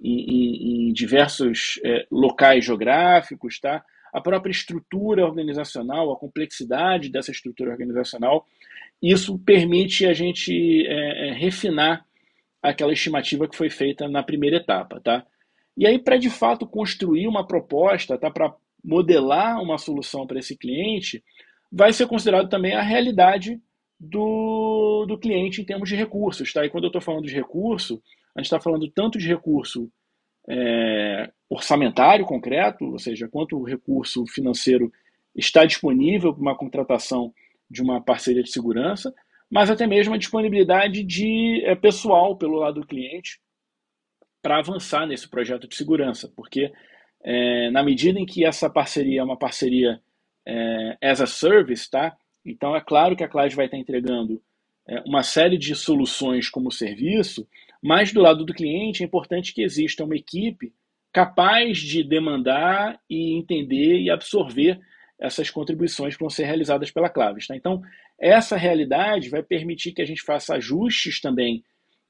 em, 0.00 0.88
em 0.88 0.92
diversos 0.92 1.80
é, 1.84 2.06
locais 2.10 2.64
geográficos, 2.64 3.58
tá? 3.58 3.82
A 4.12 4.20
própria 4.20 4.52
estrutura 4.52 5.26
organizacional, 5.26 6.12
a 6.12 6.16
complexidade 6.16 7.10
dessa 7.10 7.32
estrutura 7.32 7.72
organizacional 7.72 8.46
isso 9.02 9.38
permite 9.38 10.06
a 10.06 10.12
gente 10.12 10.86
é, 10.86 11.28
é, 11.28 11.32
refinar 11.32 12.04
aquela 12.62 12.92
estimativa 12.92 13.46
que 13.48 13.56
foi 13.56 13.68
feita 13.68 14.08
na 14.08 14.22
primeira 14.22 14.56
etapa, 14.56 15.00
tá? 15.00 15.26
E 15.76 15.86
aí, 15.86 15.98
para 15.98 16.16
de 16.16 16.30
fato 16.30 16.66
construir 16.66 17.26
uma 17.26 17.46
proposta, 17.46 18.16
tá? 18.16 18.30
Para 18.30 18.54
modelar 18.82 19.60
uma 19.62 19.76
solução 19.78 20.26
para 20.26 20.38
esse 20.38 20.56
cliente, 20.56 21.22
vai 21.70 21.92
ser 21.92 22.06
considerado 22.06 22.48
também 22.48 22.74
a 22.74 22.82
realidade 22.82 23.60
do, 23.98 25.04
do 25.06 25.18
cliente 25.18 25.60
em 25.60 25.64
termos 25.64 25.88
de 25.88 25.96
recursos, 25.96 26.52
tá? 26.52 26.64
E 26.64 26.70
quando 26.70 26.84
eu 26.84 26.88
estou 26.88 27.02
falando 27.02 27.26
de 27.26 27.34
recurso, 27.34 28.02
a 28.34 28.40
gente 28.40 28.46
está 28.46 28.60
falando 28.60 28.88
tanto 28.90 29.18
de 29.18 29.26
recurso 29.26 29.90
é, 30.48 31.30
orçamentário 31.48 32.24
concreto, 32.24 32.84
ou 32.84 32.98
seja, 32.98 33.28
quanto 33.28 33.58
o 33.58 33.64
recurso 33.64 34.26
financeiro 34.26 34.92
está 35.34 35.64
disponível 35.64 36.32
para 36.32 36.42
uma 36.42 36.56
contratação 36.56 37.32
de 37.70 37.82
uma 37.82 38.00
parceria 38.00 38.42
de 38.42 38.50
segurança, 38.50 39.14
mas 39.50 39.70
até 39.70 39.86
mesmo 39.86 40.14
a 40.14 40.18
disponibilidade 40.18 41.02
de 41.02 41.62
é, 41.64 41.74
pessoal 41.74 42.36
pelo 42.36 42.56
lado 42.56 42.80
do 42.80 42.86
cliente 42.86 43.40
para 44.42 44.58
avançar 44.58 45.06
nesse 45.06 45.28
projeto 45.28 45.66
de 45.66 45.74
segurança, 45.74 46.30
porque 46.36 46.72
é, 47.22 47.70
na 47.70 47.82
medida 47.82 48.18
em 48.18 48.26
que 48.26 48.44
essa 48.44 48.68
parceria 48.68 49.20
é 49.20 49.24
uma 49.24 49.38
parceria 49.38 50.00
é, 50.46 50.98
as 51.00 51.20
a 51.20 51.26
service, 51.26 51.90
tá? 51.90 52.16
Então 52.44 52.76
é 52.76 52.80
claro 52.80 53.16
que 53.16 53.24
a 53.24 53.28
Cloud 53.28 53.54
vai 53.56 53.66
estar 53.66 53.78
entregando 53.78 54.42
uma 55.06 55.22
série 55.22 55.56
de 55.56 55.74
soluções 55.74 56.50
como 56.50 56.70
serviço, 56.70 57.48
mas 57.82 58.12
do 58.12 58.20
lado 58.20 58.44
do 58.44 58.52
cliente 58.52 59.02
é 59.02 59.06
importante 59.06 59.54
que 59.54 59.62
exista 59.62 60.04
uma 60.04 60.14
equipe 60.14 60.74
capaz 61.14 61.78
de 61.78 62.02
demandar 62.02 63.00
e 63.08 63.38
entender 63.38 64.00
e 64.00 64.10
absorver 64.10 64.80
essas 65.20 65.50
contribuições 65.50 66.16
vão 66.18 66.28
ser 66.28 66.44
realizadas 66.44 66.90
pela 66.90 67.08
Claves. 67.08 67.46
Tá? 67.46 67.56
Então, 67.56 67.82
essa 68.18 68.56
realidade 68.56 69.28
vai 69.28 69.42
permitir 69.42 69.92
que 69.92 70.02
a 70.02 70.04
gente 70.04 70.22
faça 70.22 70.54
ajustes 70.54 71.20
também 71.20 71.62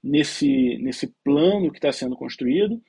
nesse, 0.02 0.78
nesse 0.78 1.14
plano 1.24 1.70
que 1.70 1.78
está 1.78 1.92
sendo 1.92 2.16
construído 2.16 2.80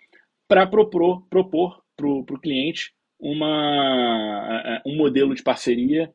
para 0.47 0.67
propor 0.67 1.25
para 1.29 2.07
o 2.07 2.39
cliente 2.39 2.93
uma, 3.19 4.81
um 4.85 4.97
modelo 4.97 5.33
de 5.33 5.41
parceria 5.41 6.13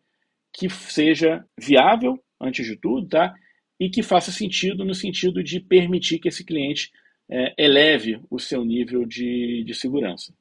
que 0.52 0.68
seja 0.68 1.44
viável, 1.58 2.18
antes 2.40 2.66
de 2.66 2.76
tudo, 2.76 3.08
tá? 3.08 3.34
e 3.80 3.88
que 3.88 4.02
faça 4.02 4.30
sentido 4.30 4.84
no 4.84 4.94
sentido 4.94 5.42
de 5.42 5.58
permitir 5.58 6.18
que 6.18 6.28
esse 6.28 6.44
cliente 6.44 6.90
é, 7.30 7.54
eleve 7.56 8.20
o 8.30 8.38
seu 8.38 8.62
nível 8.62 9.06
de, 9.06 9.64
de 9.64 9.74
segurança. 9.74 10.34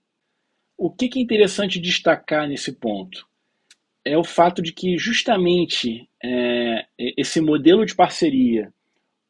O 0.77 0.91
que, 0.91 1.07
que 1.07 1.19
é 1.19 1.21
interessante 1.21 1.79
destacar 1.79 2.47
nesse 2.47 2.73
ponto? 2.73 3.28
É 4.03 4.17
o 4.17 4.23
fato 4.23 4.61
de 4.61 4.71
que 4.71 4.97
justamente 4.97 6.09
é, 6.23 6.85
esse 6.97 7.41
modelo 7.41 7.85
de 7.85 7.95
parceria, 7.95 8.73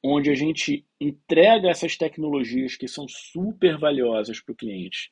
onde 0.03 0.29
a 0.29 0.35
gente 0.35 0.85
entrega 0.99 1.69
essas 1.69 1.97
tecnologias 1.97 2.75
que 2.75 2.87
são 2.87 3.07
super 3.07 3.77
valiosas 3.77 4.39
para 4.39 4.53
o 4.53 4.55
cliente, 4.55 5.11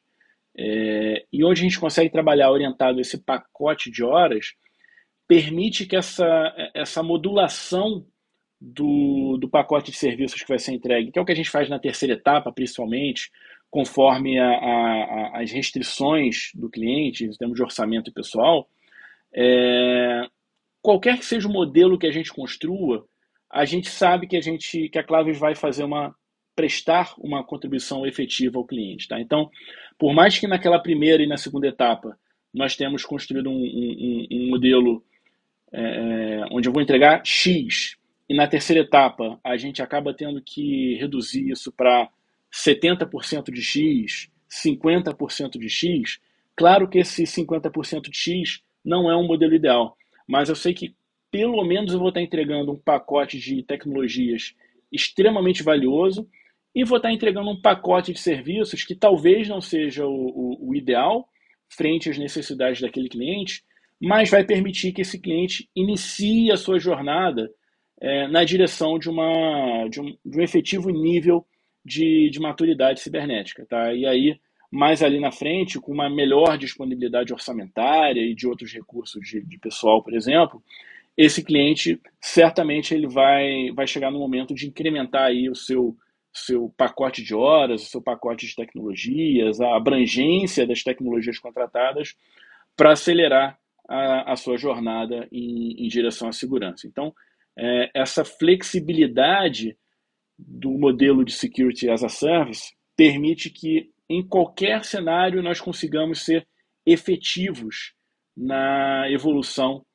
é, 0.58 1.26
e 1.32 1.44
onde 1.44 1.62
a 1.62 1.64
gente 1.64 1.80
consegue 1.80 2.10
trabalhar 2.10 2.52
orientado 2.52 3.00
esse 3.00 3.18
pacote 3.18 3.92
de 3.92 4.04
horas, 4.04 4.54
permite 5.28 5.86
que 5.86 5.96
essa, 5.96 6.72
essa 6.74 7.04
modulação 7.04 8.06
do, 8.60 9.38
do 9.38 9.50
pacote 9.50 9.92
de 9.92 9.98
serviços 9.98 10.42
que 10.42 10.48
vai 10.48 10.58
ser 10.58 10.74
entregue, 10.74 11.12
que 11.12 11.20
é 11.20 11.22
o 11.22 11.26
que 11.26 11.32
a 11.32 11.36
gente 11.36 11.50
faz 11.50 11.70
na 11.70 11.78
terceira 11.78 12.16
etapa, 12.16 12.52
principalmente, 12.52 13.30
conforme 13.70 14.40
a, 14.40 14.50
a, 14.50 15.42
as 15.42 15.52
restrições 15.52 16.52
do 16.56 16.70
cliente, 16.70 17.26
em 17.26 17.32
termos 17.32 17.56
de 17.56 17.64
orçamento 17.64 18.12
pessoal, 18.12 18.68
é, 19.34 20.28
qualquer 20.82 21.18
que 21.18 21.26
seja 21.26 21.48
o 21.48 21.52
modelo 21.52 21.98
que 21.98 22.08
a 22.08 22.12
gente 22.12 22.32
construa, 22.32 23.06
a 23.50 23.66
gente 23.66 23.90
sabe 23.90 24.28
que 24.28 24.38
a 24.38 24.42
gente 24.42 24.90
que 24.90 25.00
a 25.00 25.04
Claves 25.04 25.38
vai 25.38 25.56
fazer 25.56 25.84
uma 25.84 26.16
prestar 26.56 27.14
uma 27.20 27.44
contribuição 27.44 28.06
efetiva 28.06 28.58
ao 28.58 28.66
cliente, 28.66 29.08
tá? 29.08 29.20
Então, 29.20 29.50
por 29.98 30.14
mais 30.14 30.40
que 30.40 30.48
naquela 30.48 30.80
primeira 30.80 31.22
e 31.22 31.28
na 31.28 31.38
segunda 31.38 31.68
etapa 31.68 32.18
nós 32.54 32.76
temos 32.76 33.06
construído 33.06 33.50
um, 33.50 33.54
um, 33.54 34.28
um 34.32 34.50
modelo 34.50 35.04
é, 35.72 36.46
onde 36.52 36.68
eu 36.68 36.74
vou 36.74 36.82
entregar 36.82 37.22
X 37.24 37.96
e 38.28 38.36
na 38.36 38.48
terceira 38.48 38.82
etapa 38.82 39.40
a 39.44 39.56
gente 39.56 39.82
acaba 39.82 40.14
tendo 40.14 40.42
que 40.42 40.96
reduzir 40.96 41.50
isso 41.50 41.72
para 41.72 42.10
70% 42.52 43.52
de 43.52 43.62
X, 43.62 44.30
50% 44.50 45.60
de 45.60 45.70
X, 45.70 46.20
claro 46.56 46.88
que 46.88 47.00
esse 47.00 47.24
50% 47.24 48.10
de 48.10 48.18
X 48.18 48.62
não 48.88 49.12
é 49.12 49.16
um 49.18 49.28
modelo 49.28 49.54
ideal, 49.54 49.98
mas 50.26 50.48
eu 50.48 50.56
sei 50.56 50.74
que 50.74 50.96
pelo 51.30 51.64
menos 51.66 51.92
eu 51.92 52.00
vou 52.00 52.08
estar 52.08 52.22
entregando 52.22 52.72
um 52.72 52.80
pacote 52.80 53.38
de 53.38 53.62
tecnologias 53.62 54.56
extremamente 54.90 55.62
valioso 55.62 56.28
e 56.74 56.86
vou 56.86 56.98
estar 56.98 57.12
entregando 57.12 57.50
um 57.50 57.62
pacote 57.62 58.14
de 58.14 58.20
serviços 58.20 58.86
que 58.86 58.96
talvez 58.96 59.50
não 59.50 59.60
seja 59.60 60.06
o, 60.06 60.10
o, 60.10 60.70
o 60.70 60.76
ideal 60.76 61.28
frente 61.70 62.10
às 62.10 62.18
necessidades 62.18 62.80
daquele 62.80 63.10
cliente, 63.10 63.62
mas 64.00 64.30
vai 64.30 64.46
permitir 64.46 64.94
que 64.94 65.02
esse 65.02 65.20
cliente 65.20 65.70
inicie 65.76 66.50
a 66.50 66.56
sua 66.56 66.80
jornada 66.80 67.52
é, 68.00 68.28
na 68.30 68.46
direção 68.46 68.98
de, 68.98 69.10
uma, 69.10 69.88
de, 69.90 70.00
um, 70.00 70.16
de 70.26 70.40
um 70.40 70.42
efetivo 70.42 70.90
nível 70.90 71.46
de, 71.84 72.30
de 72.30 72.40
maturidade 72.40 73.02
cibernética. 73.02 73.66
Tá? 73.66 73.94
E 73.94 74.06
aí 74.06 74.40
mais 74.72 75.02
ali 75.02 75.20
na 75.20 75.32
frente, 75.32 75.80
com 75.80 75.92
uma 75.92 76.10
melhor 76.10 76.58
disponibilidade 76.58 77.34
orçamentária 77.34 78.22
e 78.22 78.36
de 78.36 78.48
outros 78.48 78.74
recursos 78.74 79.22
de, 79.26 79.42
de 79.42 79.58
pessoal, 79.58 80.04
por 80.04 80.14
exemplo, 80.14 80.62
esse 81.16 81.44
cliente 81.44 82.00
certamente 82.22 82.94
ele 82.94 83.08
vai, 83.08 83.72
vai 83.74 83.88
chegar 83.88 84.12
no 84.12 84.20
momento 84.20 84.54
de 84.54 84.68
incrementar 84.68 85.24
aí 85.24 85.50
o 85.50 85.56
seu, 85.56 85.96
seu 86.32 86.72
pacote 86.78 87.24
de 87.24 87.34
horas, 87.34 87.82
o 87.82 87.90
seu 87.90 88.02
pacote 88.02 88.46
de 88.46 88.56
tecnologias, 88.56 89.60
a 89.60 89.76
abrangência 89.76 90.68
das 90.68 90.84
tecnologias 90.84 91.40
contratadas 91.40 92.16
para 92.76 92.92
acelerar 92.92 93.58
a, 93.90 94.34
a, 94.34 94.36
sua 94.36 94.58
jornada 94.58 95.28
em, 95.32 95.86
em, 95.86 95.88
direção 95.88 96.28
à 96.28 96.32
segurança. 96.32 96.86
Então, 96.86 97.14
é, 97.58 97.90
essa 97.96 98.24
flexibilidade 98.24 99.76
do 100.38 100.70
modelo 100.72 101.26
de 101.26 101.34
Security 101.34 101.90
as 101.90 102.04
a 102.04 102.10
Service 102.10 102.76
permite 102.96 103.50
que, 103.50 103.90
em 104.10 104.26
qualquer 104.26 104.84
cenário, 104.86 105.44
nós 105.44 105.60
consigamos 105.60 106.24
ser 106.24 106.48
efetivos 106.86 107.94
na 108.36 109.10
evolução 109.10 109.86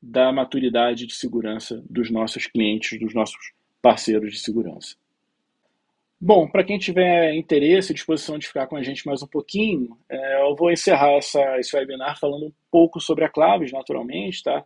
da 0.00 0.32
maturidade 0.32 1.06
de 1.06 1.14
segurança 1.14 1.82
dos 1.90 2.10
nossos 2.10 2.46
clientes, 2.46 2.98
dos 3.00 3.12
nossos 3.14 3.52
parceiros 3.82 4.32
de 4.32 4.38
segurança. 4.38 4.94
Bom, 6.20 6.48
para 6.48 6.64
quem 6.64 6.78
tiver 6.78 7.34
interesse 7.34 7.92
e 7.92 7.94
disposição 7.94 8.38
de 8.38 8.46
ficar 8.46 8.66
com 8.66 8.76
a 8.76 8.82
gente 8.82 9.06
mais 9.06 9.22
um 9.22 9.26
pouquinho, 9.26 9.96
é, 10.08 10.42
eu 10.42 10.54
vou 10.56 10.70
encerrar 10.70 11.12
essa, 11.12 11.58
esse 11.58 11.76
webinar 11.76 12.18
falando 12.18 12.46
um 12.46 12.52
pouco 12.70 13.00
sobre 13.00 13.24
a 13.24 13.28
Claves, 13.28 13.72
naturalmente. 13.72 14.42
Tá? 14.42 14.64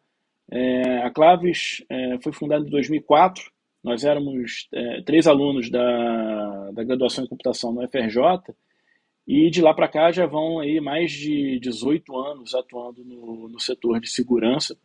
É, 0.50 0.98
a 1.02 1.10
Claves 1.10 1.84
é, 1.90 2.18
foi 2.22 2.32
fundada 2.32 2.66
em 2.66 2.70
2004, 2.70 3.50
nós 3.84 4.04
éramos 4.04 4.68
três 5.04 5.26
alunos 5.26 5.68
da, 5.68 6.70
da 6.70 6.84
graduação 6.84 7.24
em 7.24 7.28
computação 7.28 7.72
no 7.72 7.86
FRJ, 7.88 8.54
e 9.26 9.50
de 9.50 9.62
lá 9.62 9.72
para 9.72 9.88
cá 9.88 10.10
já 10.10 10.26
vão 10.26 10.58
aí 10.58 10.80
mais 10.80 11.12
de 11.12 11.58
18 11.60 12.16
anos 12.16 12.54
atuando 12.54 13.04
no, 13.04 13.48
no 13.48 13.60
setor 13.60 14.00
de 14.00 14.10
segurança 14.10 14.76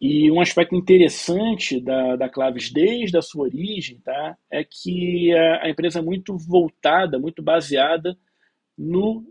e 0.00 0.30
um 0.30 0.40
aspecto 0.40 0.76
interessante 0.76 1.80
da, 1.80 2.14
da 2.14 2.28
Claves 2.28 2.70
desde 2.70 3.18
a 3.18 3.22
sua 3.22 3.44
origem 3.44 3.98
tá, 3.98 4.36
é 4.50 4.62
que 4.62 5.34
a, 5.34 5.64
a 5.64 5.70
empresa 5.70 5.98
é 5.98 6.02
muito 6.02 6.36
voltada, 6.38 7.18
muito 7.18 7.42
baseada 7.42 8.16
no 8.76 9.26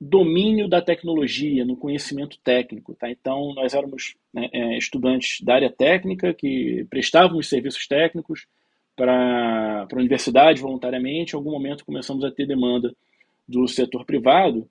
domínio 0.00 0.66
da 0.66 0.82
tecnologia, 0.82 1.64
no 1.64 1.76
conhecimento 1.76 2.38
técnico. 2.42 2.94
Tá? 2.94 3.08
Então, 3.08 3.54
nós 3.54 3.72
éramos 3.72 4.16
né, 4.34 4.48
é, 4.52 4.76
estudantes 4.76 5.40
da 5.42 5.54
área 5.54 5.70
técnica 5.70 6.34
que 6.34 6.84
prestávamos 6.90 7.48
serviços 7.48 7.86
técnicos 7.86 8.46
para 9.00 9.86
a 9.90 9.96
universidade 9.96 10.60
voluntariamente. 10.60 11.32
Em 11.32 11.36
algum 11.36 11.50
momento 11.50 11.86
começamos 11.86 12.22
a 12.22 12.30
ter 12.30 12.46
demanda 12.46 12.94
do 13.48 13.66
setor 13.66 14.04
privado 14.04 14.68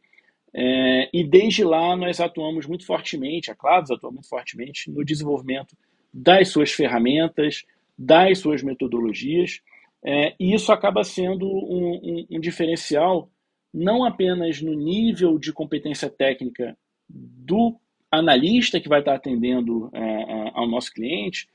é, 0.54 1.10
e 1.14 1.24
desde 1.24 1.64
lá 1.64 1.96
nós 1.96 2.20
atuamos 2.20 2.66
muito 2.66 2.86
fortemente, 2.86 3.50
a 3.50 3.56
Claves 3.56 3.92
atua 3.92 4.12
muito 4.12 4.28
fortemente 4.28 4.90
no 4.92 5.04
desenvolvimento 5.04 5.76
das 6.14 6.50
suas 6.50 6.72
ferramentas, 6.72 7.64
das 7.98 8.40
suas 8.40 8.64
metodologias, 8.64 9.62
é, 10.04 10.34
e 10.40 10.54
isso 10.54 10.72
acaba 10.72 11.04
sendo 11.04 11.46
um, 11.46 12.00
um, 12.04 12.26
um, 12.32 12.40
diferencial 12.40 13.30
não 13.74 14.04
apenas 14.04 14.62
no 14.62 14.74
nível 14.74 15.38
de 15.38 15.52
competência 15.52 16.10
técnica 16.10 16.78
do 17.08 17.76
analista 18.10 18.80
que 18.80 18.90
vai 18.90 19.00
estar 19.00 19.16
atendendo 19.16 19.90
é, 19.94 20.52
ao 20.54 20.68
nosso 20.68 20.92
cliente, 20.94 21.48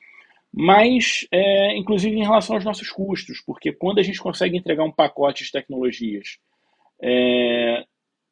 mas 0.56 1.26
é, 1.32 1.76
inclusive 1.76 2.16
em 2.16 2.22
relação 2.22 2.54
aos 2.54 2.64
nossos 2.64 2.88
custos, 2.88 3.42
porque 3.44 3.72
quando 3.72 3.98
a 3.98 4.02
gente 4.02 4.20
consegue 4.20 4.56
entregar 4.56 4.84
um 4.84 4.92
pacote 4.92 5.42
de 5.42 5.50
tecnologias 5.50 6.38
é, 7.02 7.84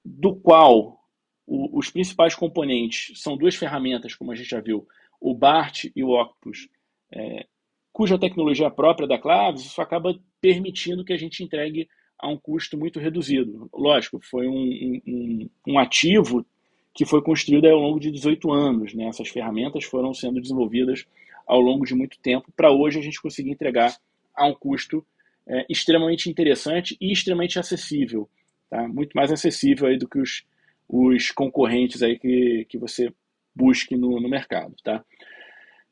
do 0.04 0.36
qual 0.36 1.00
o, 1.44 1.76
os 1.76 1.90
principais 1.90 2.36
componentes 2.36 3.20
são 3.20 3.36
duas 3.36 3.56
ferramentas, 3.56 4.14
como 4.14 4.30
a 4.30 4.36
gente 4.36 4.48
já 4.48 4.60
viu, 4.60 4.86
o 5.20 5.34
BART 5.34 5.86
e 5.96 6.04
o 6.04 6.10
Octopus, 6.10 6.68
é, 7.12 7.44
cuja 7.92 8.16
tecnologia 8.16 8.68
é 8.68 8.70
própria 8.70 9.08
da 9.08 9.18
Claves, 9.18 9.64
isso 9.64 9.82
acaba 9.82 10.16
permitindo 10.40 11.04
que 11.04 11.12
a 11.12 11.18
gente 11.18 11.42
entregue 11.42 11.88
a 12.20 12.28
um 12.28 12.38
custo 12.38 12.78
muito 12.78 13.00
reduzido. 13.00 13.68
Lógico, 13.74 14.20
foi 14.22 14.46
um, 14.46 15.00
um, 15.04 15.50
um 15.66 15.78
ativo 15.78 16.46
que 16.94 17.04
foi 17.04 17.20
construído 17.20 17.66
ao 17.66 17.80
longo 17.80 17.98
de 17.98 18.12
18 18.12 18.52
anos. 18.52 18.94
Né? 18.94 19.06
Essas 19.06 19.28
ferramentas 19.28 19.84
foram 19.84 20.14
sendo 20.14 20.40
desenvolvidas 20.40 21.04
ao 21.46 21.60
longo 21.60 21.84
de 21.84 21.94
muito 21.94 22.18
tempo 22.18 22.52
para 22.56 22.70
hoje 22.70 22.98
a 22.98 23.02
gente 23.02 23.20
conseguir 23.20 23.50
entregar 23.50 23.96
a 24.34 24.46
um 24.46 24.54
custo 24.54 25.04
é, 25.46 25.66
extremamente 25.68 26.30
interessante 26.30 26.96
e 27.00 27.12
extremamente 27.12 27.58
acessível 27.58 28.28
tá? 28.72 28.88
muito 28.88 29.12
mais 29.14 29.30
acessível 29.30 29.86
aí 29.86 29.98
do 29.98 30.08
que 30.08 30.18
os, 30.18 30.44
os 30.88 31.30
concorrentes 31.30 32.02
aí 32.02 32.18
que, 32.18 32.66
que 32.68 32.78
você 32.78 33.12
busque 33.54 33.94
no, 33.94 34.18
no 34.18 34.28
mercado. 34.28 34.74
Tá? 34.82 35.04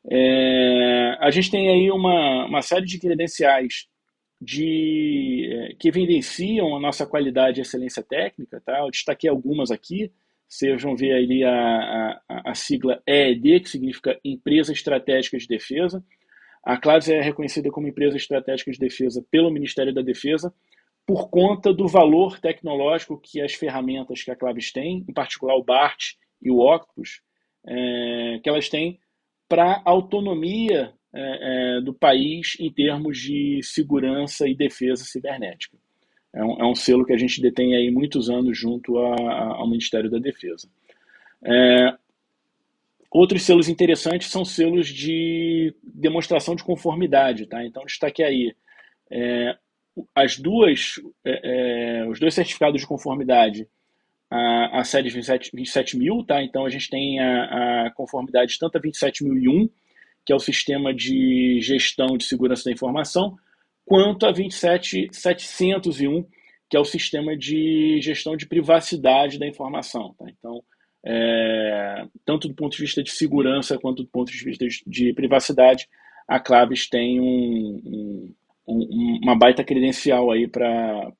É, 0.09 1.15
a 1.19 1.29
gente 1.29 1.51
tem 1.51 1.69
aí 1.69 1.91
uma, 1.91 2.45
uma 2.47 2.61
série 2.63 2.87
de 2.87 2.97
credenciais 2.97 3.87
de, 4.41 5.47
é, 5.51 5.75
que 5.75 5.87
evidenciam 5.87 6.75
a 6.75 6.79
nossa 6.79 7.05
qualidade 7.05 7.59
e 7.59 7.61
excelência 7.61 8.01
técnica. 8.01 8.59
Tá? 8.65 8.79
Eu 8.79 8.89
destaquei 8.89 9.29
algumas 9.29 9.69
aqui. 9.69 10.11
Vão 10.79 10.95
ver 10.95 11.13
ali 11.13 11.43
a, 11.43 12.21
a, 12.27 12.51
a 12.51 12.55
sigla 12.55 13.01
EED, 13.07 13.61
que 13.61 13.69
significa 13.69 14.19
Empresa 14.23 14.73
Estratégica 14.73 15.37
de 15.37 15.47
Defesa. 15.47 16.03
A 16.63 16.77
Claves 16.77 17.09
é 17.09 17.21
reconhecida 17.21 17.71
como 17.71 17.87
empresa 17.87 18.17
estratégica 18.17 18.71
de 18.71 18.77
defesa 18.77 19.25
pelo 19.31 19.49
Ministério 19.49 19.93
da 19.93 20.01
Defesa 20.01 20.53
por 21.07 21.29
conta 21.29 21.73
do 21.73 21.87
valor 21.87 22.39
tecnológico 22.39 23.19
que 23.19 23.41
as 23.41 23.53
ferramentas 23.53 24.23
que 24.23 24.29
a 24.29 24.35
Claves 24.35 24.71
tem, 24.71 25.03
em 25.07 25.13
particular 25.13 25.55
o 25.55 25.63
BART 25.63 26.13
e 26.41 26.51
o 26.51 26.59
Octopus, 26.59 27.21
é, 27.65 28.39
que 28.43 28.49
elas 28.49 28.69
têm 28.69 28.99
para 29.49 29.73
a 29.73 29.81
autonomia 29.85 30.93
é, 31.13 31.77
é, 31.77 31.81
do 31.81 31.93
país 31.93 32.55
em 32.59 32.71
termos 32.71 33.17
de 33.17 33.59
segurança 33.63 34.47
e 34.47 34.55
defesa 34.55 35.03
cibernética. 35.03 35.77
É 36.33 36.43
um, 36.43 36.61
é 36.61 36.65
um, 36.65 36.75
selo 36.75 37.05
que 37.05 37.13
a 37.13 37.17
gente 37.17 37.41
detém 37.41 37.75
aí 37.75 37.91
muitos 37.91 38.29
anos 38.29 38.57
junto 38.57 38.97
a, 38.97 39.15
a, 39.15 39.43
ao 39.57 39.69
Ministério 39.69 40.09
da 40.09 40.17
Defesa. 40.17 40.69
É, 41.43 41.93
outros 43.11 43.43
selos 43.43 43.67
interessantes 43.67 44.29
são 44.29 44.45
selos 44.45 44.87
de 44.87 45.75
demonstração 45.83 46.55
de 46.55 46.63
conformidade. 46.63 47.47
Tá? 47.47 47.65
Então, 47.65 47.83
destaque 47.85 48.23
aí 48.23 48.55
é, 49.11 49.57
as 50.15 50.37
duas, 50.37 50.93
é, 51.25 52.01
é, 52.03 52.07
os 52.07 52.19
dois 52.19 52.33
certificados 52.33 52.81
de 52.81 52.87
conformidade, 52.87 53.67
a, 54.29 54.79
a 54.79 54.83
série 54.85 55.09
27, 55.09 55.51
27 55.53 55.97
mil, 55.97 56.23
tá? 56.23 56.41
Então 56.41 56.65
a 56.65 56.69
gente 56.69 56.89
tem 56.89 57.19
a, 57.19 57.87
a 57.87 57.91
conformidade 57.91 58.57
tanto 58.57 58.77
a 58.77 58.81
27001, 58.81 59.69
que 60.25 60.31
é 60.31 60.35
o 60.35 60.39
sistema 60.39 60.93
de 60.93 61.59
gestão 61.61 62.17
de 62.17 62.23
segurança 62.23 62.63
da 62.63 62.71
informação, 62.71 63.37
quanto 63.85 64.25
a 64.25 64.31
27701, 64.31 66.25
que 66.69 66.77
é 66.77 66.79
o 66.79 66.85
sistema 66.85 67.35
de 67.35 67.99
gestão 68.01 68.37
de 68.37 68.47
privacidade 68.47 69.37
da 69.37 69.47
informação. 69.47 70.15
Tá? 70.17 70.25
Então, 70.29 70.63
é, 71.05 72.05
tanto 72.25 72.47
do 72.47 72.53
ponto 72.53 72.75
de 72.75 72.83
vista 72.83 73.03
de 73.03 73.11
segurança 73.11 73.77
quanto 73.77 74.03
do 74.03 74.09
ponto 74.09 74.31
de 74.31 74.43
vista 74.43 74.65
de, 74.65 74.83
de 74.85 75.13
privacidade, 75.13 75.87
a 76.27 76.39
Claves 76.39 76.87
tem 76.87 77.19
um, 77.19 78.33
um, 78.67 79.19
uma 79.21 79.35
baita 79.35 79.63
credencial 79.63 80.31
aí 80.31 80.47
para 80.47 81.11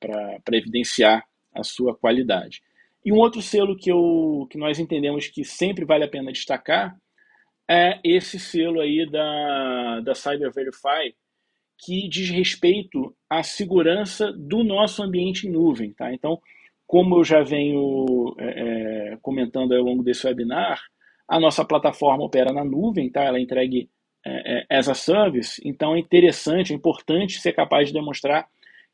evidenciar 0.52 1.24
a 1.54 1.62
sua 1.62 1.94
qualidade. 1.94 2.62
E 3.04 3.12
um 3.12 3.18
outro 3.18 3.42
selo 3.42 3.76
que, 3.76 3.90
eu, 3.90 4.46
que 4.50 4.56
nós 4.56 4.78
entendemos 4.78 5.26
que 5.26 5.44
sempre 5.44 5.84
vale 5.84 6.04
a 6.04 6.08
pena 6.08 6.32
destacar 6.32 6.96
é 7.68 7.98
esse 8.04 8.38
selo 8.38 8.80
aí 8.80 9.08
da, 9.10 10.00
da 10.00 10.14
Cyber 10.14 10.52
Verify, 10.52 11.14
que 11.84 12.08
diz 12.08 12.30
respeito 12.30 13.14
à 13.28 13.42
segurança 13.42 14.32
do 14.32 14.62
nosso 14.62 15.02
ambiente 15.02 15.48
em 15.48 15.50
nuvem. 15.50 15.92
Tá? 15.92 16.12
Então, 16.12 16.40
como 16.86 17.16
eu 17.16 17.24
já 17.24 17.42
venho 17.42 18.34
é, 18.38 19.12
é 19.12 19.18
comentando 19.20 19.74
ao 19.74 19.82
longo 19.82 20.02
desse 20.02 20.26
webinar, 20.26 20.80
a 21.26 21.40
nossa 21.40 21.64
plataforma 21.64 22.24
opera 22.24 22.52
na 22.52 22.64
nuvem, 22.64 23.10
tá? 23.10 23.22
ela 23.22 23.38
é 23.38 23.40
entregue 23.40 23.90
é, 24.24 24.66
é, 24.70 24.78
as 24.78 24.88
a 24.88 24.94
service, 24.94 25.60
então 25.64 25.96
é 25.96 25.98
interessante, 25.98 26.72
é 26.72 26.76
importante 26.76 27.40
ser 27.40 27.52
capaz 27.52 27.88
de 27.88 27.94
demonstrar 27.94 28.46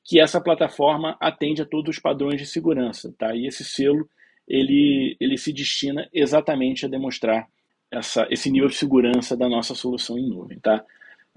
que 0.03 0.19
essa 0.19 0.41
plataforma 0.41 1.17
atende 1.21 1.61
a 1.61 1.67
todos 1.67 1.97
os 1.97 2.01
padrões 2.01 2.41
de 2.41 2.47
segurança, 2.47 3.15
tá? 3.19 3.37
E 3.37 3.47
esse 3.47 3.63
selo 3.63 4.09
ele, 4.47 5.15
ele 5.21 5.37
se 5.37 5.53
destina 5.53 6.09
exatamente 6.15 6.87
a 6.87 6.89
demonstrar 6.89 7.47
essa, 7.91 8.27
esse 8.31 8.51
nível 8.51 8.69
de 8.69 8.77
segurança 8.77 9.37
da 9.37 9.49
nossa 9.51 9.75
solução 9.75 10.19
em 10.19 10.27
nuvem, 10.27 10.59
tá? 10.61 10.83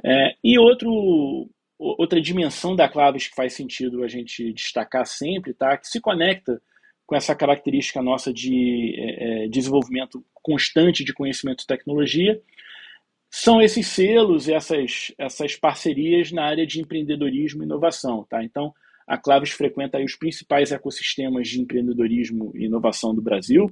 É, 0.04 0.36
e 0.43 0.58
outro, 0.58 1.49
outra 1.78 2.22
dimensão 2.22 2.76
da 2.76 2.89
Claves 2.89 3.28
que 3.28 3.36
faz 3.36 3.54
sentido 3.54 4.04
a 4.04 4.08
gente 4.08 4.54
destacar 4.54 5.06
sempre, 5.06 5.54
tá? 5.54 5.78
Que 5.78 5.88
se 5.88 5.99
conecta 6.02 6.62
com 7.06 7.16
essa 7.16 7.36
característica 7.36 8.02
nossa 8.02 8.34
de 8.34 8.95
é, 8.97 9.45
é 9.45 9.47
desenvolvimento 9.47 10.24
constante 10.41 11.04
de 11.04 11.14
conhecimento 11.14 11.64
e 11.64 11.68
tecnologia, 11.68 12.41
são 13.30 13.62
esses 13.62 13.88
selos, 13.88 14.49
essas, 14.49 15.14
essas 15.18 15.56
parcerias 15.56 16.32
na 16.32 16.43
área 16.43 16.68
de 16.68 16.82
empreendedorismo 16.82 17.64
e 17.64 17.66
inovação. 17.66 18.26
Tá? 18.30 18.43
Então, 18.43 18.74
a 19.08 19.18
Claves 19.18 19.52
frequenta 19.52 19.99
os 19.99 20.16
principais 20.16 20.72
ecossistemas 20.72 21.47
de 21.47 21.62
empreendedorismo 21.62 22.52
e 22.56 22.66
inovação 22.66 23.16
do 23.16 23.22
Brasil, 23.22 23.72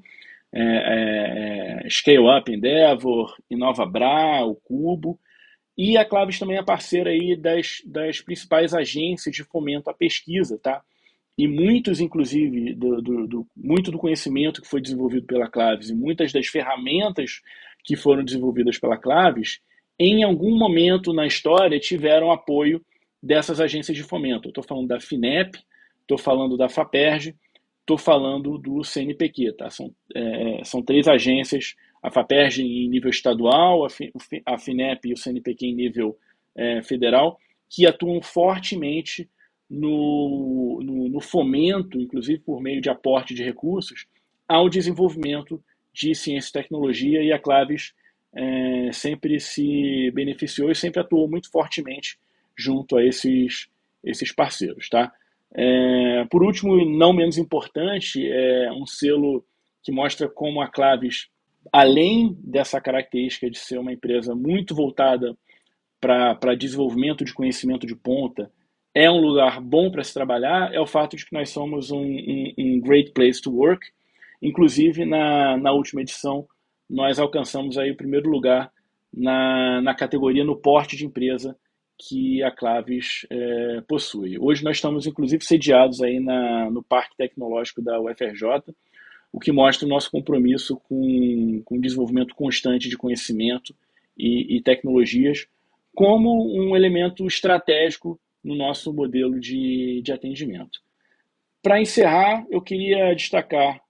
é, 0.52 1.84
é, 1.86 1.90
Scale 1.90 2.40
Up 2.40 2.52
Endeavor, 2.52 3.36
Inova 3.50 3.86
Bra, 3.86 4.46
o 4.46 4.56
Cubo, 4.56 5.20
E 5.82 5.96
a 5.96 6.04
Claves 6.04 6.38
também 6.38 6.58
é 6.58 6.62
parceira 6.62 7.10
aí 7.10 7.38
das, 7.38 7.82
das 7.86 8.20
principais 8.20 8.74
agências 8.74 9.34
de 9.34 9.46
fomento 9.46 9.90
à 9.90 9.94
pesquisa, 9.94 10.60
tá? 10.62 10.84
E 11.38 11.48
muitos, 11.48 12.02
inclusive, 12.02 12.74
do, 12.74 13.02
do, 13.02 13.28
do, 13.28 13.48
muito 13.56 13.90
do 13.90 13.98
conhecimento 13.98 14.62
que 14.62 14.68
foi 14.68 14.82
desenvolvido 14.82 15.26
pela 15.26 15.50
Claves 15.50 15.90
e 15.90 15.96
muitas 15.96 16.34
das 16.34 16.48
ferramentas 16.48 17.40
que 17.82 17.96
foram 17.96 18.26
desenvolvidas 18.26 18.78
pela 18.78 18.98
Claves, 18.98 19.62
em 19.98 20.22
algum 20.22 20.58
momento 20.58 21.14
na 21.14 21.26
história 21.26 21.80
tiveram 21.80 22.30
apoio 22.30 22.86
dessas 23.24 23.62
agências 23.62 23.96
de 23.96 24.04
fomento. 24.04 24.50
Estou 24.50 24.66
falando 24.66 24.90
da 24.90 25.00
FINEP, 25.00 25.58
estou 26.02 26.18
falando 26.18 26.58
da 26.58 26.68
FAPERJ, 26.68 27.34
estou 27.80 27.98
falando 27.98 28.58
do 28.58 28.84
CNPq. 28.84 29.54
Tá? 29.54 29.70
São, 29.70 29.96
é, 30.14 30.62
são 30.66 30.82
três 30.82 31.08
agências 31.08 31.74
a 32.02 32.10
FAPERJ 32.10 32.64
em 32.64 32.90
nível 32.90 33.10
estadual, 33.10 33.86
a 34.46 34.58
FINEP 34.58 35.10
e 35.10 35.14
o 35.14 35.18
CNPq 35.18 35.68
em 35.68 35.76
nível 35.76 36.18
é, 36.56 36.82
federal, 36.82 37.40
que 37.70 37.86
atuam 37.86 38.22
fortemente 38.22 39.30
no, 39.70 40.80
no, 40.84 41.10
no, 41.10 41.22
fomento, 41.22 42.00
inclusive 42.00 42.40
por 42.40 42.62
meio 42.62 42.82
de 42.82 42.90
aporte 42.90 43.34
de 43.34 43.44
recursos, 43.44 44.06
ao 44.48 44.68
desenvolvimento 44.68 45.64
de 45.94 46.16
ciência 46.16 46.50
e 46.50 46.54
tecnologia, 46.54 47.22
e 47.22 47.32
a 47.32 47.38
Claves 47.38 47.94
é, 48.34 48.90
sempre 48.92 49.40
se 49.40 50.10
beneficiou 50.12 50.72
e 50.72 50.76
sempre 50.76 51.02
atuou 51.02 51.30
muito 51.30 51.52
fortemente 51.52 52.18
junto 52.58 52.98
a 52.98 53.06
esses, 53.06 53.70
esses 54.04 54.32
parceiros. 54.32 54.90
Tá? 54.90 55.12
É, 55.54 56.26
por 56.32 56.44
último, 56.44 56.80
e 56.80 56.98
não 56.98 57.14
menos 57.14 57.38
importante, 57.38 58.28
é 58.28 58.72
um 58.72 58.86
selo 58.86 59.46
que 59.84 59.92
mostra 59.92 60.28
como 60.28 60.62
a 60.62 60.68
Claves 60.68 61.28
além 61.72 62.38
dessa 62.44 62.80
característica 62.82 63.50
de 63.50 63.58
ser 63.58 63.78
uma 63.78 63.94
empresa 63.94 64.34
muito 64.36 64.74
voltada 64.74 65.36
para 66.00 66.56
desenvolvimento 66.56 67.26
de 67.26 67.34
conhecimento 67.34 67.86
de 67.86 67.96
ponta, 67.96 68.52
é 68.94 69.10
um 69.10 69.20
lugar 69.20 69.62
bom 69.62 69.92
para 69.92 70.04
se 70.04 70.14
trabalhar, 70.14 70.74
é 70.74 70.80
o 70.80 70.88
fato 70.88 71.16
de 71.16 71.26
que 71.26 71.34
nós 71.34 71.50
somos 71.50 71.92
um, 71.92 72.02
um, 72.02 72.54
um 72.58 72.82
great 72.82 73.12
place 73.12 73.42
to 73.42 73.52
work. 73.52 73.86
Inclusive, 74.42 75.06
na, 75.06 75.58
na 75.58 75.72
última 75.72 76.02
edição, 76.02 76.48
nós 76.90 77.20
alcançamos 77.20 77.78
aí 77.78 77.92
o 77.92 77.98
primeiro 77.98 78.30
lugar 78.30 78.72
na, 79.14 79.82
na 79.82 79.94
categoria 79.94 80.44
no 80.44 80.56
porte 80.56 80.96
de 80.96 81.06
empresa 81.06 81.56
que 81.98 82.42
a 82.42 82.50
Claves 82.50 83.28
é, 83.30 83.82
possui. 83.88 84.40
Hoje 84.40 84.64
nós 84.64 84.78
estamos, 84.78 85.06
inclusive, 85.06 85.44
sediados 85.44 86.02
aí 86.02 86.20
na, 86.20 86.72
no 86.72 86.82
Parque 86.82 87.16
Tecnológico 87.18 87.82
da 87.82 88.00
UFRJ, 88.00 88.74
o 89.32 89.40
que 89.40 89.52
mostra 89.52 89.86
o 89.86 89.90
nosso 89.90 90.10
compromisso 90.10 90.78
com, 90.88 91.62
com 91.64 91.76
o 91.78 91.82
desenvolvimento 91.82 92.36
constante 92.36 92.90
de 92.90 92.98
conhecimento 92.98 93.76
e, 94.18 94.58
e 94.58 94.62
tecnologias 94.62 95.48
como 95.94 96.52
um 96.56 96.76
elemento 96.76 97.26
estratégico 97.28 98.20
no 98.44 98.56
nosso 98.56 98.94
modelo 98.94 99.40
de, 99.40 100.02
de 100.02 100.12
atendimento. 100.12 100.80
Para 101.62 101.82
encerrar, 101.82 102.46
eu 102.50 102.62
queria 102.62 103.14
destacar 103.14 103.82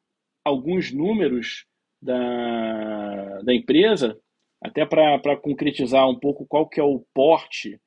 alguns 0.44 0.92
números 0.92 1.66
da, 2.02 3.42
da 3.44 3.54
empresa, 3.54 4.18
até 4.62 4.86
para 4.86 5.38
concretizar 5.38 6.10
um 6.10 6.18
pouco 6.18 6.46
qual 6.46 6.68
que 6.68 6.80
é 6.80 6.84
o 6.84 7.06
porte 7.14 7.80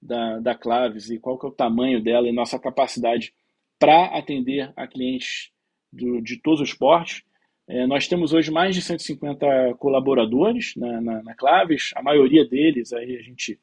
da, 0.00 0.38
da 0.38 0.54
Claves 0.54 1.10
e 1.10 1.18
qual 1.18 1.38
que 1.38 1.46
é 1.46 1.48
o 1.48 1.52
tamanho 1.52 2.02
dela 2.02 2.28
e 2.28 2.32
nossa 2.32 2.58
capacidade 2.58 3.32
para 3.78 4.06
atender 4.06 4.72
a 4.76 4.86
clientes 4.86 5.50
do, 5.92 6.20
de 6.20 6.36
todos 6.40 6.60
os 6.60 6.74
portes. 6.74 7.22
É, 7.68 7.86
nós 7.86 8.08
temos 8.08 8.32
hoje 8.32 8.50
mais 8.50 8.74
de 8.74 8.82
150 8.82 9.74
colaboradores 9.78 10.74
na, 10.76 11.00
na, 11.00 11.22
na, 11.22 11.34
Claves, 11.34 11.90
a 11.94 12.02
maioria 12.02 12.44
deles, 12.44 12.92
aí 12.92 13.16
a 13.16 13.22
gente 13.22 13.58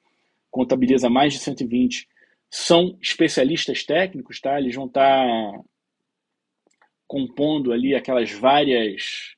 contabiliza 0.50 1.10
mais 1.10 1.34
de 1.34 1.40
120, 1.40 2.08
são 2.50 2.98
especialistas 3.02 3.84
técnicos, 3.84 4.40
tá? 4.40 4.58
eles 4.60 4.76
vão 4.76 4.86
estar 4.86 5.28
tá 5.28 5.60
compondo 7.06 7.74
ali 7.74 7.96
aquelas 7.96 8.32
várias 8.32 9.36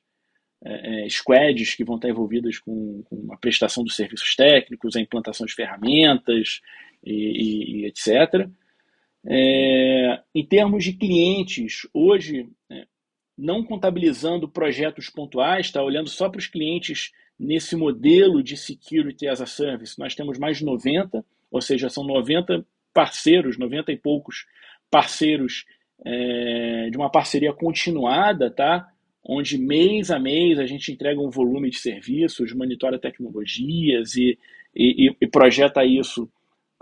é, 0.64 1.04
é, 1.04 1.08
squads 1.08 1.74
que 1.74 1.84
vão 1.84 1.96
estar 1.96 2.08
tá 2.08 2.12
envolvidas 2.12 2.58
com, 2.58 3.02
com, 3.04 3.32
a 3.32 3.36
prestação 3.36 3.82
dos 3.82 3.96
serviços 3.96 4.36
técnicos, 4.36 4.94
a 4.94 5.00
implantação 5.00 5.46
de 5.46 5.54
ferramentas 5.54 6.60
e, 7.02 7.12
e, 7.12 7.80
e 7.80 7.86
etc. 7.86 8.48
É, 9.26 10.20
em 10.34 10.44
termos 10.46 10.84
de 10.84 10.94
clientes, 10.94 11.86
hoje, 11.92 12.48
é, 12.70 12.86
não 13.36 13.62
contabilizando 13.62 14.48
projetos 14.48 15.10
pontuais, 15.10 15.66
está 15.66 15.82
olhando 15.82 16.08
só 16.08 16.28
para 16.28 16.38
os 16.38 16.46
clientes 16.46 17.12
nesse 17.38 17.76
modelo 17.76 18.42
de 18.42 18.56
Security 18.56 19.26
as 19.26 19.40
a 19.40 19.46
Service, 19.46 19.98
nós 19.98 20.14
temos 20.14 20.38
mais 20.38 20.58
de 20.58 20.64
90, 20.64 21.24
ou 21.50 21.60
seja, 21.60 21.88
são 21.88 22.04
90 22.04 22.64
parceiros, 22.92 23.58
90 23.58 23.92
e 23.92 23.96
poucos 23.96 24.46
parceiros 24.90 25.64
é, 26.04 26.88
de 26.90 26.96
uma 26.96 27.10
parceria 27.10 27.52
continuada, 27.52 28.50
tá? 28.50 28.86
onde 29.24 29.58
mês 29.58 30.10
a 30.10 30.18
mês 30.18 30.58
a 30.58 30.66
gente 30.66 30.90
entrega 30.92 31.20
um 31.20 31.30
volume 31.30 31.70
de 31.70 31.78
serviços, 31.78 32.52
monitora 32.52 32.98
tecnologias 32.98 34.16
e, 34.16 34.38
e, 34.74 35.14
e 35.20 35.26
projeta 35.26 35.84
isso 35.84 36.28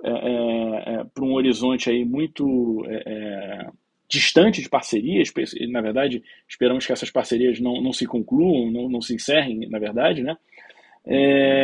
é, 0.05 0.11
é, 0.11 0.95
é, 0.95 1.05
para 1.13 1.25
um 1.25 1.35
horizonte 1.35 1.91
aí 1.91 2.05
muito 2.05 2.85
é, 2.87 3.03
é, 3.07 3.71
distante 4.09 4.63
de 4.63 4.69
parcerias. 4.69 5.33
Na 5.71 5.81
verdade, 5.81 6.23
esperamos 6.49 6.87
que 6.87 6.93
essas 6.93 7.11
parcerias 7.11 7.59
não, 7.59 7.81
não 7.81 7.93
se 7.93 8.07
concluam, 8.07 8.71
não, 8.71 8.89
não 8.89 9.01
se 9.01 9.15
encerrem, 9.15 9.69
na 9.69 9.79
verdade, 9.79 10.23
né? 10.23 10.37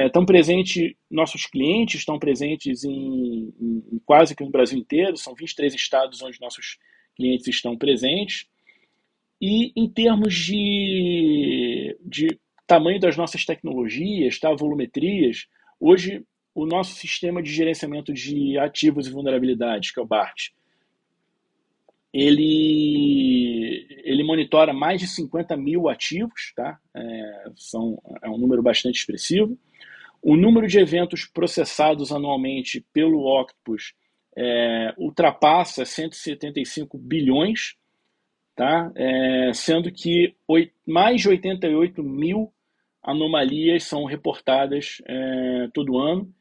Estão 0.06 0.24
presentes, 0.24 0.94
nossos 1.10 1.44
clientes 1.44 2.00
estão 2.00 2.18
presentes 2.18 2.82
em, 2.82 3.52
em, 3.60 4.00
quase 4.06 4.34
que 4.34 4.42
no 4.42 4.50
Brasil 4.50 4.78
inteiro, 4.78 5.18
são 5.18 5.34
23 5.34 5.74
estados 5.74 6.22
onde 6.22 6.40
nossos 6.40 6.78
clientes 7.14 7.46
estão 7.48 7.76
presentes. 7.76 8.46
E 9.38 9.70
em 9.76 9.86
termos 9.86 10.34
de, 10.34 11.94
de 12.00 12.38
tamanho 12.66 12.98
das 12.98 13.18
nossas 13.18 13.44
tecnologias, 13.44 14.38
tá, 14.38 14.52
volumetrias, 14.54 15.46
hoje 15.78 16.24
o 16.54 16.64
nosso 16.64 16.94
sistema 16.94 17.42
de 17.42 17.52
gerenciamento 17.52 18.12
de 18.12 18.56
ativos 18.58 19.06
e 19.06 19.10
vulnerabilidades, 19.10 19.90
que 19.90 19.98
é 19.98 20.02
o 20.02 20.06
BART, 20.06 20.52
ele, 22.12 23.86
ele 24.04 24.22
monitora 24.22 24.72
mais 24.72 25.00
de 25.00 25.08
50 25.08 25.56
mil 25.56 25.88
ativos, 25.88 26.52
tá? 26.54 26.78
É, 26.94 27.44
são, 27.56 28.00
é 28.22 28.30
um 28.30 28.38
número 28.38 28.62
bastante 28.62 29.00
expressivo. 29.00 29.58
O 30.22 30.36
número 30.36 30.68
de 30.68 30.78
eventos 30.78 31.26
processados 31.26 32.12
anualmente 32.12 32.86
pelo 32.92 33.26
Octopus 33.26 33.94
é, 34.36 34.94
ultrapassa 34.96 35.84
175 35.84 36.96
bilhões, 36.96 37.74
tá? 38.54 38.92
É, 38.94 39.50
sendo 39.52 39.90
que 39.90 40.36
oito, 40.46 40.72
mais 40.86 41.20
de 41.20 41.28
88 41.28 42.00
mil 42.00 42.52
anomalias 43.02 43.82
são 43.82 44.04
reportadas 44.04 45.02
é, 45.04 45.68
todo 45.74 45.98
ano 45.98 46.32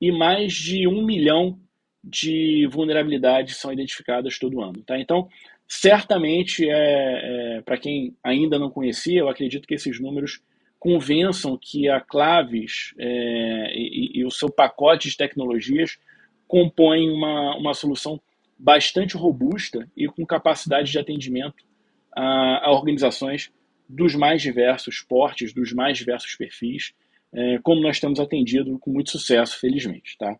e 0.00 0.12
mais 0.12 0.52
de 0.52 0.86
um 0.86 1.04
milhão 1.04 1.58
de 2.02 2.68
vulnerabilidades 2.70 3.56
são 3.56 3.72
identificadas 3.72 4.38
todo 4.38 4.60
ano. 4.60 4.82
Tá? 4.82 4.98
Então, 4.98 5.28
certamente, 5.66 6.68
é, 6.68 7.56
é 7.58 7.62
para 7.62 7.78
quem 7.78 8.16
ainda 8.22 8.58
não 8.58 8.70
conhecia, 8.70 9.20
eu 9.20 9.28
acredito 9.28 9.66
que 9.66 9.74
esses 9.74 10.00
números 10.00 10.40
convençam 10.78 11.58
que 11.60 11.88
a 11.88 12.00
Claves 12.00 12.94
é, 12.98 13.72
e, 13.74 14.20
e, 14.20 14.24
o 14.24 14.30
seu 14.30 14.48
pacote 14.48 15.08
de 15.08 15.16
tecnologias 15.16 15.98
compõem 16.46 17.10
uma, 17.10 17.56
uma 17.56 17.74
solução 17.74 18.20
bastante 18.58 19.16
robusta 19.16 19.90
e 19.96 20.06
com 20.06 20.24
capacidade 20.24 20.90
de 20.92 20.98
atendimento 20.98 21.64
a, 22.12 22.68
a 22.68 22.70
organizações 22.70 23.50
dos 23.88 24.14
mais 24.14 24.42
diversos 24.42 25.00
portes, 25.00 25.52
dos 25.52 25.72
mais 25.72 25.98
diversos 25.98 26.34
perfis, 26.34 26.94
é, 27.36 27.58
como 27.62 27.82
nós 27.82 28.00
temos 28.00 28.18
atendido 28.18 28.78
com 28.78 28.90
muito 28.90 29.10
sucesso, 29.10 29.60
felizmente. 29.60 30.16
Tá? 30.16 30.34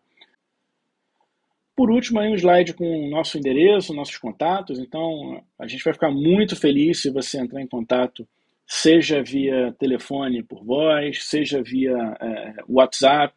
Por 1.75 1.91
último, 1.91 2.19
aí 2.19 2.27
um 2.27 2.35
slide 2.35 2.73
com 2.73 3.05
o 3.05 3.09
nosso 3.09 3.37
endereço, 3.37 3.93
nossos 3.93 4.17
contatos. 4.17 4.79
Então, 4.79 5.43
a 5.59 5.67
gente 5.67 5.83
vai 5.83 5.93
ficar 5.93 6.09
muito 6.09 6.55
feliz 6.55 7.03
se 7.03 7.11
você 7.11 7.39
entrar 7.39 7.61
em 7.61 7.67
contato, 7.67 8.27
seja 8.65 9.21
via 9.21 9.71
telefone 9.77 10.41
por 10.41 10.65
voz, 10.65 11.23
seja 11.25 11.61
via 11.61 11.95
é, 12.19 12.55
WhatsApp, 12.67 13.35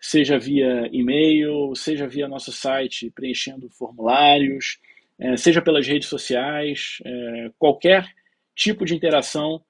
seja 0.00 0.38
via 0.38 0.88
e-mail, 0.90 1.74
seja 1.74 2.08
via 2.08 2.26
nosso 2.26 2.52
site 2.52 3.10
preenchendo 3.10 3.68
formulários, 3.68 4.78
é, 5.18 5.36
seja 5.36 5.60
pelas 5.60 5.86
redes 5.86 6.08
sociais, 6.08 6.98
é, 7.04 7.50
qualquer 7.58 8.06
tipo 8.54 8.86
de 8.86 8.94
interação 8.94 9.62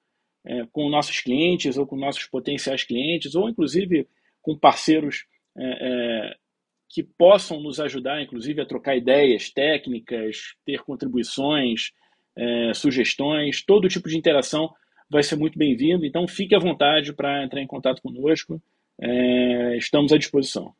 é, 0.45 0.65
com 0.71 0.89
nossos 0.89 1.19
clientes 1.21 1.77
ou 1.77 1.85
com 1.85 1.95
nossos 1.95 2.25
potenciais 2.25 2.83
clientes, 2.83 3.35
ou 3.35 3.49
inclusive 3.49 4.07
com 4.41 4.57
parceiros 4.57 5.25
é, 5.57 5.63
é, 5.63 6.35
que 6.89 7.03
possam 7.03 7.59
nos 7.59 7.79
ajudar, 7.79 8.21
inclusive, 8.21 8.61
a 8.61 8.65
trocar 8.65 8.95
ideias 8.95 9.49
técnicas, 9.49 10.55
ter 10.65 10.81
contribuições, 10.83 11.91
é, 12.37 12.73
sugestões, 12.73 13.63
todo 13.63 13.89
tipo 13.89 14.07
de 14.07 14.17
interação 14.17 14.71
vai 15.09 15.23
ser 15.23 15.35
muito 15.35 15.57
bem-vindo. 15.57 16.05
Então, 16.05 16.27
fique 16.27 16.55
à 16.55 16.59
vontade 16.59 17.13
para 17.13 17.43
entrar 17.43 17.61
em 17.61 17.67
contato 17.67 18.01
conosco. 18.01 18.61
É, 19.01 19.77
estamos 19.77 20.13
à 20.13 20.17
disposição. 20.17 20.73